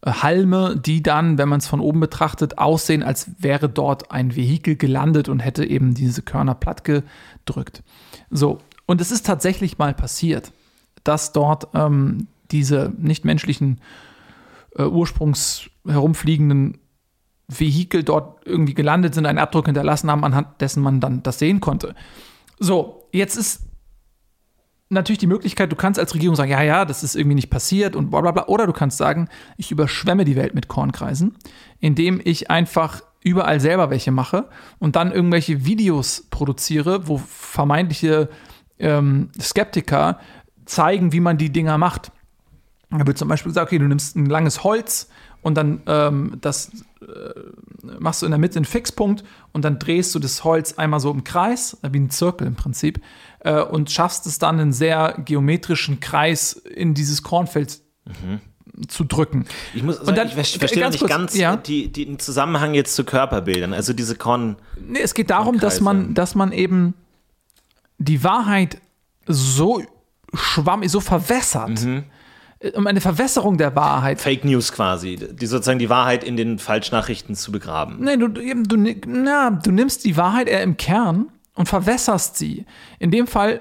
Halme, 0.04 0.76
die 0.76 1.02
dann, 1.02 1.38
wenn 1.38 1.48
man 1.48 1.60
es 1.60 1.68
von 1.68 1.80
oben 1.80 2.00
betrachtet, 2.00 2.58
aussehen, 2.58 3.02
als 3.02 3.30
wäre 3.38 3.68
dort 3.68 4.10
ein 4.10 4.34
Vehikel 4.34 4.76
gelandet 4.76 5.28
und 5.28 5.38
hätte 5.40 5.64
eben 5.64 5.94
diese 5.94 6.22
Körner 6.22 6.54
platt 6.54 6.82
gedrückt. 6.84 7.82
So, 8.30 8.58
und 8.86 9.00
es 9.00 9.12
ist 9.12 9.26
tatsächlich 9.26 9.78
mal 9.78 9.94
passiert, 9.94 10.52
dass 11.04 11.32
dort 11.32 11.68
ähm, 11.74 12.26
diese 12.50 12.92
nichtmenschlichen 12.98 13.80
äh, 14.76 14.84
Ursprungs 14.84 15.70
herumfliegenden 15.86 16.78
Vehikel 17.58 18.02
dort 18.02 18.46
irgendwie 18.46 18.74
gelandet 18.74 19.14
sind, 19.14 19.26
einen 19.26 19.38
Abdruck 19.38 19.66
hinterlassen 19.66 20.10
haben, 20.10 20.24
anhand 20.24 20.60
dessen 20.60 20.82
man 20.82 21.00
dann 21.00 21.22
das 21.22 21.38
sehen 21.38 21.60
konnte. 21.60 21.94
So, 22.58 23.08
jetzt 23.12 23.36
ist 23.36 23.62
natürlich 24.92 25.18
die 25.18 25.26
Möglichkeit, 25.26 25.72
du 25.72 25.76
kannst 25.76 25.98
als 25.98 26.14
Regierung 26.14 26.36
sagen, 26.36 26.50
ja, 26.50 26.62
ja, 26.62 26.84
das 26.84 27.02
ist 27.02 27.16
irgendwie 27.16 27.34
nicht 27.34 27.50
passiert 27.50 27.96
und 27.96 28.10
bla 28.10 28.20
bla 28.20 28.30
bla. 28.30 28.46
Oder 28.46 28.66
du 28.66 28.72
kannst 28.72 28.98
sagen, 28.98 29.28
ich 29.56 29.70
überschwemme 29.70 30.24
die 30.24 30.36
Welt 30.36 30.54
mit 30.54 30.68
Kornkreisen, 30.68 31.36
indem 31.80 32.20
ich 32.22 32.50
einfach 32.50 33.02
überall 33.24 33.60
selber 33.60 33.90
welche 33.90 34.10
mache 34.10 34.48
und 34.78 34.96
dann 34.96 35.12
irgendwelche 35.12 35.64
Videos 35.64 36.26
produziere, 36.30 37.08
wo 37.08 37.18
vermeintliche 37.18 38.28
ähm, 38.78 39.30
Skeptiker 39.40 40.18
zeigen, 40.64 41.12
wie 41.12 41.20
man 41.20 41.38
die 41.38 41.50
Dinger 41.50 41.78
macht. 41.78 42.12
Da 42.90 43.06
wird 43.06 43.16
zum 43.18 43.28
Beispiel 43.28 43.50
gesagt, 43.50 43.68
okay, 43.68 43.78
du 43.78 43.86
nimmst 43.86 44.16
ein 44.16 44.26
langes 44.26 44.64
Holz 44.64 45.08
und 45.40 45.56
dann 45.56 45.82
ähm, 45.86 46.38
das 46.40 46.70
machst 47.98 48.22
du 48.22 48.26
in 48.26 48.32
der 48.32 48.38
Mitte 48.38 48.56
einen 48.56 48.64
Fixpunkt 48.64 49.24
und 49.52 49.64
dann 49.64 49.78
drehst 49.78 50.14
du 50.14 50.18
das 50.18 50.44
Holz 50.44 50.74
einmal 50.74 51.00
so 51.00 51.10
im 51.10 51.24
Kreis, 51.24 51.78
wie 51.82 51.98
ein 51.98 52.10
Zirkel 52.10 52.46
im 52.46 52.54
Prinzip, 52.54 53.00
äh, 53.40 53.60
und 53.60 53.90
schaffst 53.90 54.26
es 54.26 54.38
dann 54.38 54.60
einen 54.60 54.72
sehr 54.72 55.20
geometrischen 55.24 56.00
Kreis 56.00 56.52
in 56.52 56.94
dieses 56.94 57.22
Kornfeld 57.22 57.80
mhm. 58.04 58.40
zu 58.88 59.04
drücken. 59.04 59.46
Ich 59.74 59.82
muss 59.82 59.96
sagen, 59.96 60.14
dann, 60.14 60.28
ich 60.28 60.58
verstehe 60.58 60.82
ganz 60.82 60.94
nicht 60.94 61.00
kurz, 61.00 61.10
ganz 61.10 61.36
ja. 61.36 61.56
die, 61.56 61.88
die, 61.88 62.06
den 62.06 62.18
Zusammenhang 62.18 62.74
jetzt 62.74 62.94
zu 62.94 63.04
Körperbildern, 63.04 63.72
also 63.72 63.92
diese 63.92 64.16
Korn. 64.16 64.56
Nee, 64.80 65.00
es 65.00 65.14
geht 65.14 65.30
darum, 65.30 65.58
dass 65.58 65.80
man, 65.80 66.14
dass 66.14 66.34
man 66.34 66.52
eben 66.52 66.94
die 67.98 68.24
Wahrheit 68.24 68.80
so 69.26 69.82
schwammig, 70.34 70.90
so 70.90 71.00
verwässert. 71.00 71.84
Mhm 71.84 72.04
um 72.74 72.86
eine 72.86 73.00
Verwässerung 73.00 73.58
der 73.58 73.74
Wahrheit. 73.74 74.20
Fake 74.20 74.44
News 74.44 74.72
quasi, 74.72 75.16
die 75.16 75.46
sozusagen 75.46 75.78
die 75.78 75.90
Wahrheit 75.90 76.24
in 76.24 76.36
den 76.36 76.58
Falschnachrichten 76.58 77.34
zu 77.34 77.52
begraben. 77.52 77.98
Nein, 78.00 78.20
du, 78.20 78.28
du, 78.28 78.76
na, 79.06 79.50
du 79.50 79.70
nimmst 79.70 80.04
die 80.04 80.16
Wahrheit 80.16 80.48
eher 80.48 80.62
im 80.62 80.76
Kern 80.76 81.28
und 81.54 81.68
verwässerst 81.68 82.36
sie. 82.36 82.64
In 82.98 83.10
dem 83.10 83.26
Fall, 83.26 83.60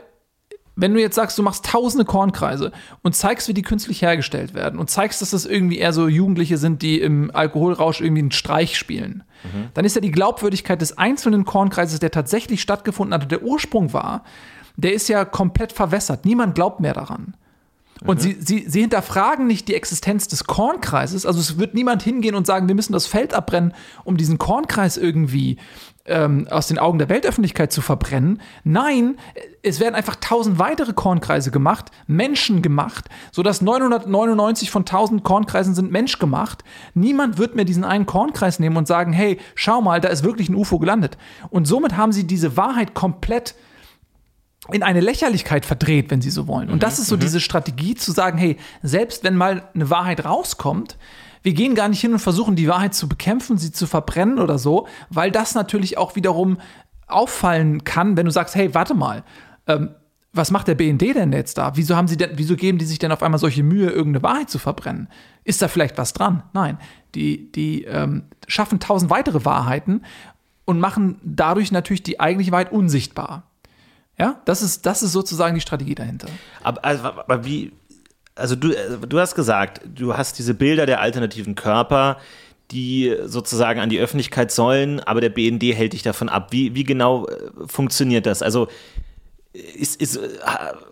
wenn 0.76 0.94
du 0.94 1.02
jetzt 1.02 1.16
sagst, 1.16 1.38
du 1.38 1.44
machst 1.44 1.66
tausende 1.66 2.06
Kornkreise 2.06 2.72
und 3.02 3.16
zeigst, 3.16 3.48
wie 3.48 3.54
die 3.54 3.62
künstlich 3.62 4.02
hergestellt 4.02 4.54
werden 4.54 4.80
und 4.80 4.90
zeigst, 4.90 5.22
dass 5.22 5.32
das 5.32 5.46
irgendwie 5.46 5.80
eher 5.80 5.94
so 5.94 6.08
Jugendliche 6.08 6.58
sind, 6.58 6.82
die 6.82 7.00
im 7.00 7.32
Alkoholrausch 7.34 8.02
irgendwie 8.02 8.22
einen 8.22 8.32
Streich 8.32 8.78
spielen, 8.78 9.24
mhm. 9.44 9.70
dann 9.74 9.86
ist 9.86 9.96
ja 9.96 10.02
die 10.02 10.12
Glaubwürdigkeit 10.12 10.80
des 10.80 10.98
einzelnen 10.98 11.46
Kornkreises, 11.46 12.00
der 12.00 12.12
tatsächlich 12.12 12.62
stattgefunden 12.62 13.14
hat 13.14 13.24
und 13.24 13.32
der 13.32 13.44
Ursprung 13.44 13.94
war, 13.94 14.24
der 14.78 14.94
ist 14.94 15.10
ja 15.10 15.26
komplett 15.26 15.74
verwässert. 15.74 16.26
Niemand 16.26 16.56
glaubt 16.56 16.80
mehr 16.80 16.94
daran. 16.94 17.36
Und 18.04 18.20
sie, 18.20 18.36
sie, 18.40 18.66
sie 18.68 18.82
hinterfragen 18.82 19.46
nicht 19.46 19.68
die 19.68 19.76
Existenz 19.76 20.28
des 20.28 20.46
Kornkreises. 20.46 21.26
Also 21.26 21.40
es 21.40 21.60
wird 21.60 21.76
niemand 21.76 22.02
hingehen 22.02 22.34
und 22.34 22.48
sagen, 22.48 22.68
wir 22.68 22.74
müssen 22.74 22.94
das 22.94 23.06
Feld 23.06 23.34
abbrennen, 23.36 23.74
um 24.04 24.18
diesen 24.18 24.40
Kornkreis 24.40 24.98
irgendwie 24.98 25.58
ähm, 26.06 26.48
aus 26.50 26.68
den 26.68 26.80
Augen 26.80 26.98
der 26.98 27.10
Weltöffentlichkeit 27.10 27.72
zu 27.72 27.82
verbrennen. 27.82 28.42
Nein, 28.64 29.18
es 29.62 29.80
werden 29.80 29.94
einfach 29.94 30.16
tausend 30.16 30.58
weitere 30.58 30.94
Kornkreise 30.94 31.52
gemacht, 31.52 31.92
Menschen 32.08 32.64
gemacht, 32.64 33.08
sodass 33.32 33.62
999 33.62 34.72
von 34.72 34.82
1000 34.82 35.24
Kornkreisen 35.24 35.76
sind 35.76 35.92
menschgemacht. 35.92 36.64
Niemand 36.96 37.38
wird 37.38 37.56
mehr 37.56 37.66
diesen 37.66 37.84
einen 37.84 38.08
Kornkreis 38.08 38.60
nehmen 38.60 38.78
und 38.78 38.88
sagen, 38.88 39.14
hey, 39.14 39.38
schau 39.54 39.80
mal, 39.82 40.02
da 40.02 40.10
ist 40.10 40.24
wirklich 40.24 40.50
ein 40.50 40.56
UFO 40.56 40.80
gelandet. 40.80 41.18
Und 41.52 41.66
somit 41.66 41.98
haben 41.98 42.12
sie 42.12 42.26
diese 42.26 42.58
Wahrheit 42.58 42.96
komplett 42.96 43.54
in 44.70 44.84
eine 44.84 45.00
Lächerlichkeit 45.00 45.66
verdreht, 45.66 46.12
wenn 46.12 46.22
sie 46.22 46.30
so 46.30 46.48
wollen. 46.48 46.70
Und 46.70 46.84
das 46.84 47.00
ist 47.00 47.08
so 47.08 47.18
diese 47.18 47.40
Strategie 47.40 47.96
zu 47.96 48.12
sagen, 48.12 48.38
hey, 48.38 48.58
selbst 48.84 49.24
wenn 49.24 49.36
mal 49.36 49.64
eine 49.74 49.90
Wahrheit 49.90 50.24
rauskommt, 50.24 50.98
wir 51.42 51.54
gehen 51.54 51.74
gar 51.74 51.90
nicht 51.90 52.02
hin 52.02 52.14
und 52.14 52.20
versuchen, 52.20 52.56
die 52.56 52.68
Wahrheit 52.68 52.94
zu 52.94 53.10
bekämpfen, 53.10 53.58
sie 53.58 53.72
zu 53.72 53.88
verbrennen 53.88 54.38
oder 54.38 54.60
so, 54.60 54.88
weil 55.10 55.32
das 55.32 55.56
natürlich 55.56 55.98
auch 55.98 56.16
wiederum 56.16 56.60
auffallen 57.08 57.84
kann, 57.84 58.16
wenn 58.16 58.26
du 58.26 58.32
sagst, 58.32 58.54
hey, 58.54 58.74
warte 58.76 58.94
mal, 58.94 59.24
ähm, 59.68 59.90
was 60.34 60.52
macht 60.52 60.68
der 60.68 60.76
BND 60.76 61.02
denn 61.02 61.34
jetzt 61.34 61.58
da? 61.58 61.76
Wieso 61.76 61.96
haben 61.96 62.08
sie 62.08 62.16
denn, 62.16 62.32
wieso 62.36 62.56
geben 62.56 62.78
die 62.78 62.86
sich 62.86 63.00
denn 63.00 63.12
auf 63.12 63.22
einmal 63.22 63.40
solche 63.40 63.64
Mühe, 63.64 63.90
irgendeine 63.90 64.24
Wahrheit 64.24 64.50
zu 64.50 64.60
verbrennen? 64.60 65.10
Ist 65.44 65.62
da 65.62 65.68
vielleicht 65.68 65.98
was 65.98 66.14
dran? 66.14 66.44
Nein. 66.54 66.78
Die, 67.16 67.52
die 67.52 67.84
ähm, 67.84 68.24
schaffen 68.48 68.80
tausend 68.80 69.12
weitere 69.12 69.44
Wahrheiten 69.44 70.04
und 70.64 70.80
machen 70.80 71.20
dadurch 71.24 71.72
natürlich 71.74 72.04
die 72.04 72.22
eigentliche 72.22 72.54
Wahrheit 72.54 72.72
unsichtbar. 72.72 73.51
Ja, 74.22 74.40
das 74.46 74.62
ist, 74.62 74.86
das 74.86 75.02
ist 75.02 75.14
sozusagen 75.14 75.56
die 75.56 75.62
Strategie 75.62 75.96
dahinter. 75.96 76.28
Aber, 76.62 76.86
also, 76.86 77.04
aber 77.06 77.44
wie, 77.44 77.72
also 78.36 78.56
du, 78.56 78.70
du 79.08 79.20
hast 79.20 79.34
gesagt, 79.34 79.82
du 79.84 80.16
hast 80.16 80.38
diese 80.38 80.54
Bilder 80.54 80.86
der 80.86 81.02
alternativen 81.02 81.56
Körper, 81.56 82.18
die 82.70 83.18
sozusagen 83.26 83.80
an 83.80 83.90
die 83.90 83.98
Öffentlichkeit 83.98 84.52
sollen, 84.52 85.00
aber 85.00 85.22
der 85.22 85.30
BND 85.30 85.64
hält 85.76 85.94
dich 85.94 86.04
davon 86.04 86.30
ab. 86.30 86.50
Wie, 86.52 86.76
wie 86.76 86.84
genau 86.84 87.26
äh, 87.26 87.50
funktioniert 87.66 88.28
das? 88.28 88.44
Also 88.44 88.68
ist, 89.54 90.00
ist, 90.00 90.18
äh, 90.18 90.30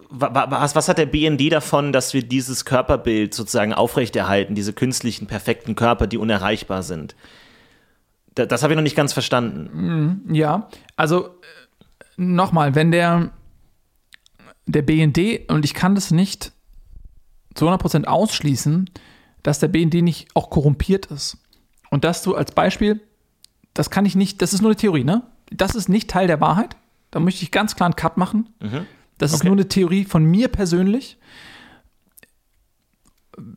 was, 0.10 0.74
was 0.74 0.90
hat 0.90 0.98
der 0.98 1.06
BND 1.06 1.52
davon, 1.52 1.94
dass 1.94 2.16
wir 2.16 2.24
dieses 2.24 2.66
Körperbild 2.66 3.36
sozusagen 3.36 3.74
aufrechterhalten, 3.74 4.56
diese 4.56 4.74
künstlichen, 4.74 5.28
perfekten 5.28 5.76
Körper, 5.76 6.08
die 6.08 6.18
unerreichbar 6.18 6.82
sind? 6.82 7.16
Das, 8.34 8.48
das 8.48 8.64
habe 8.64 8.74
ich 8.74 8.76
noch 8.76 8.84
nicht 8.84 8.98
ganz 8.98 9.14
verstanden. 9.14 10.34
Ja, 10.34 10.68
also 10.96 11.30
nochmal, 12.20 12.76
wenn 12.76 12.91
der, 12.91 13.32
der 14.65 14.82
BND, 14.82 15.49
und 15.49 15.65
ich 15.65 15.74
kann 15.74 15.95
das 15.95 16.11
nicht 16.11 16.51
zu 17.55 17.67
100% 17.67 18.05
ausschließen, 18.05 18.89
dass 19.41 19.59
der 19.59 19.70
BND 19.70 19.95
nicht 19.95 20.28
auch 20.36 20.49
korrumpiert 20.49 21.07
ist. 21.07 21.38
Und 21.89 22.03
dass 22.03 22.22
du 22.22 22.36
als 22.36 22.51
Beispiel, 22.51 23.01
das 23.74 23.89
kann 23.89 24.05
ich 24.05 24.15
nicht, 24.15 24.41
das 24.41 24.53
ist 24.53 24.61
nur 24.61 24.70
eine 24.72 24.76
Theorie, 24.78 25.03
ne? 25.03 25.24
Das 25.51 25.74
ist 25.74 25.89
nicht 25.89 26.09
Teil 26.09 26.28
der 26.28 26.41
Wahrheit. 26.41 26.76
Da 27.09 27.20
möchte 27.20 27.41
ich 27.43 27.49
ganz 27.51 27.76
klar 27.76 27.88
einen 27.88 27.95
Cut 27.95 28.17
machen. 28.17 28.49
Das 29.17 29.32
ist 29.34 29.39
Okay. 29.39 29.47
nur 29.47 29.55
eine 29.55 29.67
Theorie 29.67 30.05
von 30.05 30.24
mir 30.24 30.47
persönlich. 30.47 31.17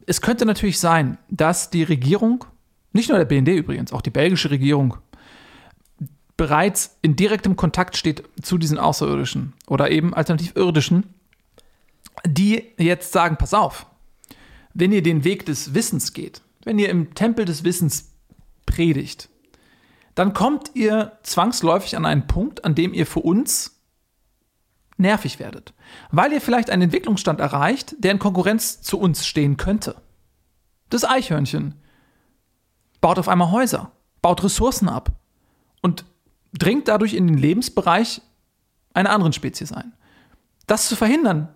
Es 0.07 0.21
könnte 0.23 0.47
natürlich 0.47 0.79
sein, 0.79 1.19
dass 1.29 1.69
die 1.71 1.83
Regierung, 1.83 2.45
nicht 2.93 3.09
nur 3.11 3.19
der 3.19 3.25
BND 3.27 3.49
übrigens, 3.49 3.93
auch 3.93 4.01
die 4.01 4.11
belgische 4.11 4.51
Regierung, 4.51 4.97
bereits 6.37 6.97
in 7.03 7.17
direktem 7.17 7.57
Kontakt 7.57 7.97
steht 7.97 8.25
zu 8.41 8.59
diesen 8.59 8.79
Außerirdischen 8.79 9.53
oder 9.67 9.91
eben 9.91 10.15
alternativ 10.15 10.57
irdischen, 10.57 11.05
die 12.27 12.73
jetzt 12.79 13.13
sagen, 13.13 13.37
pass 13.37 13.55
auf, 13.55 13.87
wenn 14.75 14.93
ihr 14.93 15.03
den 15.03 15.25
Weg 15.25 15.47
des 15.47 15.75
Wissens 15.75 16.13
geht, 16.13 16.43
wenn 16.65 16.79
ihr 16.79 16.89
im 16.89 17.15
Tempel 17.15 17.45
des 17.45 17.65
Wissens 17.65 18.13
predigt, 18.67 19.29
dann 20.15 20.33
kommt 20.35 20.71
ihr 20.75 21.19
zwangsläufig 21.23 21.97
an 21.97 22.07
einen 22.07 22.27
Punkt, 22.27 22.65
an 22.65 22.75
dem 22.75 22.93
ihr 22.93 23.07
für 23.07 23.21
uns 23.21 23.81
nervig 24.99 25.39
werdet, 25.39 25.75
weil 26.11 26.33
ihr 26.33 26.41
vielleicht 26.41 26.71
einen 26.71 26.83
Entwicklungsstand 26.83 27.41
erreicht, 27.41 27.97
der 27.99 28.13
in 28.13 28.19
Konkurrenz 28.19 28.83
zu 28.83 28.99
uns 28.99 29.27
stehen 29.27 29.57
könnte. 29.57 29.97
Das 30.91 31.05
Eichhörnchen 31.05 31.75
baut 33.01 33.19
auf 33.19 33.29
einmal 33.29 33.51
Häuser, 33.51 33.93
baut 34.21 34.45
Ressourcen 34.45 34.89
ab 34.89 35.13
und 35.81 36.05
dringt 36.53 36.89
dadurch 36.89 37.15
in 37.15 37.27
den 37.27 37.39
Lebensbereich 37.39 38.21
einer 38.95 39.11
anderen 39.11 39.33
Spezies 39.33 39.73
ein. 39.73 39.93
Das 40.67 40.89
zu 40.89 40.97
verhindern 40.97 41.49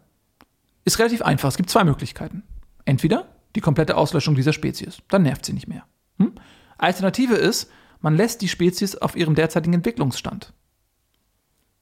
ist 0.85 0.99
relativ 0.99 1.23
einfach. 1.23 1.49
Es 1.49 1.57
gibt 1.57 1.71
zwei 1.71 1.85
Möglichkeiten. 1.85 2.43
Entweder 2.85 3.29
die 3.55 3.61
komplette 3.61 3.97
Auslöschung 3.97 4.35
dieser 4.35 4.53
Spezies, 4.53 4.99
dann 5.09 5.23
nervt 5.23 5.45
sie 5.45 5.53
nicht 5.53 5.69
mehr. 5.69 5.85
Hm? 6.19 6.33
Alternative 6.79 7.35
ist, 7.35 7.71
man 8.01 8.17
lässt 8.17 8.43
die 8.43 8.49
Spezies 8.49 8.97
auf 8.97 9.17
ihrem 9.17 9.35
derzeitigen 9.35 9.75
Entwicklungsstand. 9.75 10.53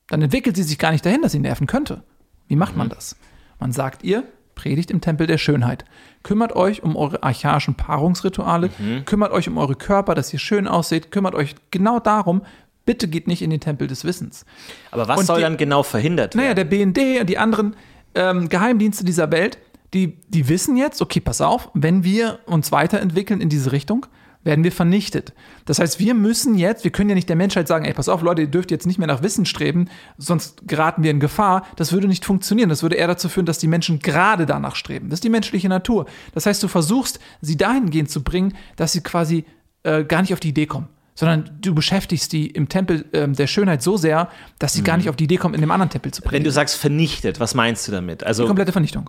Dann 0.08 0.22
entwickelt 0.22 0.56
sie 0.56 0.62
sich 0.62 0.78
gar 0.78 0.92
nicht 0.92 1.04
dahin, 1.04 1.22
dass 1.22 1.32
sie 1.32 1.38
nerven 1.38 1.66
könnte. 1.66 2.04
Wie 2.46 2.56
macht 2.56 2.76
man 2.76 2.88
das? 2.88 3.16
Man 3.58 3.72
sagt 3.72 4.04
ihr, 4.04 4.24
predigt 4.54 4.90
im 4.90 5.00
Tempel 5.00 5.26
der 5.26 5.38
Schönheit. 5.38 5.84
Kümmert 6.22 6.54
euch 6.54 6.82
um 6.82 6.96
eure 6.96 7.22
archaischen 7.22 7.74
Paarungsrituale, 7.74 8.70
kümmert 9.04 9.32
euch 9.32 9.48
um 9.48 9.58
eure 9.58 9.74
Körper, 9.74 10.14
dass 10.14 10.32
ihr 10.32 10.38
schön 10.38 10.68
aussieht, 10.68 11.10
kümmert 11.10 11.34
euch 11.34 11.56
genau 11.70 11.98
darum, 11.98 12.42
bitte 12.84 13.08
geht 13.08 13.26
nicht 13.28 13.42
in 13.42 13.50
den 13.50 13.60
Tempel 13.60 13.86
des 13.88 14.04
Wissens. 14.04 14.44
Aber 14.90 15.08
was 15.08 15.20
Und 15.20 15.26
soll 15.26 15.36
die- 15.38 15.42
dann 15.42 15.56
genau 15.56 15.82
verhindert 15.82 16.34
Naja, 16.34 16.48
werden? 16.56 16.56
der 16.56 16.64
BND 17.04 17.20
und 17.20 17.28
die 17.30 17.38
anderen 17.38 17.76
ähm, 18.14 18.48
Geheimdienste 18.48 19.04
dieser 19.04 19.30
Welt, 19.32 19.58
die, 19.92 20.18
die 20.28 20.48
wissen 20.48 20.76
jetzt, 20.76 21.00
okay, 21.02 21.20
pass 21.20 21.40
auf, 21.40 21.70
wenn 21.74 22.04
wir 22.04 22.40
uns 22.46 22.72
weiterentwickeln 22.72 23.40
in 23.40 23.48
diese 23.48 23.72
Richtung, 23.72 24.06
werden 24.42 24.62
wir 24.62 24.72
vernichtet. 24.72 25.32
Das 25.64 25.78
heißt, 25.78 25.98
wir 26.00 26.12
müssen 26.12 26.54
jetzt, 26.56 26.84
wir 26.84 26.90
können 26.90 27.08
ja 27.08 27.14
nicht 27.14 27.30
der 27.30 27.36
Menschheit 27.36 27.66
sagen, 27.66 27.86
ey, 27.86 27.94
pass 27.94 28.10
auf, 28.10 28.20
Leute, 28.20 28.42
ihr 28.42 28.48
dürft 28.48 28.70
jetzt 28.70 28.86
nicht 28.86 28.98
mehr 28.98 29.06
nach 29.06 29.22
Wissen 29.22 29.46
streben, 29.46 29.88
sonst 30.18 30.68
geraten 30.68 31.02
wir 31.02 31.10
in 31.12 31.18
Gefahr. 31.18 31.64
Das 31.76 31.92
würde 31.92 32.08
nicht 32.08 32.26
funktionieren. 32.26 32.68
Das 32.68 32.82
würde 32.82 32.96
eher 32.96 33.06
dazu 33.06 33.30
führen, 33.30 33.46
dass 33.46 33.56
die 33.58 33.68
Menschen 33.68 34.00
gerade 34.00 34.44
danach 34.44 34.76
streben. 34.76 35.08
Das 35.08 35.18
ist 35.18 35.24
die 35.24 35.30
menschliche 35.30 35.68
Natur. 35.70 36.04
Das 36.34 36.44
heißt, 36.44 36.62
du 36.62 36.68
versuchst, 36.68 37.20
sie 37.40 37.56
dahingehend 37.56 38.10
zu 38.10 38.22
bringen, 38.22 38.52
dass 38.76 38.92
sie 38.92 39.00
quasi 39.00 39.46
äh, 39.82 40.04
gar 40.04 40.20
nicht 40.20 40.34
auf 40.34 40.40
die 40.40 40.50
Idee 40.50 40.66
kommen. 40.66 40.88
Sondern 41.16 41.58
du 41.60 41.74
beschäftigst 41.74 42.32
die 42.32 42.48
im 42.48 42.68
Tempel 42.68 43.04
ähm, 43.12 43.34
der 43.34 43.46
Schönheit 43.46 43.82
so 43.82 43.96
sehr, 43.96 44.28
dass 44.58 44.72
sie 44.72 44.82
gar 44.82 44.96
nicht 44.96 45.08
auf 45.08 45.14
die 45.16 45.24
Idee 45.24 45.36
kommen, 45.36 45.54
in 45.54 45.60
dem 45.60 45.70
anderen 45.70 45.90
Tempel 45.90 46.12
zu 46.12 46.22
Wenn 46.22 46.28
predigen. 46.28 46.44
du 46.44 46.50
sagst 46.50 46.76
vernichtet, 46.76 47.38
was 47.38 47.54
meinst 47.54 47.86
du 47.86 47.92
damit? 47.92 48.22
Die 48.22 48.26
Also, 48.26 48.46
komplette 48.46 48.72
Vernichtung. 48.72 49.08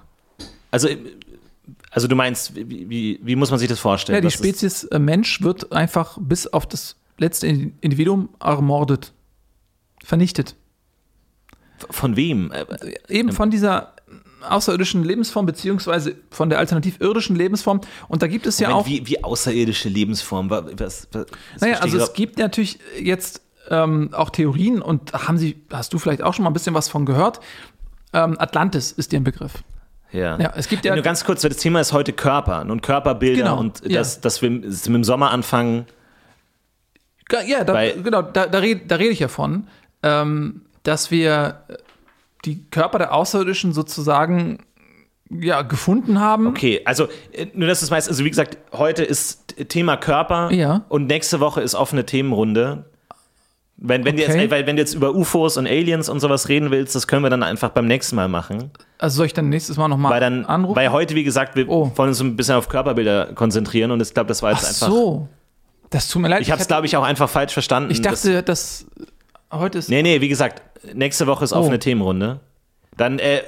also, 0.69 0.87
also 1.89 2.07
du 2.07 2.15
meinst, 2.15 2.55
wie, 2.55 2.87
wie, 2.89 3.19
wie 3.23 3.35
muss 3.35 3.49
man 3.49 3.57
sich 3.59 3.69
das 3.69 3.79
vorstellen? 3.79 4.15
Ja, 4.17 4.21
die 4.21 4.29
Spezies 4.35 4.83
äh, 4.83 4.99
Mensch 4.99 5.41
wird 5.41 5.71
einfach 5.71 6.17
bis 6.21 6.45
auf 6.45 6.67
das 6.67 6.95
letzte 7.17 7.47
Individuum 7.47 8.29
ermordet. 8.39 9.11
Vernichtet. 10.03 10.55
Von 11.89 12.15
wem? 12.15 12.51
Äh, 12.51 12.65
Eben 13.09 13.31
von 13.31 13.49
dieser 13.49 13.94
außerirdischen 14.47 15.03
Lebensform, 15.03 15.45
beziehungsweise 15.45 16.15
von 16.29 16.49
der 16.49 16.59
alternativ-irdischen 16.59 17.35
Lebensform. 17.35 17.81
Und 18.07 18.21
da 18.21 18.27
gibt 18.27 18.45
es 18.45 18.59
ja 18.59 18.69
Moment, 18.69 18.85
auch. 18.85 18.89
wie, 18.89 19.07
wie 19.07 19.23
außerirdische 19.23 19.89
Lebensform? 19.89 20.49
Was, 20.49 20.63
was, 20.77 21.07
was, 21.11 21.25
Naja, 21.61 21.79
also 21.79 21.97
es 21.97 22.13
gibt 22.13 22.37
natürlich 22.37 22.79
jetzt 22.99 23.41
ähm, 23.69 24.09
auch 24.13 24.29
Theorien 24.29 24.81
und 24.81 25.13
haben 25.13 25.37
Sie, 25.37 25.61
hast 25.71 25.93
du 25.93 25.97
vielleicht 25.99 26.21
auch 26.21 26.33
schon 26.33 26.43
mal 26.43 26.49
ein 26.51 26.53
bisschen 26.53 26.75
was 26.75 26.87
von 26.89 27.05
gehört? 27.05 27.39
Ähm, 28.13 28.35
Atlantis 28.39 28.91
ist 28.91 29.11
dir 29.11 29.19
ein 29.19 29.23
Begriff. 29.23 29.63
Ja. 30.11 30.39
Ja, 30.39 30.53
es 30.55 30.67
gibt 30.69 30.85
ja- 30.85 30.93
Nur 30.93 31.03
ganz 31.03 31.25
kurz, 31.25 31.41
das 31.41 31.57
Thema 31.57 31.81
ist 31.81 31.91
heute 31.91 32.13
Körper 32.13 32.61
und 32.61 32.81
Körperbilder 32.81 33.43
Genau, 33.43 33.59
und 33.59 33.81
ja. 33.83 33.99
dass, 33.99 34.21
dass 34.21 34.41
wir 34.41 34.51
wir 34.63 34.95
im 34.95 35.03
Sommer 35.03 35.31
anfangen. 35.31 35.87
Ja, 37.47 37.63
da, 37.63 37.91
genau, 37.91 38.21
da, 38.21 38.45
da, 38.45 38.59
red, 38.59 38.89
da 38.91 38.95
rede 38.97 39.09
ich 39.11 39.19
ja 39.19 39.27
von, 39.27 39.67
ähm, 40.03 40.61
dass 40.83 41.09
wir 41.09 41.63
die 42.45 42.63
Körper 42.69 42.97
der 42.99 43.13
Außerirdischen 43.13 43.73
sozusagen 43.73 44.59
ja, 45.29 45.63
gefunden 45.63 46.19
haben. 46.19 46.45
Okay, 46.47 46.81
also 46.85 47.07
äh, 47.31 47.47
nur 47.53 47.67
dass 47.67 47.79
du 47.79 47.85
es 47.85 47.91
weißt, 47.91 48.07
also 48.09 48.23
wie 48.23 48.29
gesagt, 48.29 48.57
heute 48.71 49.03
ist 49.03 49.55
Thema 49.69 49.97
Körper 49.97 50.51
Ja. 50.51 50.85
und 50.89 51.07
nächste 51.07 51.39
Woche 51.39 51.61
ist 51.61 51.73
offene 51.75 52.05
Themenrunde. 52.05 52.85
Wenn, 53.77 54.05
wenn, 54.05 54.15
du 54.15 54.23
Okay. 54.23 54.37
jetzt, 54.43 54.51
weil, 54.51 54.67
wenn 54.67 54.77
du 54.77 54.81
jetzt 54.83 54.93
über 54.93 55.13
UFOs 55.13 55.57
und 55.57 55.67
Aliens 55.67 56.07
und 56.07 56.21
sowas 56.21 56.47
reden 56.47 56.71
willst, 56.71 56.95
das 56.95 57.07
können 57.07 57.23
wir 57.23 57.29
dann 57.29 57.43
einfach 57.43 57.71
beim 57.71 57.87
nächsten 57.87 58.15
Mal 58.15 58.29
machen. 58.29 58.71
Also 58.99 59.17
soll 59.17 59.25
ich 59.25 59.33
dann 59.33 59.49
nächstes 59.49 59.75
Mal 59.75 59.89
nochmal 59.89 60.23
anrufen? 60.23 60.75
weil 60.77 60.91
heute, 60.91 61.13
wie 61.15 61.23
gesagt, 61.25 61.55
wir 61.57 61.67
Oh. 61.67 61.91
wollen 61.95 62.09
uns 62.09 62.21
ein 62.21 62.37
bisschen 62.37 62.55
auf 62.55 62.69
Körperbilder 62.69 63.33
konzentrieren 63.33 63.91
und 63.91 64.01
ich 64.01 64.13
glaube, 64.13 64.27
das 64.27 64.41
war 64.43 64.53
Ach 64.53 64.61
jetzt 64.61 64.81
einfach. 64.81 64.95
so. 64.95 65.27
Das 65.89 66.07
tut 66.07 66.21
mir 66.21 66.29
leid. 66.29 66.41
Ich 66.41 66.51
habe 66.51 66.61
es, 66.61 66.67
glaube 66.67 66.85
ich, 66.85 66.95
auch 66.95 67.03
einfach 67.03 67.29
falsch 67.29 67.51
verstanden. 67.53 67.91
ich 67.91 68.01
dachte, 68.01 68.43
dass 68.43 68.85
heute 69.51 69.77
ist. 69.79 69.89
Nee, 69.89 70.01
nee, 70.03 70.21
wie 70.21 70.29
gesagt, 70.29 70.61
nächste 70.93 71.27
Woche 71.27 71.43
ist 71.43 71.53
offene 71.53 71.75
Oh. 71.75 71.79
Themenrunde. 71.79 72.39
Dann, 72.97 73.19
äh, 73.19 73.41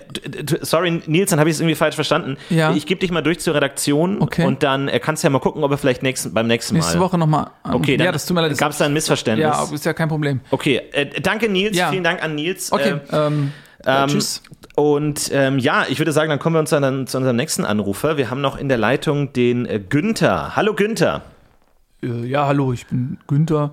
sorry, 0.62 1.02
Nils, 1.06 1.30
dann 1.30 1.40
habe 1.40 1.50
ich 1.50 1.56
es 1.56 1.62
irgendwie 1.62 1.76
falsch 1.76 1.96
verstanden. 1.96 2.36
Ja. 2.50 2.74
Ich 2.74 2.86
gebe 2.86 3.00
dich 3.00 3.12
mal 3.12 3.22
durch 3.22 3.40
zur 3.40 3.56
Redaktion 3.56 4.22
Okay. 4.22 4.46
und 4.46 4.62
dann 4.62 4.90
äh, 4.90 5.00
kannst 5.00 5.24
du 5.24 5.28
ja 5.28 5.30
mal 5.30 5.40
gucken, 5.40 5.64
ob 5.64 5.72
er 5.72 5.78
vielleicht 5.78 6.04
nächsten, 6.04 6.34
beim 6.34 6.48
nächsten 6.48 6.74
Mal. 6.76 6.80
nächste 6.82 7.00
Woche 7.00 7.18
nochmal. 7.18 7.52
Okay, 7.64 7.96
dann 7.96 8.06
ja, 8.08 8.12
das 8.12 8.26
tut 8.26 8.36
mir 8.36 8.42
leid. 8.42 8.52
das- 8.52 8.58
gab 8.58 8.72
es 8.74 8.78
da 8.78 8.86
ein 8.86 8.94
Missverständnis. 8.94 9.48
Ja, 9.48 9.74
ist 9.74 9.86
ja 9.86 9.94
kein 9.94 10.10
Problem. 10.10 10.42
Okay, 10.52 10.82
äh, 10.92 11.22
danke 11.22 11.48
Nils, 11.48 11.78
Ja. 11.78 11.90
vielen 11.92 12.04
Dank 12.04 12.22
an 12.22 12.36
Nils. 12.36 12.72
Okay, 12.74 12.96
Äh, 13.10 13.16
ähm, 13.28 13.54
Ähm, 13.86 13.94
Ja, 13.94 14.08
tschüss. 14.08 14.42
Und 14.76 15.30
ähm, 15.32 15.60
ja, 15.60 15.86
ich 15.88 16.00
würde 16.00 16.12
sagen, 16.12 16.30
dann 16.30 16.40
kommen 16.40 16.56
wir 16.56 16.60
uns 16.60 16.72
dann 16.72 17.08
zu 17.08 17.18
unserem 17.18 17.36
nächsten 17.38 17.64
Anrufer. 17.64 18.18
Wir 18.18 18.30
haben 18.32 18.42
noch 18.42 18.58
in 18.58 18.68
der 18.68 18.78
Leitung 18.80 19.32
den 19.32 19.66
äh, 19.68 19.80
Günther. 19.80 20.56
Hallo 20.58 20.74
Günther. 20.74 21.22
Äh, 22.04 22.26
ja, 22.26 22.48
hallo, 22.48 22.74
ich 22.74 22.88
bin 22.88 23.18
Günther. 23.28 23.72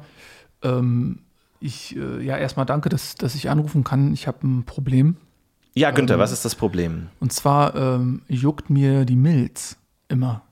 Ähm, 0.62 1.20
ich, 1.64 1.96
äh, 1.96 2.22
ja, 2.22 2.36
erstmal 2.36 2.66
danke, 2.66 2.88
dass, 2.88 3.14
dass 3.14 3.34
ich 3.34 3.48
anrufen 3.48 3.84
kann. 3.84 4.12
Ich 4.12 4.26
habe 4.26 4.46
ein 4.46 4.64
Problem. 4.64 5.16
Ja, 5.74 5.88
Ähm. 5.88 5.94
Günther, 5.94 6.18
was 6.18 6.30
ist 6.30 6.44
das 6.44 6.54
Problem? 6.54 7.08
Und 7.20 7.32
zwar 7.32 7.74
ähm, 7.74 8.22
juckt 8.28 8.68
mir 8.70 9.04
die 9.04 9.16
Milz 9.16 9.76
immer. 10.08 10.42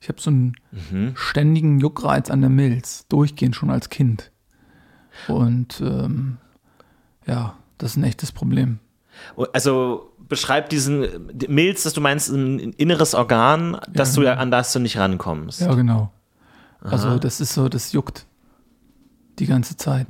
Ich 0.00 0.08
habe 0.08 0.20
so 0.20 0.30
einen 0.30 0.54
ständigen 1.14 1.80
Juckreiz 1.80 2.30
an 2.30 2.40
der 2.40 2.50
Milz, 2.50 3.06
durchgehend 3.08 3.56
schon 3.56 3.70
als 3.70 3.88
Kind. 3.88 4.30
Und 5.28 5.80
ähm, 5.80 6.38
ja, 7.26 7.56
das 7.78 7.92
ist 7.92 7.96
ein 7.96 8.04
echtes 8.04 8.30
Problem. 8.30 8.78
Also 9.52 10.12
beschreib 10.28 10.68
diesen 10.68 11.06
Milz, 11.48 11.82
dass 11.82 11.92
du 11.94 12.00
meinst, 12.00 12.28
ein 12.28 12.58
inneres 12.58 13.14
Organ, 13.14 13.78
dass 13.88 14.14
du 14.14 14.22
ja 14.22 14.34
an 14.34 14.50
das 14.50 14.72
du 14.72 14.78
nicht 14.78 14.98
rankommst. 14.98 15.60
Ja, 15.60 15.74
genau. 15.74 16.12
Also 16.82 17.18
das 17.18 17.40
ist 17.40 17.54
so, 17.54 17.68
das 17.68 17.92
juckt 17.92 18.26
die 19.38 19.46
ganze 19.46 19.76
Zeit. 19.76 20.08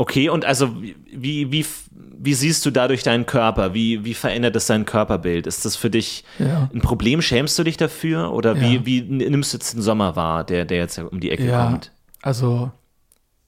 Okay, 0.00 0.28
und 0.28 0.44
also 0.44 0.80
wie, 0.80 1.50
wie, 1.50 1.66
wie, 1.90 2.34
siehst 2.34 2.64
du 2.64 2.70
dadurch 2.70 3.02
deinen 3.02 3.26
Körper? 3.26 3.74
Wie, 3.74 4.04
wie 4.04 4.14
verändert 4.14 4.54
es 4.54 4.66
dein 4.66 4.84
Körperbild? 4.84 5.46
Ist 5.48 5.64
das 5.64 5.74
für 5.74 5.90
dich 5.90 6.24
Ja. 6.38 6.70
ein 6.72 6.80
Problem? 6.80 7.20
Schämst 7.20 7.58
du 7.58 7.64
dich 7.64 7.76
dafür? 7.76 8.32
Oder 8.32 8.60
wie, 8.60 8.76
Ja. 8.76 8.86
wie 8.86 9.02
nimmst 9.02 9.52
du 9.52 9.56
jetzt 9.56 9.74
den 9.74 9.82
Sommer 9.82 10.14
wahr, 10.14 10.44
der, 10.44 10.64
der 10.64 10.78
jetzt 10.78 10.98
um 10.98 11.18
die 11.18 11.30
Ecke 11.30 11.46
Ja, 11.48 11.66
kommt? 11.66 11.90
also 12.22 12.70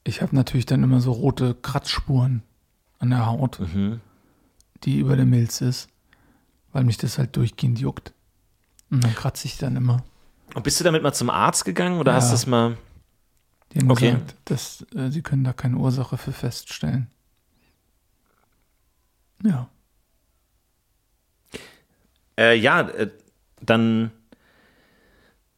ich 0.02 0.22
habe 0.22 0.34
natürlich 0.34 0.66
dann 0.66 0.82
immer 0.82 1.00
so 1.00 1.12
rote 1.12 1.54
Kratzspuren 1.54 2.42
an 2.98 3.10
der 3.10 3.26
Haut, 3.26 3.60
die 4.82 4.98
über 4.98 5.14
der 5.14 5.26
Milz 5.26 5.60
ist, 5.60 5.88
weil 6.72 6.82
mich 6.82 6.96
das 6.98 7.16
halt 7.18 7.36
durchgehend 7.36 7.78
juckt. 7.78 8.12
Und 8.90 9.04
dann 9.04 9.14
kratze 9.14 9.46
ich 9.46 9.56
dann 9.56 9.76
immer. 9.76 10.02
Und 10.54 10.64
bist 10.64 10.80
du 10.80 10.84
damit 10.84 11.04
mal 11.04 11.12
zum 11.12 11.30
Arzt 11.30 11.64
gegangen 11.64 12.00
oder 12.00 12.12
hast 12.14 12.30
du 12.30 12.32
das 12.32 12.46
mal. 12.48 12.76
Die 13.72 13.78
haben 13.80 13.90
Okay. 13.90 14.12
gesagt, 14.12 14.34
dass, 14.46 14.86
äh, 14.94 15.10
sie 15.10 15.22
können 15.22 15.44
da 15.44 15.52
keine 15.52 15.76
Ursache 15.76 16.16
für 16.16 16.32
feststellen. 16.32 17.06
Ja. 19.44 19.68
Äh, 22.38 22.56
ja, 22.56 22.80
äh, 22.82 23.08
dann. 23.62 24.10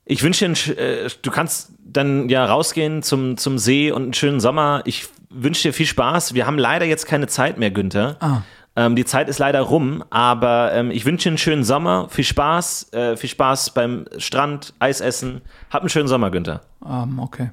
Ich 0.05 0.23
wünsche 0.23 0.49
dir, 0.49 0.79
äh, 0.79 1.09
du 1.23 1.31
kannst 1.31 1.73
dann 1.79 2.29
ja 2.29 2.45
rausgehen 2.45 3.03
zum, 3.03 3.37
zum 3.37 3.57
See 3.59 3.93
und 3.93 4.03
einen 4.03 4.15
schönen 4.15 4.41
Sommer. 4.41 4.83
Ich 4.85 5.07
wünsche 5.31 5.63
dir 5.69 5.73
viel 5.73 5.87
Spaß. 5.87 6.35
Wir 6.35 6.47
haben 6.47 6.59
leider 6.59 6.85
jetzt 6.85 7.07
keine 7.07 7.29
Zeit 7.29 7.57
mehr, 7.59 7.71
Günther. 7.71 8.17
Ah, 8.21 8.43
Ähm, 8.75 8.97
die 8.97 9.05
Zeit 9.05 9.29
ist 9.29 9.39
leider 9.39 9.61
rum, 9.61 10.03
aber 10.11 10.73
ähm, 10.73 10.91
ich 10.91 11.05
wünsche 11.05 11.25
dir 11.25 11.31
einen 11.33 11.39
schönen 11.39 11.63
Sommer. 11.65 12.09
Viel 12.09 12.25
Spaß, 12.25 12.93
äh, 12.95 13.17
viel 13.17 13.29
Spaß 13.31 13.75
beim 13.75 14.07
Strand, 14.17 14.75
Eis 14.79 15.01
essen. 15.01 15.43
Hab 15.71 15.83
einen 15.83 15.89
schönen 15.91 16.09
Sommer, 16.09 16.31
Günther. 16.31 16.63
ähm, 16.85 17.19
okay. 17.19 17.51